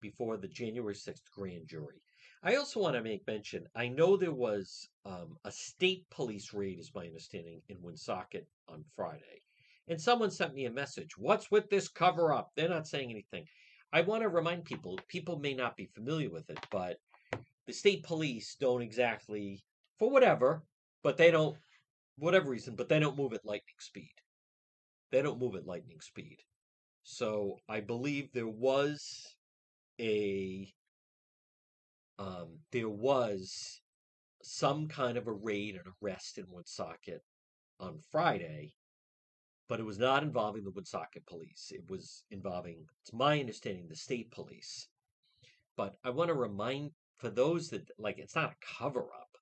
before 0.00 0.36
the 0.36 0.46
January 0.46 0.94
6th 0.94 1.30
grand 1.34 1.66
jury. 1.66 2.02
I 2.42 2.56
also 2.56 2.80
want 2.80 2.94
to 2.94 3.02
make 3.02 3.26
mention 3.26 3.66
I 3.74 3.88
know 3.88 4.16
there 4.16 4.30
was 4.34 4.86
um, 5.06 5.38
a 5.44 5.50
state 5.50 6.04
police 6.10 6.52
raid, 6.52 6.78
is 6.78 6.94
my 6.94 7.06
understanding, 7.06 7.62
in 7.70 7.80
Woonsocket 7.80 8.46
on 8.68 8.84
Friday. 8.94 9.42
And 9.88 10.00
someone 10.00 10.30
sent 10.30 10.54
me 10.54 10.66
a 10.66 10.70
message 10.70 11.16
What's 11.16 11.50
with 11.50 11.70
this 11.70 11.88
cover 11.88 12.34
up? 12.34 12.52
They're 12.54 12.68
not 12.68 12.86
saying 12.86 13.10
anything. 13.10 13.46
I 13.92 14.02
want 14.02 14.22
to 14.22 14.28
remind 14.28 14.64
people, 14.64 14.98
people 15.08 15.38
may 15.38 15.54
not 15.54 15.76
be 15.76 15.86
familiar 15.86 16.28
with 16.28 16.50
it, 16.50 16.58
but 16.70 16.98
the 17.66 17.72
state 17.72 18.02
police 18.02 18.56
don't 18.60 18.82
exactly, 18.82 19.62
for 19.98 20.10
whatever, 20.10 20.62
but 21.02 21.16
they 21.16 21.30
don't, 21.30 21.56
whatever 22.16 22.50
reason, 22.50 22.74
but 22.76 22.88
they 22.88 22.98
don't 22.98 23.18
move 23.18 23.32
at 23.32 23.44
lightning 23.44 23.76
speed. 23.78 24.14
They 25.10 25.22
don't 25.22 25.40
move 25.40 25.54
at 25.54 25.66
lightning 25.66 26.00
speed. 26.00 26.38
So 27.02 27.58
I 27.68 27.80
believe 27.80 28.32
there 28.32 28.48
was 28.48 29.36
a 30.00 30.72
um, 32.18 32.58
there 32.72 32.88
was 32.88 33.80
some 34.42 34.88
kind 34.88 35.16
of 35.16 35.26
a 35.26 35.32
raid 35.32 35.74
and 35.74 35.84
arrest 36.02 36.38
in 36.38 36.44
Woonsocket 36.48 37.22
on 37.80 37.98
Friday, 38.10 38.74
but 39.68 39.80
it 39.80 39.84
was 39.84 39.98
not 39.98 40.22
involving 40.22 40.64
the 40.64 40.70
Woonsocket 40.70 41.26
police. 41.26 41.70
It 41.70 41.82
was 41.88 42.24
involving, 42.30 42.84
it's 43.02 43.12
my 43.12 43.40
understanding, 43.40 43.86
the 43.88 43.96
state 43.96 44.30
police. 44.30 44.88
But 45.76 45.96
I 46.04 46.10
want 46.10 46.28
to 46.28 46.34
remind 46.34 46.92
for 47.18 47.30
those 47.30 47.70
that 47.70 47.90
like 47.98 48.18
it's 48.18 48.36
not 48.36 48.52
a 48.52 48.66
cover 48.78 49.02
up. 49.02 49.33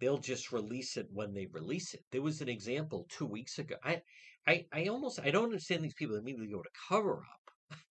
They'll 0.00 0.18
just 0.18 0.52
release 0.52 0.96
it 0.96 1.08
when 1.12 1.34
they 1.34 1.46
release 1.46 1.94
it. 1.94 2.04
There 2.10 2.22
was 2.22 2.40
an 2.40 2.48
example 2.48 3.06
two 3.08 3.26
weeks 3.26 3.58
ago. 3.58 3.76
I, 3.82 4.02
I, 4.46 4.66
I 4.72 4.86
almost 4.86 5.20
I 5.20 5.30
don't 5.30 5.44
understand 5.44 5.82
these 5.82 5.94
people 5.94 6.14
that 6.14 6.22
immediately 6.22 6.52
go 6.52 6.62
to 6.62 6.70
cover 6.88 7.18
up. 7.18 7.78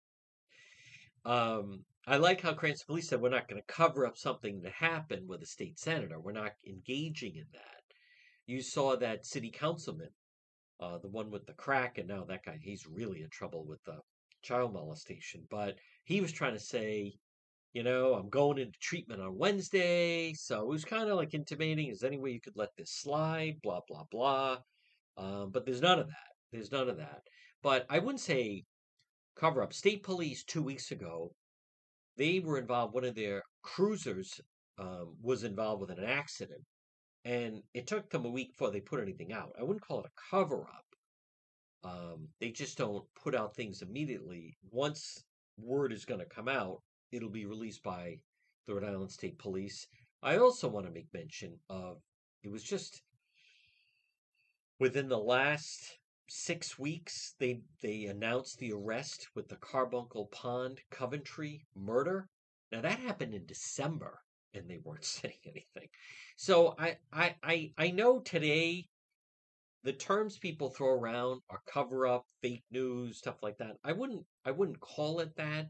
Um, 1.26 1.84
I 2.10 2.16
like 2.16 2.40
how 2.40 2.54
Cranston 2.54 2.86
Police 2.88 3.10
said 3.10 3.20
we're 3.20 3.28
not 3.28 3.50
going 3.50 3.62
to 3.62 3.74
cover 3.74 4.08
up 4.08 4.18
something 4.18 4.62
that 4.62 4.72
happened 4.72 5.28
with 5.28 5.42
a 5.42 5.46
state 5.46 5.78
senator. 5.78 6.22
We're 6.22 6.32
not 6.32 6.54
engaging 6.66 7.36
in 7.36 7.48
that. 7.52 7.84
You 8.46 8.62
saw 8.62 8.96
that 8.96 9.26
city 9.26 9.52
councilman, 9.52 10.12
uh, 10.80 11.00
the 11.00 11.10
one 11.10 11.30
with 11.30 11.46
the 11.46 11.54
crack, 11.54 11.98
and 11.98 12.08
now 12.08 12.24
that 12.24 12.46
guy, 12.46 12.58
he's 12.62 12.88
really 12.88 13.24
in 13.24 13.30
trouble 13.30 13.66
with 13.66 13.84
the 13.84 14.00
child 14.42 14.72
molestation. 14.72 15.46
But 15.50 15.76
he 16.06 16.22
was 16.22 16.32
trying 16.32 16.54
to 16.54 16.62
say, 16.62 17.20
you 17.78 17.84
know, 17.84 18.16
I'm 18.16 18.30
going 18.30 18.58
into 18.58 18.80
treatment 18.80 19.22
on 19.22 19.38
Wednesday. 19.38 20.34
So 20.34 20.62
it 20.62 20.68
was 20.68 20.84
kind 20.84 21.12
of 21.12 21.16
like 21.16 21.36
intimating, 21.36 21.90
is 21.90 22.00
there 22.00 22.10
any 22.10 22.18
way 22.18 22.32
you 22.32 22.42
could 22.42 22.58
let 22.58 22.76
this 22.76 22.90
slide? 22.90 23.58
Blah, 23.62 23.82
blah, 23.88 24.06
blah. 24.10 24.58
Um, 25.16 25.52
but 25.52 25.64
there's 25.64 25.84
none 25.84 26.00
of 26.00 26.08
that. 26.08 26.32
There's 26.52 26.72
none 26.72 26.90
of 26.90 26.98
that. 26.98 27.22
But 27.62 27.86
I 27.88 28.00
wouldn't 28.00 28.20
say 28.20 28.64
cover 29.36 29.62
up. 29.62 29.74
State 29.74 30.02
police 30.02 30.44
two 30.44 30.64
weeks 30.64 30.90
ago, 30.90 31.36
they 32.18 32.40
were 32.40 32.58
involved. 32.58 32.96
One 32.96 33.06
of 33.06 33.14
their 33.14 33.44
cruisers 33.62 34.42
um, 34.80 35.14
was 35.22 35.44
involved 35.44 35.82
with 35.82 35.92
an 35.92 36.04
accident, 36.04 36.64
and 37.26 37.62
it 37.76 37.86
took 37.86 38.10
them 38.10 38.26
a 38.26 38.32
week 38.32 38.54
before 38.54 38.72
they 38.72 38.82
put 38.82 39.04
anything 39.04 39.34
out. 39.34 39.52
I 39.60 39.62
wouldn't 39.62 39.86
call 39.86 40.00
it 40.00 40.08
a 40.08 40.36
cover 40.36 40.62
up. 40.62 41.92
Um, 41.92 42.28
they 42.42 42.50
just 42.50 42.76
don't 42.76 43.06
put 43.24 43.36
out 43.36 43.56
things 43.56 43.84
immediately. 43.84 44.58
Once 44.72 45.24
word 45.60 45.94
is 45.94 46.06
going 46.06 46.22
to 46.22 46.26
come 46.26 46.48
out, 46.48 46.82
it'll 47.12 47.30
be 47.30 47.46
released 47.46 47.84
by 47.84 48.20
the 48.66 48.74
Rhode 48.74 48.84
Island 48.84 49.12
State 49.12 49.40
Police. 49.40 49.88
I 50.22 50.38
also 50.38 50.68
want 50.68 50.86
to 50.86 50.92
make 50.92 51.14
mention 51.14 51.60
of 51.70 51.98
it 52.44 52.52
was 52.52 52.64
just 52.64 53.02
within 54.80 55.10
the 55.10 55.18
last 55.18 55.98
six 56.30 56.78
weeks, 56.78 57.36
they 57.40 57.62
they 57.82 58.06
announced 58.06 58.58
the 58.60 58.74
arrest 58.74 59.28
with 59.36 59.48
the 59.48 59.56
Carbuncle 59.58 60.28
Pond 60.28 60.82
Coventry 60.92 61.66
murder. 61.76 62.28
Now 62.72 62.82
that 62.82 63.00
happened 63.00 63.34
in 63.34 63.46
December, 63.46 64.20
and 64.54 64.70
they 64.70 64.80
weren't 64.84 65.06
saying 65.06 65.40
anything. 65.46 65.90
So 66.36 66.76
I 66.78 66.98
I 67.12 67.36
I, 67.44 67.74
I 67.78 67.92
know 67.92 68.20
today 68.20 68.88
the 69.84 69.94
terms 69.94 70.38
people 70.38 70.70
throw 70.70 70.90
around 70.90 71.42
are 71.50 71.62
cover 71.72 72.08
up, 72.08 72.26
fake 72.42 72.64
news, 72.72 73.18
stuff 73.18 73.42
like 73.42 73.58
that. 73.60 73.78
I 73.84 73.94
wouldn't 73.94 74.26
I 74.46 74.52
wouldn't 74.52 74.80
call 74.80 75.20
it 75.20 75.36
that. 75.38 75.68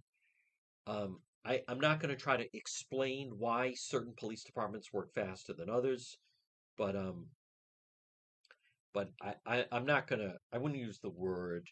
Um, 0.88 1.20
I, 1.48 1.62
I'm 1.70 1.80
not 1.80 2.02
going 2.02 2.14
to 2.14 2.22
try 2.22 2.36
to 2.36 2.58
explain 2.58 3.32
why 3.38 3.74
certain 3.74 4.14
police 4.18 4.43
departments 4.43 4.91
work 4.91 5.14
faster 5.14 5.54
than 5.54 5.70
others, 5.70 6.18
but 6.78 6.95
um, 6.95 7.28
but 8.93 9.10
I, 9.22 9.36
I 9.45 9.66
I'm 9.72 9.86
not 9.86 10.08
gonna 10.08 10.34
I 10.52 10.58
wouldn't 10.58 10.82
use 10.82 11.00
the 11.00 11.10
word 11.10 11.70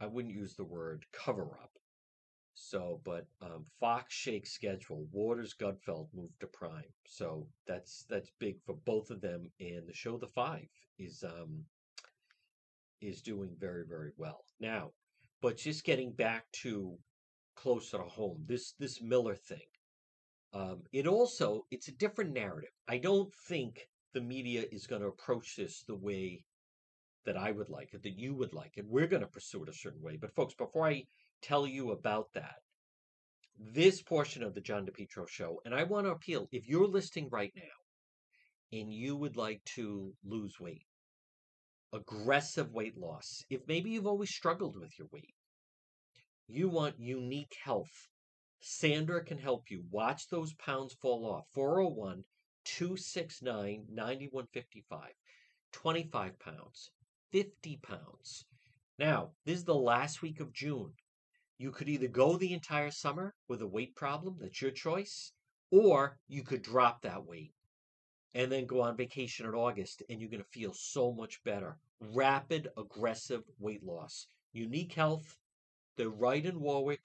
I 0.00 0.06
wouldn't 0.06 0.34
use 0.34 0.54
the 0.54 0.64
word 0.64 1.04
cover 1.12 1.58
up. 1.62 1.70
So, 2.54 3.00
but 3.04 3.26
um, 3.40 3.64
Fox 3.80 4.14
shakes 4.14 4.52
schedule. 4.52 5.06
Watters 5.10 5.54
Gutfeld 5.54 6.08
moved 6.14 6.40
to 6.40 6.46
Prime, 6.46 6.92
so 7.06 7.46
that's 7.66 8.04
that's 8.08 8.30
big 8.38 8.56
for 8.64 8.74
both 8.84 9.10
of 9.10 9.20
them. 9.20 9.50
And 9.60 9.86
the 9.86 9.94
show 9.94 10.16
The 10.16 10.28
Five 10.28 10.68
is 10.98 11.24
um 11.24 11.64
is 13.00 13.20
doing 13.22 13.50
very 13.58 13.84
very 13.86 14.12
well 14.16 14.44
now. 14.60 14.92
But 15.40 15.56
just 15.56 15.84
getting 15.84 16.12
back 16.12 16.44
to 16.62 16.96
closer 17.62 17.98
to 17.98 18.04
home, 18.04 18.44
this 18.46 18.74
this 18.78 19.00
Miller 19.00 19.36
thing. 19.36 19.68
Um, 20.52 20.82
it 20.92 21.06
also 21.06 21.64
it's 21.70 21.88
a 21.88 21.92
different 21.92 22.32
narrative. 22.32 22.74
I 22.88 22.98
don't 22.98 23.32
think 23.48 23.88
the 24.14 24.20
media 24.20 24.64
is 24.70 24.86
going 24.86 25.02
to 25.02 25.08
approach 25.08 25.56
this 25.56 25.84
the 25.86 25.96
way 25.96 26.44
that 27.24 27.36
I 27.36 27.52
would 27.52 27.70
like 27.70 27.94
it, 27.94 28.02
that 28.02 28.18
you 28.18 28.34
would 28.34 28.52
like 28.52 28.72
it. 28.76 28.84
We're 28.86 29.06
going 29.06 29.22
to 29.22 29.28
pursue 29.28 29.62
it 29.62 29.68
a 29.68 29.74
certain 29.74 30.02
way. 30.02 30.18
But, 30.20 30.34
folks, 30.34 30.54
before 30.54 30.88
I 30.88 31.04
tell 31.40 31.66
you 31.66 31.92
about 31.92 32.26
that, 32.34 32.56
this 33.58 34.02
portion 34.02 34.42
of 34.42 34.54
the 34.54 34.60
John 34.60 34.86
DePetro 34.86 35.28
show, 35.28 35.60
and 35.64 35.74
I 35.74 35.84
want 35.84 36.06
to 36.06 36.12
appeal 36.12 36.48
if 36.50 36.68
you're 36.68 36.86
listening 36.86 37.28
right 37.30 37.52
now 37.54 38.78
and 38.78 38.92
you 38.92 39.16
would 39.16 39.36
like 39.36 39.62
to 39.76 40.12
lose 40.24 40.58
weight, 40.58 40.86
aggressive 41.92 42.72
weight 42.72 42.96
loss, 42.98 43.44
if 43.50 43.60
maybe 43.68 43.90
you've 43.90 44.06
always 44.06 44.34
struggled 44.34 44.76
with 44.78 44.98
your 44.98 45.08
weight, 45.12 45.34
you 46.52 46.68
want 46.68 46.98
unique 46.98 47.56
health. 47.64 48.08
Sandra 48.60 49.24
can 49.24 49.38
help 49.38 49.70
you. 49.70 49.84
Watch 49.90 50.28
those 50.28 50.52
pounds 50.54 50.94
fall 50.94 51.26
off. 51.26 51.46
401 51.52 52.24
269 52.64 53.86
9155. 53.90 55.12
25 55.72 56.38
pounds, 56.38 56.90
50 57.32 57.78
pounds. 57.78 58.44
Now, 58.98 59.30
this 59.44 59.58
is 59.58 59.64
the 59.64 59.74
last 59.74 60.22
week 60.22 60.38
of 60.40 60.52
June. 60.52 60.92
You 61.58 61.70
could 61.70 61.88
either 61.88 62.08
go 62.08 62.36
the 62.36 62.52
entire 62.52 62.90
summer 62.90 63.34
with 63.48 63.62
a 63.62 63.66
weight 63.66 63.96
problem, 63.96 64.36
that's 64.38 64.60
your 64.60 64.70
choice, 64.70 65.32
or 65.70 66.18
you 66.28 66.42
could 66.42 66.62
drop 66.62 67.02
that 67.02 67.24
weight 67.24 67.52
and 68.34 68.50
then 68.50 68.66
go 68.66 68.80
on 68.82 68.96
vacation 68.96 69.46
in 69.46 69.54
August 69.54 70.02
and 70.08 70.20
you're 70.20 70.30
going 70.30 70.42
to 70.42 70.48
feel 70.50 70.72
so 70.74 71.12
much 71.12 71.42
better. 71.44 71.78
Rapid, 72.00 72.68
aggressive 72.76 73.42
weight 73.58 73.82
loss. 73.82 74.26
Unique 74.52 74.92
Health, 74.92 75.38
they're 75.96 76.08
right 76.08 76.44
in 76.44 76.60
Warwick. 76.60 77.04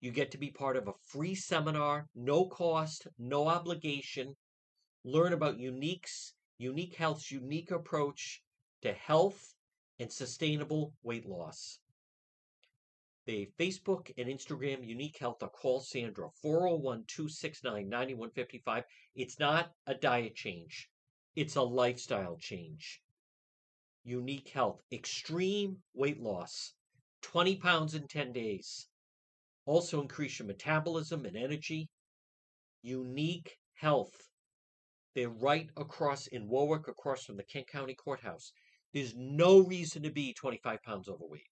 You 0.00 0.12
get 0.12 0.30
to 0.30 0.38
be 0.38 0.50
part 0.50 0.76
of 0.76 0.86
a 0.86 0.94
free 1.02 1.34
seminar, 1.34 2.08
no 2.14 2.46
cost, 2.46 3.08
no 3.18 3.48
obligation. 3.48 4.36
Learn 5.04 5.32
about 5.32 5.58
Unique's 5.58 6.34
Unique 6.58 6.96
Health's 6.96 7.30
unique 7.30 7.70
approach 7.70 8.42
to 8.82 8.92
health 8.92 9.54
and 9.98 10.12
sustainable 10.12 10.92
weight 11.02 11.24
loss. 11.26 11.78
The 13.26 13.50
Facebook 13.58 14.10
and 14.16 14.28
Instagram 14.28 14.86
Unique 14.86 15.18
Health 15.18 15.42
or 15.42 15.50
call 15.50 15.80
Sandra 15.80 16.30
401 16.42 17.04
269 17.06 17.88
9155. 17.88 18.84
It's 19.14 19.38
not 19.38 19.72
a 19.86 19.94
diet 19.94 20.34
change, 20.34 20.88
it's 21.36 21.56
a 21.56 21.62
lifestyle 21.62 22.36
change. 22.36 23.02
Unique 24.04 24.48
Health, 24.48 24.82
extreme 24.90 25.82
weight 25.94 26.20
loss, 26.20 26.74
20 27.32 27.56
pounds 27.56 27.94
in 27.94 28.08
10 28.08 28.32
days. 28.32 28.86
Also 29.66 30.00
increase 30.00 30.38
your 30.38 30.48
metabolism 30.48 31.26
and 31.26 31.36
energy. 31.36 31.90
Unique 32.80 33.54
Health, 33.74 34.16
they're 35.14 35.28
right 35.28 35.68
across 35.76 36.26
in 36.28 36.48
Warwick, 36.48 36.88
across 36.88 37.24
from 37.24 37.36
the 37.36 37.44
Kent 37.44 37.66
County 37.68 37.94
Courthouse. 37.94 38.50
There's 38.94 39.14
no 39.14 39.60
reason 39.60 40.02
to 40.04 40.10
be 40.10 40.32
25 40.32 40.82
pounds 40.82 41.06
overweight. 41.06 41.42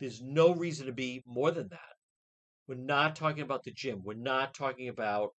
There's 0.00 0.20
no 0.20 0.52
reason 0.52 0.86
to 0.86 0.92
be 0.92 1.22
more 1.24 1.52
than 1.52 1.68
that. 1.68 1.94
We're 2.66 2.74
not 2.74 3.14
talking 3.14 3.44
about 3.44 3.62
the 3.62 3.70
gym. 3.70 4.02
We're 4.02 4.14
not 4.14 4.54
talking 4.54 4.88
about 4.88 5.30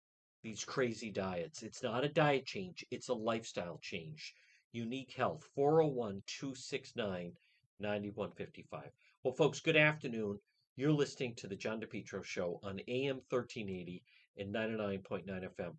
these 0.42 0.64
crazy 0.64 1.10
diets. 1.10 1.62
It's 1.62 1.82
not 1.82 2.04
a 2.04 2.08
diet 2.08 2.46
change, 2.46 2.86
it's 2.90 3.10
a 3.10 3.14
lifestyle 3.14 3.78
change. 3.82 4.32
Unique 4.72 5.12
Health, 5.14 5.46
401 5.54 6.22
269 6.26 7.32
9155. 7.80 8.90
Well, 9.26 9.34
folks, 9.34 9.58
good 9.58 9.76
afternoon. 9.76 10.38
You're 10.76 10.92
listening 10.92 11.34
to 11.38 11.48
the 11.48 11.56
John 11.56 11.80
DePetro 11.80 12.22
Show 12.22 12.60
on 12.62 12.78
AM 12.86 13.16
1380 13.28 14.04
and 14.38 14.54
99.9 14.54 15.26
FM. 15.26 15.72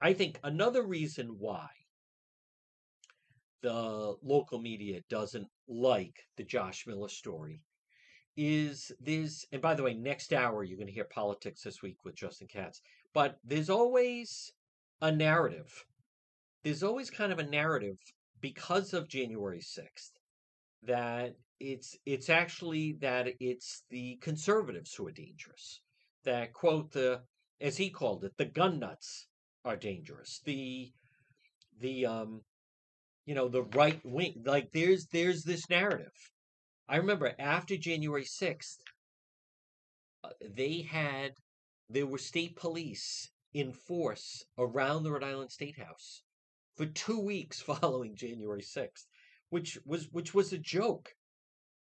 I 0.00 0.14
think 0.14 0.40
another 0.42 0.86
reason 0.86 1.36
why 1.38 1.66
the 3.60 4.16
local 4.22 4.58
media 4.58 5.02
doesn't 5.10 5.48
like 5.68 6.16
the 6.38 6.44
Josh 6.44 6.86
Miller 6.86 7.10
story 7.10 7.60
is 8.38 8.90
there's, 9.00 9.44
and 9.52 9.60
by 9.60 9.74
the 9.74 9.82
way, 9.82 9.92
next 9.92 10.32
hour 10.32 10.64
you're 10.64 10.78
going 10.78 10.86
to 10.86 10.94
hear 10.94 11.04
politics 11.04 11.60
this 11.60 11.82
week 11.82 11.98
with 12.06 12.16
Justin 12.16 12.48
Katz, 12.50 12.80
but 13.12 13.38
there's 13.44 13.68
always 13.68 14.50
a 15.02 15.12
narrative. 15.12 15.84
There's 16.62 16.82
always 16.82 17.10
kind 17.10 17.32
of 17.32 17.38
a 17.38 17.46
narrative 17.46 17.98
because 18.40 18.94
of 18.94 19.08
January 19.08 19.60
6th 19.60 20.12
that 20.84 21.36
it's 21.60 21.96
it's 22.04 22.28
actually 22.28 22.92
that 23.00 23.28
it's 23.40 23.84
the 23.90 24.16
conservatives 24.20 24.94
who 24.94 25.06
are 25.06 25.12
dangerous. 25.12 25.80
That 26.24 26.52
quote 26.52 26.92
the 26.92 27.22
as 27.60 27.76
he 27.76 27.90
called 27.90 28.24
it, 28.24 28.32
the 28.36 28.44
gun 28.44 28.78
nuts 28.78 29.26
are 29.64 29.76
dangerous. 29.76 30.40
The 30.44 30.92
the 31.80 32.06
um 32.06 32.42
you 33.26 33.34
know 33.34 33.48
the 33.48 33.62
right 33.62 34.00
wing 34.04 34.42
like 34.44 34.70
there's 34.72 35.06
there's 35.06 35.42
this 35.42 35.68
narrative. 35.70 36.12
I 36.88 36.96
remember 36.96 37.34
after 37.38 37.76
January 37.76 38.24
6th 38.24 38.76
uh, 40.22 40.28
they 40.40 40.82
had 40.82 41.32
there 41.88 42.06
were 42.06 42.18
state 42.18 42.56
police 42.56 43.30
in 43.54 43.72
force 43.72 44.44
around 44.58 45.02
the 45.02 45.12
Rhode 45.12 45.24
Island 45.24 45.52
State 45.52 45.78
House 45.78 46.22
for 46.76 46.86
2 46.86 47.20
weeks 47.20 47.60
following 47.70 48.16
January 48.16 48.62
6th, 48.62 49.06
which 49.48 49.78
was 49.86 50.08
which 50.10 50.34
was 50.34 50.52
a 50.52 50.58
joke. 50.58 51.14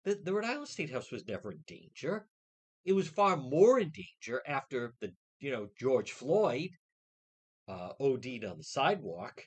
The, 0.04 0.20
the 0.22 0.34
Rhode 0.34 0.44
Island 0.44 0.68
State 0.68 0.90
House 0.90 1.10
was 1.10 1.26
never 1.26 1.50
in 1.52 1.64
danger. 1.66 2.26
It 2.84 2.92
was 2.92 3.08
far 3.08 3.36
more 3.36 3.80
in 3.80 3.90
danger 3.90 4.42
after 4.46 4.94
the 5.00 5.14
you 5.40 5.50
know 5.50 5.68
George 5.78 6.12
Floyd 6.12 6.70
uh, 7.68 7.92
OD'd 7.98 8.44
on 8.44 8.58
the 8.58 8.64
sidewalk, 8.64 9.42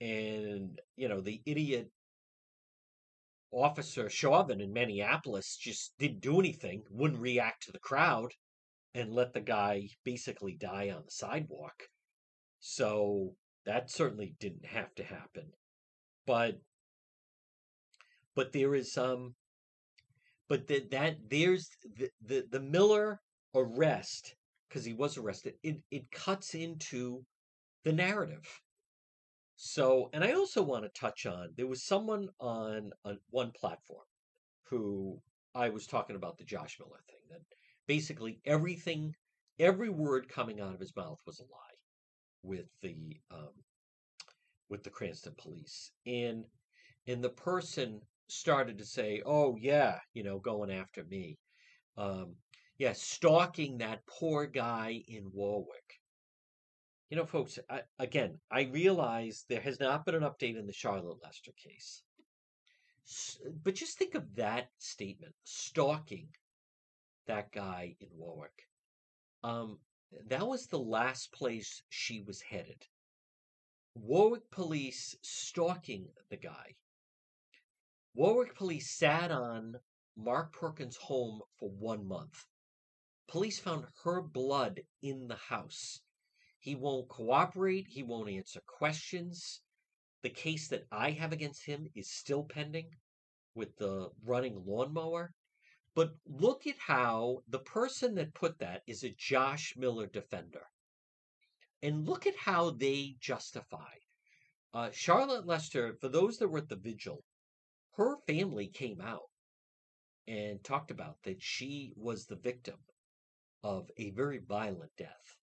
and 0.00 0.80
you 0.96 1.08
know 1.08 1.20
the 1.20 1.42
idiot 1.44 1.90
officer 3.52 4.08
Chauvin 4.08 4.60
in 4.60 4.72
Minneapolis 4.72 5.56
just 5.56 5.92
didn't 5.98 6.20
do 6.20 6.40
anything, 6.40 6.84
wouldn't 6.88 7.20
react 7.20 7.64
to 7.64 7.72
the 7.72 7.78
crowd, 7.78 8.32
and 8.94 9.12
let 9.12 9.34
the 9.34 9.40
guy 9.40 9.88
basically 10.04 10.54
die 10.54 10.90
on 10.90 11.02
the 11.04 11.10
sidewalk. 11.10 11.82
So 12.60 13.34
that 13.66 13.90
certainly 13.90 14.36
didn't 14.40 14.64
have 14.64 14.94
to 14.94 15.04
happen, 15.04 15.52
but 16.26 16.60
but 18.34 18.52
there 18.52 18.74
is 18.74 18.96
um 18.96 19.34
but 20.50 20.66
that 20.66 20.90
that 20.90 21.16
there's 21.30 21.70
the 21.96 22.10
the, 22.26 22.44
the 22.50 22.60
Miller 22.60 23.20
arrest 23.54 24.34
because 24.68 24.84
he 24.84 24.92
was 24.92 25.16
arrested, 25.16 25.54
it, 25.62 25.78
it 25.90 26.10
cuts 26.12 26.54
into 26.54 27.24
the 27.84 27.92
narrative. 27.92 28.46
So, 29.56 30.10
and 30.12 30.22
I 30.22 30.32
also 30.32 30.62
want 30.62 30.84
to 30.84 31.00
touch 31.00 31.26
on 31.26 31.50
there 31.56 31.66
was 31.66 31.82
someone 31.82 32.28
on, 32.38 32.92
on 33.04 33.18
one 33.30 33.52
platform 33.52 34.04
who 34.64 35.18
I 35.54 35.68
was 35.70 35.86
talking 35.86 36.16
about 36.16 36.38
the 36.38 36.44
Josh 36.44 36.78
Miller 36.78 37.00
thing 37.08 37.20
that 37.30 37.42
basically 37.86 38.40
everything, 38.44 39.14
every 39.58 39.90
word 39.90 40.28
coming 40.28 40.60
out 40.60 40.74
of 40.74 40.80
his 40.80 40.94
mouth 40.96 41.20
was 41.26 41.40
a 41.40 41.42
lie 41.42 41.78
with 42.42 42.66
the 42.82 43.16
um, 43.30 43.52
with 44.68 44.82
the 44.82 44.90
Cranston 44.90 45.34
police, 45.36 45.90
and 46.06 46.44
and 47.06 47.22
the 47.22 47.30
person 47.30 48.00
started 48.30 48.78
to 48.78 48.84
say, 48.84 49.22
"Oh 49.24 49.56
yeah, 49.56 50.00
you 50.14 50.22
know, 50.22 50.38
going 50.38 50.70
after 50.70 51.04
me." 51.04 51.38
Um, 51.96 52.36
yeah, 52.78 52.92
stalking 52.94 53.78
that 53.78 54.06
poor 54.06 54.46
guy 54.46 55.02
in 55.06 55.30
Warwick. 55.32 56.00
You 57.10 57.16
know, 57.16 57.26
folks, 57.26 57.58
I, 57.68 57.82
again, 57.98 58.38
I 58.50 58.62
realize 58.62 59.44
there 59.48 59.60
has 59.60 59.80
not 59.80 60.06
been 60.06 60.14
an 60.14 60.22
update 60.22 60.58
in 60.58 60.66
the 60.66 60.72
Charlotte 60.72 61.18
Lester 61.22 61.52
case. 61.62 62.02
But 63.64 63.74
just 63.74 63.98
think 63.98 64.14
of 64.14 64.36
that 64.36 64.68
statement 64.78 65.34
stalking 65.44 66.28
that 67.26 67.50
guy 67.50 67.96
in 68.00 68.08
Warwick. 68.16 68.68
Um, 69.42 69.78
that 70.28 70.46
was 70.46 70.66
the 70.66 70.78
last 70.78 71.32
place 71.32 71.82
she 71.88 72.22
was 72.22 72.40
headed. 72.40 72.86
Warwick 73.94 74.48
police 74.50 75.16
stalking 75.22 76.08
the 76.30 76.36
guy. 76.36 76.76
Warwick 78.14 78.56
police 78.56 78.90
sat 78.90 79.30
on 79.30 79.78
Mark 80.16 80.52
Perkins' 80.52 80.96
home 80.96 81.42
for 81.58 81.70
one 81.70 82.06
month. 82.06 82.44
Police 83.28 83.60
found 83.60 83.86
her 84.02 84.20
blood 84.20 84.80
in 85.00 85.28
the 85.28 85.36
house. 85.36 86.00
He 86.58 86.74
won't 86.74 87.08
cooperate. 87.08 87.86
He 87.88 88.02
won't 88.02 88.28
answer 88.28 88.60
questions. 88.66 89.62
The 90.22 90.30
case 90.30 90.68
that 90.68 90.86
I 90.90 91.12
have 91.12 91.32
against 91.32 91.64
him 91.64 91.88
is 91.94 92.10
still 92.10 92.42
pending 92.42 92.90
with 93.54 93.76
the 93.76 94.10
running 94.24 94.60
lawnmower. 94.66 95.32
But 95.94 96.14
look 96.26 96.66
at 96.66 96.78
how 96.78 97.44
the 97.48 97.60
person 97.60 98.16
that 98.16 98.34
put 98.34 98.58
that 98.58 98.82
is 98.88 99.04
a 99.04 99.14
Josh 99.16 99.74
Miller 99.76 100.06
defender. 100.06 100.66
And 101.80 102.06
look 102.06 102.26
at 102.26 102.36
how 102.36 102.70
they 102.70 103.16
justify. 103.20 103.94
Uh, 104.74 104.90
Charlotte 104.92 105.46
Lester, 105.46 105.94
for 106.00 106.08
those 106.08 106.38
that 106.38 106.48
were 106.48 106.58
at 106.58 106.68
the 106.68 106.76
vigil, 106.76 107.24
her 108.00 108.16
family 108.26 108.66
came 108.66 108.98
out 109.02 109.28
and 110.26 110.64
talked 110.64 110.90
about 110.90 111.16
that 111.22 111.42
she 111.42 111.92
was 111.96 112.24
the 112.24 112.36
victim 112.36 112.78
of 113.62 113.90
a 113.98 114.08
very 114.12 114.38
violent 114.38 114.90
death. 114.96 115.36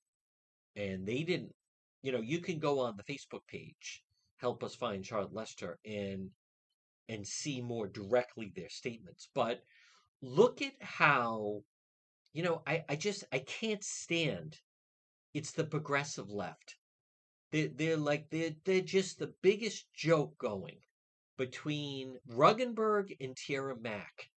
And 0.76 1.06
they 1.06 1.22
didn't, 1.22 1.54
you 2.02 2.12
know, 2.12 2.20
you 2.20 2.40
can 2.40 2.58
go 2.58 2.80
on 2.80 2.98
the 2.98 3.04
Facebook 3.04 3.46
page, 3.48 4.02
help 4.38 4.64
us 4.64 4.74
find 4.74 5.06
Charlotte 5.06 5.36
Lester, 5.36 5.78
and 5.86 6.32
and 7.08 7.28
see 7.28 7.62
more 7.62 7.88
directly 7.88 8.52
their 8.56 8.70
statements. 8.70 9.30
But 9.36 9.62
look 10.24 10.64
at 10.64 10.74
how, 10.82 11.62
you 12.34 12.42
know, 12.42 12.64
I, 12.66 12.84
I 12.90 12.96
just 12.96 13.24
I 13.32 13.38
can't 13.38 13.84
stand. 13.84 14.58
It's 15.36 15.52
the 15.52 15.64
progressive 15.64 16.32
left. 16.32 16.76
They're, 17.52 17.70
they're 17.70 17.98
like 17.98 18.32
they're 18.32 18.56
they're 18.66 18.82
just 18.82 19.20
the 19.20 19.36
biggest 19.44 19.94
joke 19.94 20.36
going 20.40 20.80
between 21.38 22.18
Regunberg 22.30 23.16
and 23.22 23.36
Tiara 23.36 23.76
Mack. 23.80 24.30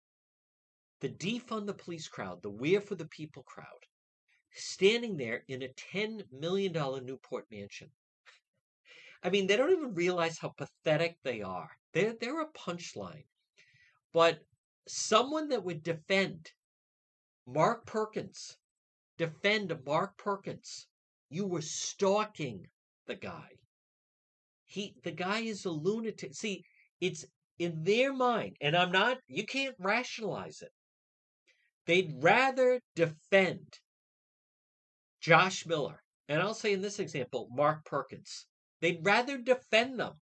The 1.01 1.09
defund 1.09 1.67
the 1.67 1.75
police 1.75 2.09
crowd, 2.09 2.43
the 2.43 2.51
we're 2.51 2.81
for 2.81 2.95
the 2.95 3.07
people 3.07 3.43
crowd, 3.43 3.87
standing 4.53 5.17
there 5.17 5.45
in 5.49 5.63
a 5.63 5.69
$10 5.69 6.25
million 6.31 6.73
Newport 6.73 7.47
mansion. 7.51 7.91
I 9.23 9.31
mean, 9.31 9.47
they 9.47 9.57
don't 9.57 9.73
even 9.73 9.95
realize 9.95 10.39
how 10.39 10.49
pathetic 10.51 11.17
they 11.23 11.43
are. 11.43 11.71
They're, 11.93 12.15
they're 12.21 12.43
a 12.43 12.53
punchline. 12.53 13.25
But 14.13 14.41
someone 14.87 15.49
that 15.49 15.65
would 15.65 15.83
defend 15.83 16.51
Mark 17.47 17.87
Perkins, 17.87 18.57
defend 19.19 19.75
Mark 19.87 20.17
Perkins, 20.19 20.87
you 21.29 21.47
were 21.47 21.63
stalking 21.63 22.67
the 23.07 23.15
guy. 23.15 23.49
He, 24.67 24.97
the 25.03 25.11
guy 25.11 25.41
is 25.41 25.65
a 25.65 25.71
lunatic. 25.71 26.35
See, 26.35 26.65
it's 27.01 27.25
in 27.59 27.83
their 27.85 28.13
mind, 28.13 28.57
and 28.61 28.77
I'm 28.77 28.91
not, 28.91 29.19
you 29.29 29.45
can't 29.45 29.77
rationalize 29.79 30.63
it. 30.63 30.73
They'd 31.87 32.11
mm. 32.11 32.25
rather 32.25 32.81
defend 32.95 33.79
Josh 35.21 35.67
Miller, 35.67 36.03
and 36.29 36.41
I'll 36.41 36.55
say 36.55 36.73
in 36.73 36.83
this 36.83 36.99
example, 36.99 37.49
Mark 37.51 37.85
Perkins. 37.85 38.47
They'd 38.81 39.05
rather 39.05 39.37
defend 39.37 40.01
them 40.01 40.15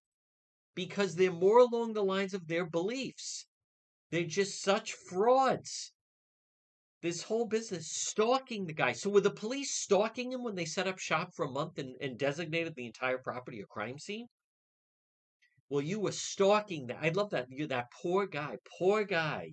because 0.75 1.15
they're 1.15 1.31
more 1.31 1.59
along 1.59 1.93
the 1.93 2.03
lines 2.03 2.33
of 2.33 2.47
their 2.47 2.65
beliefs. 2.65 3.45
They're 4.11 4.23
just 4.23 4.61
such 4.61 4.93
frauds. 4.93 5.93
This 7.01 7.23
whole 7.23 7.45
business 7.45 7.89
stalking 7.89 8.65
the 8.65 8.73
guy. 8.73 8.91
So 8.91 9.09
were 9.09 9.21
the 9.21 9.31
police 9.31 9.73
stalking 9.73 10.33
him 10.33 10.43
when 10.43 10.55
they 10.55 10.65
set 10.65 10.87
up 10.87 10.99
shop 10.99 11.33
for 11.33 11.45
a 11.45 11.51
month 11.51 11.77
and, 11.77 11.95
and 12.01 12.17
designated 12.17 12.75
the 12.75 12.85
entire 12.85 13.17
property 13.17 13.61
a 13.61 13.65
crime 13.65 13.99
scene? 13.99 14.27
Well, 15.69 15.81
you 15.83 15.99
were 15.99 16.11
stalking 16.11 16.87
that. 16.87 16.97
I 17.01 17.09
love 17.09 17.29
that. 17.29 17.47
You 17.49 17.67
that 17.67 17.91
poor 18.01 18.25
guy, 18.25 18.57
poor 18.79 19.03
guy. 19.03 19.51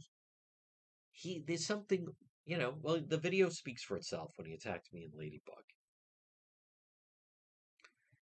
He 1.12 1.42
there's 1.46 1.66
something, 1.66 2.06
you 2.44 2.56
know. 2.56 2.78
Well, 2.80 3.00
the 3.06 3.18
video 3.18 3.48
speaks 3.50 3.82
for 3.82 3.96
itself 3.96 4.32
when 4.36 4.46
he 4.46 4.54
attacked 4.54 4.92
me 4.92 5.04
in 5.04 5.18
Ladybug. 5.18 5.64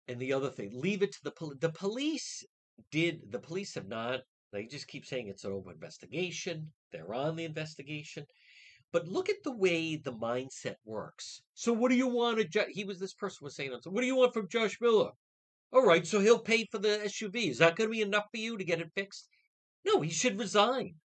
And 0.07 0.19
the 0.19 0.33
other 0.33 0.49
thing, 0.49 0.71
leave 0.73 1.01
it 1.01 1.13
to 1.13 1.23
the 1.23 1.31
police. 1.31 1.57
The 1.61 1.71
police 1.71 2.45
did. 2.91 3.31
The 3.31 3.39
police 3.39 3.75
have 3.75 3.87
not. 3.87 4.21
They 4.51 4.65
just 4.65 4.87
keep 4.87 5.05
saying 5.05 5.27
it's 5.27 5.45
an 5.45 5.53
open 5.53 5.73
investigation. 5.73 6.73
They're 6.91 7.13
on 7.13 7.35
the 7.35 7.45
investigation. 7.45 8.25
But 8.91 9.07
look 9.07 9.29
at 9.29 9.43
the 9.43 9.55
way 9.55 9.95
the 9.97 10.13
mindset 10.13 10.75
works. 10.85 11.41
So 11.53 11.73
what 11.73 11.89
do 11.89 11.95
you 11.95 12.07
want 12.07 12.37
to? 12.39 12.45
Ju- 12.45 12.69
he 12.69 12.83
was 12.83 12.99
this 12.99 13.13
person 13.13 13.43
was 13.43 13.55
saying. 13.55 13.77
So 13.81 13.91
what 13.91 14.01
do 14.01 14.07
you 14.07 14.15
want 14.15 14.33
from 14.33 14.49
Josh 14.49 14.79
Miller? 14.81 15.11
All 15.73 15.85
right, 15.85 16.07
so 16.07 16.21
he'll 16.21 16.39
pay 16.39 16.65
for 16.71 16.77
the 16.77 17.01
SUV. 17.03 17.49
Is 17.49 17.57
that 17.57 17.75
going 17.75 17.89
to 17.89 17.91
be 17.91 18.01
enough 18.01 18.27
for 18.31 18.37
you 18.37 18.57
to 18.57 18.63
get 18.63 18.79
it 18.79 18.91
fixed? 18.95 19.27
No, 19.85 20.01
he 20.01 20.09
should 20.09 20.39
resign. 20.39 20.95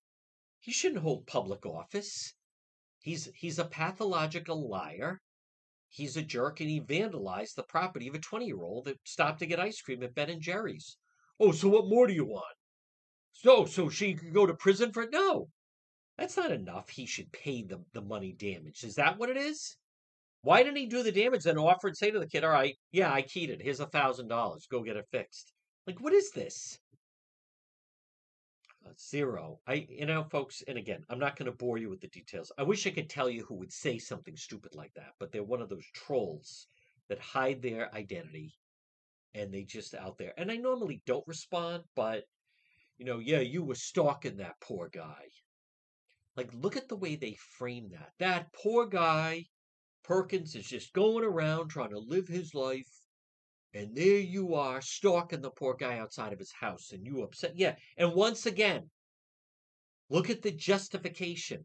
He 0.61 0.73
shouldn't 0.73 1.03
hold 1.03 1.27
public 1.27 1.67
office. 1.67 2.35
He's 3.01 3.29
he's 3.35 3.59
a 3.59 3.65
pathological 3.65 4.69
liar. 4.69 5.21
He's 5.89 6.17
a 6.17 6.23
jerk, 6.23 6.61
and 6.61 6.71
he 6.71 6.81
vandalized 6.81 7.57
the 7.57 7.65
property 7.65 8.07
of 8.07 8.15
a 8.15 8.21
twenty-year-old 8.21 8.85
that 8.85 9.01
stopped 9.05 9.41
to 9.41 9.47
get 9.47 9.59
ice 9.59 9.81
cream 9.81 10.03
at 10.05 10.15
Ben 10.15 10.31
and 10.31 10.41
Jerry's. 10.41 10.97
Oh, 11.41 11.51
so 11.51 11.69
what 11.69 11.89
more 11.89 12.07
do 12.07 12.15
you 12.15 12.25
want? 12.25 12.57
So, 13.33 13.65
so 13.65 13.89
she 13.89 14.15
could 14.15 14.33
go 14.33 14.47
to 14.47 14.55
prison 14.55 14.93
for 14.93 15.03
it? 15.03 15.11
No, 15.13 15.49
that's 16.17 16.37
not 16.37 16.53
enough. 16.53 16.91
He 16.91 17.07
should 17.07 17.33
pay 17.33 17.65
the 17.65 17.85
the 17.93 18.03
money 18.03 18.33
damage. 18.33 18.85
Is 18.85 18.95
that 18.95 19.19
what 19.19 19.31
it 19.31 19.37
is? 19.37 19.77
Why 20.43 20.63
didn't 20.63 20.79
he 20.79 20.87
do 20.87 21.03
the 21.03 21.13
damage 21.13 21.45
then 21.45 21.57
offer 21.57 21.87
and 21.87 21.97
say 21.97 22.11
to 22.11 22.19
the 22.19 22.27
kid, 22.27 22.43
all 22.45 22.51
right, 22.51 22.77
yeah, 22.91 23.13
I 23.13 23.23
keyed 23.23 23.51
it. 23.51 23.63
Here's 23.63 23.81
a 23.81 23.87
thousand 23.87 24.29
dollars. 24.29 24.67
Go 24.71 24.83
get 24.83 24.97
it 24.97 25.07
fixed. 25.11 25.53
Like, 25.87 26.01
what 26.01 26.13
is 26.13 26.31
this? 26.33 26.79
Uh, 28.85 28.91
zero. 28.99 29.61
I, 29.69 29.87
you 29.89 30.07
know, 30.07 30.25
folks, 30.25 30.63
and 30.67 30.77
again, 30.77 31.05
I'm 31.09 31.21
not 31.21 31.37
going 31.37 31.47
to 31.47 31.57
bore 31.57 31.79
you 31.79 31.89
with 31.89 32.01
the 32.01 32.09
details. 32.09 32.51
I 32.59 32.65
wish 32.65 32.87
I 32.87 32.91
could 32.91 33.09
tell 33.09 33.31
you 33.31 33.45
who 33.45 33.55
would 33.55 33.73
say 33.73 33.99
something 33.99 34.37
stupid 34.37 34.75
like 34.75 34.93
that, 34.95 35.13
but 35.21 35.31
they're 35.31 35.45
one 35.45 35.63
of 35.63 35.69
those 35.69 35.87
trolls 35.95 36.67
that 37.09 37.21
hide 37.21 37.63
their 37.63 37.95
identity 37.95 38.55
and 39.35 39.55
they 39.55 39.63
just 39.63 39.95
out 39.95 40.19
there. 40.19 40.33
And 40.37 40.51
I 40.51 40.57
normally 40.57 41.03
don't 41.07 41.27
respond, 41.29 41.85
but, 41.95 42.25
you 42.99 43.07
know, 43.07 43.21
yeah, 43.21 43.41
you 43.41 43.63
were 43.63 43.77
stalking 43.77 44.39
that 44.39 44.61
poor 44.61 44.89
guy. 44.93 45.29
Like, 46.37 46.51
look 46.53 46.77
at 46.77 46.89
the 46.89 46.97
way 46.97 47.15
they 47.15 47.37
frame 47.59 47.91
that. 47.93 48.11
That 48.19 48.53
poor 48.53 48.87
guy 48.87 49.47
Perkins 50.05 50.55
is 50.55 50.67
just 50.67 50.93
going 50.93 51.25
around 51.25 51.69
trying 51.69 51.91
to 51.91 51.99
live 51.99 52.29
his 52.29 52.55
life. 52.55 52.89
And 53.75 53.97
there 53.97 54.19
you 54.19 54.55
are 54.55 54.83
stalking 54.83 55.41
the 55.41 55.51
poor 55.51 55.75
guy 55.75 55.99
outside 55.99 56.33
of 56.33 56.39
his 56.39 56.53
house 56.53 56.93
and 56.93 57.07
you 57.07 57.23
upset. 57.23 57.57
Yeah. 57.57 57.77
And 57.97 58.13
once 58.13 58.45
again, 58.47 58.91
look 60.11 60.29
at 60.29 60.43
the 60.43 60.51
justification. 60.51 61.65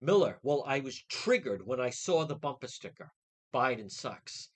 Miller, 0.00 0.38
well, 0.42 0.64
I 0.66 0.80
was 0.80 1.04
triggered 1.08 1.64
when 1.64 1.80
I 1.80 1.90
saw 1.90 2.24
the 2.24 2.34
bumper 2.34 2.66
sticker. 2.66 3.10
Biden 3.54 3.90
sucks. 3.90 4.50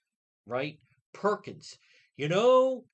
Right? 0.44 0.78
Perkins, 1.12 1.78
you 2.16 2.28
know, 2.28 2.84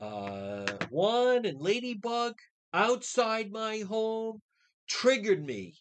uh, 0.00 0.66
Juan 0.90 1.46
and 1.46 1.60
Ladybug 1.60 2.34
outside 2.72 3.50
my 3.50 3.78
home 3.78 4.40
triggered 4.86 5.44
me 5.44 5.74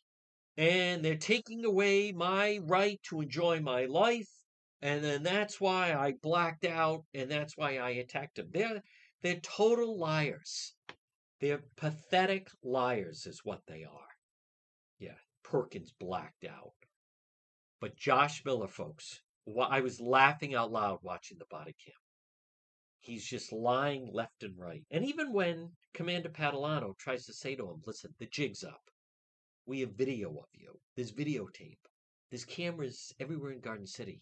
and 0.58 1.04
they're 1.04 1.16
taking 1.16 1.66
away 1.66 2.12
my 2.12 2.60
right 2.64 3.00
to 3.04 3.22
enjoy 3.22 3.60
my 3.60 3.86
life 3.86 4.30
and 4.86 5.04
then 5.04 5.24
that's 5.24 5.60
why 5.60 5.94
I 5.94 6.14
blacked 6.22 6.64
out 6.64 7.06
and 7.14 7.30
that's 7.30 7.58
why 7.58 7.78
I 7.78 7.90
attacked 7.92 8.36
them. 8.36 8.50
They're 8.52 8.84
they're 9.24 9.40
total 9.40 9.98
liars. 9.98 10.76
They're 11.42 11.64
pathetic 11.76 12.50
liars 12.64 13.26
is 13.26 13.42
what 13.44 13.62
they 13.68 13.84
are. 13.84 14.14
Yeah, 15.00 15.18
Perkins 15.44 15.92
blacked 16.00 16.46
out. 16.46 16.74
But 17.82 17.98
Josh 17.98 18.44
Miller, 18.46 18.68
folks, 18.68 19.22
I 19.60 19.82
was 19.82 20.00
laughing 20.00 20.54
out 20.54 20.72
loud 20.72 21.00
watching 21.02 21.40
the 21.40 21.46
body 21.50 21.76
cam. 21.84 21.96
He's 23.00 23.26
just 23.26 23.52
lying 23.52 24.10
left 24.14 24.44
and 24.44 24.54
right. 24.56 24.84
And 24.92 25.04
even 25.04 25.34
when 25.34 25.72
Commander 25.96 26.30
Patilano 26.30 26.96
tries 27.00 27.26
to 27.26 27.34
say 27.34 27.56
to 27.56 27.70
him, 27.70 27.82
listen, 27.88 28.14
the 28.20 28.28
jig's 28.28 28.64
up. 28.64 28.82
We 29.68 29.80
have 29.80 29.94
video 29.94 30.30
of 30.30 30.50
you. 30.54 30.80
There's 30.96 31.12
videotape. 31.12 31.80
There's 32.30 32.46
cameras 32.46 33.12
everywhere 33.20 33.52
in 33.52 33.62
Garden 33.62 33.88
City. 33.88 34.22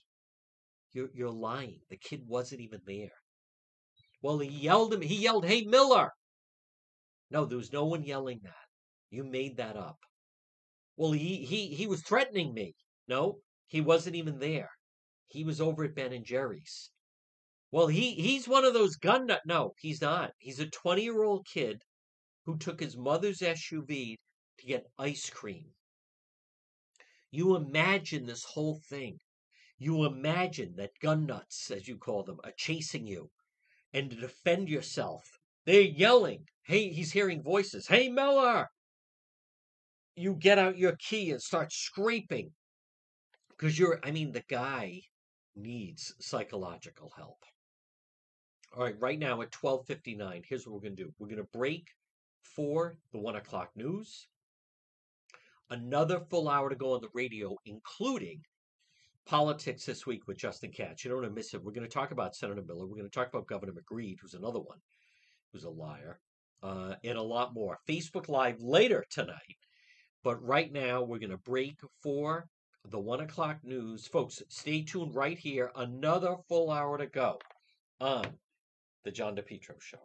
You're 0.94 1.10
you're 1.14 1.32
lying. 1.32 1.82
The 1.89 1.98
kid 1.98 2.28
wasn't 2.28 2.62
even 2.62 2.82
there. 2.86 3.12
Well, 4.22 4.39
he 4.39 4.50
yelled 4.50 4.94
him. 4.94 5.02
He 5.02 5.16
yelled, 5.16 5.46
"Hey 5.46 5.64
Miller!" 5.64 6.12
No, 7.30 7.46
there 7.46 7.58
was 7.58 7.74
no 7.74 7.86
one 7.86 8.04
yelling 8.04 8.39
that. 8.44 8.68
You 9.10 9.24
made 9.24 9.58
that 9.58 9.76
up. 9.76 9.98
Well, 10.96 11.12
he 11.12 11.44
he 11.44 11.76
he 11.76 11.88
was 11.88 12.04
threatening 12.04 12.54
me. 12.54 12.76
No, 13.08 13.39
he 13.68 13.82
wasn't 13.82 14.16
even 14.16 14.39
there. 14.39 14.70
He 15.28 15.44
was 15.44 15.60
over 15.60 15.84
at 15.84 15.96
Ben 15.96 16.14
and 16.14 16.26
Jerry's. 16.26 16.89
Well, 17.72 17.88
he 17.88 18.14
he's 18.14 18.48
one 18.48 18.64
of 18.64 18.74
those 18.74 18.96
gun 18.96 19.26
nut. 19.26 19.41
No, 19.46 19.74
he's 19.80 20.00
not. 20.00 20.32
He's 20.38 20.60
a 20.60 20.70
20 20.70 21.02
year 21.02 21.24
old 21.24 21.46
kid 21.46 21.82
who 22.46 22.58
took 22.58 22.80
his 22.80 22.96
mother's 22.96 23.39
SUV 23.39 24.18
to 24.64 24.70
get 24.70 24.91
ice 24.97 25.30
cream. 25.30 25.66
You 27.32 27.55
imagine 27.55 28.26
this 28.26 28.43
whole 28.43 28.80
thing. 28.89 29.18
You 29.78 30.05
imagine 30.05 30.76
that 30.78 30.99
gun 31.01 31.26
nuts, 31.26 31.72
as 31.72 31.88
you 31.88 31.97
call 31.97 32.24
them, 32.24 32.39
are 32.43 32.53
chasing 32.55 33.05
you. 33.05 33.30
And 33.93 34.09
to 34.09 34.16
defend 34.16 34.70
yourself, 34.70 35.24
they're 35.66 35.82
yelling. 35.82 36.45
Hey, 36.64 36.89
he's 36.89 37.11
hearing 37.11 37.43
voices. 37.43 37.88
Hey, 37.88 38.09
Miller! 38.09 38.70
You 40.16 40.36
get 40.36 40.59
out 40.59 40.78
your 40.78 40.95
key 40.97 41.32
and 41.32 41.41
start 41.41 41.72
scraping. 41.72 42.51
Because 43.49 43.78
you're, 43.78 43.99
I 44.03 44.11
mean, 44.11 44.32
the 44.32 44.43
guy 44.49 45.01
needs 45.55 46.14
psychological 46.20 47.11
help. 47.18 47.39
All 48.76 48.84
right, 48.84 48.99
right 48.99 49.20
now 49.20 49.41
at 49.41 49.51
12:59, 49.51 50.43
here's 50.47 50.66
what 50.66 50.74
we're 50.74 50.88
going 50.88 50.95
to 50.95 51.03
do. 51.03 51.14
We're 51.20 51.28
going 51.28 51.38
to 51.38 51.57
break 51.57 51.88
for 52.43 52.95
the 53.11 53.20
one 53.20 53.36
o'clock 53.36 53.72
news 53.76 54.28
another 55.74 56.22
full 56.30 56.48
hour 56.48 56.70
to 56.70 56.76
go 56.76 56.94
on 56.94 57.02
the 57.02 57.10
radio, 57.14 57.56
including 57.66 58.42
politics 59.26 59.86
this 59.86 60.06
week 60.06 60.28
with 60.28 60.38
Justin 60.38 60.72
Katz. 60.72 61.04
You 61.04 61.10
don't 61.10 61.22
want 61.22 61.32
to 61.32 61.36
miss 61.36 61.54
it. 61.54 61.64
We're 61.64 61.72
going 61.72 61.88
to 61.88 61.94
talk 61.94 62.12
about 62.12 62.36
Senator 62.36 62.62
Miller. 62.62 62.86
We're 62.86 62.98
going 62.98 63.10
to 63.10 63.16
talk 63.16 63.30
about 63.30 63.48
Governor 63.48 63.74
McGreed, 63.74 64.18
who's 64.22 64.34
another 64.34 64.60
one 64.60 64.78
who's 65.52 65.64
a 65.64 65.70
liar, 65.70 66.20
uh, 66.62 66.96
and 67.04 67.18
a 67.18 67.22
lot 67.22 67.54
more. 67.54 67.78
Facebook 67.88 68.30
Live 68.30 68.62
later 68.62 69.06
tonight. 69.10 69.58
But 70.24 70.44
right 70.44 70.72
now, 70.72 71.04
we're 71.04 71.20
going 71.20 71.30
to 71.32 71.38
break 71.38 71.76
for 72.02 72.48
the 72.90 73.00
one 73.00 73.22
o'clock 73.22 73.58
news. 73.64 74.08
Folks, 74.08 74.42
stay 74.50 74.84
tuned 74.84 75.16
right 75.16 75.38
here. 75.38 75.72
Another 75.76 76.36
full 76.48 76.72
hour 76.72 76.98
to 76.98 77.08
go 77.08 77.40
on 78.00 78.26
the 79.04 79.12
John 79.12 79.36
DePetro 79.36 79.80
Show. 79.80 80.00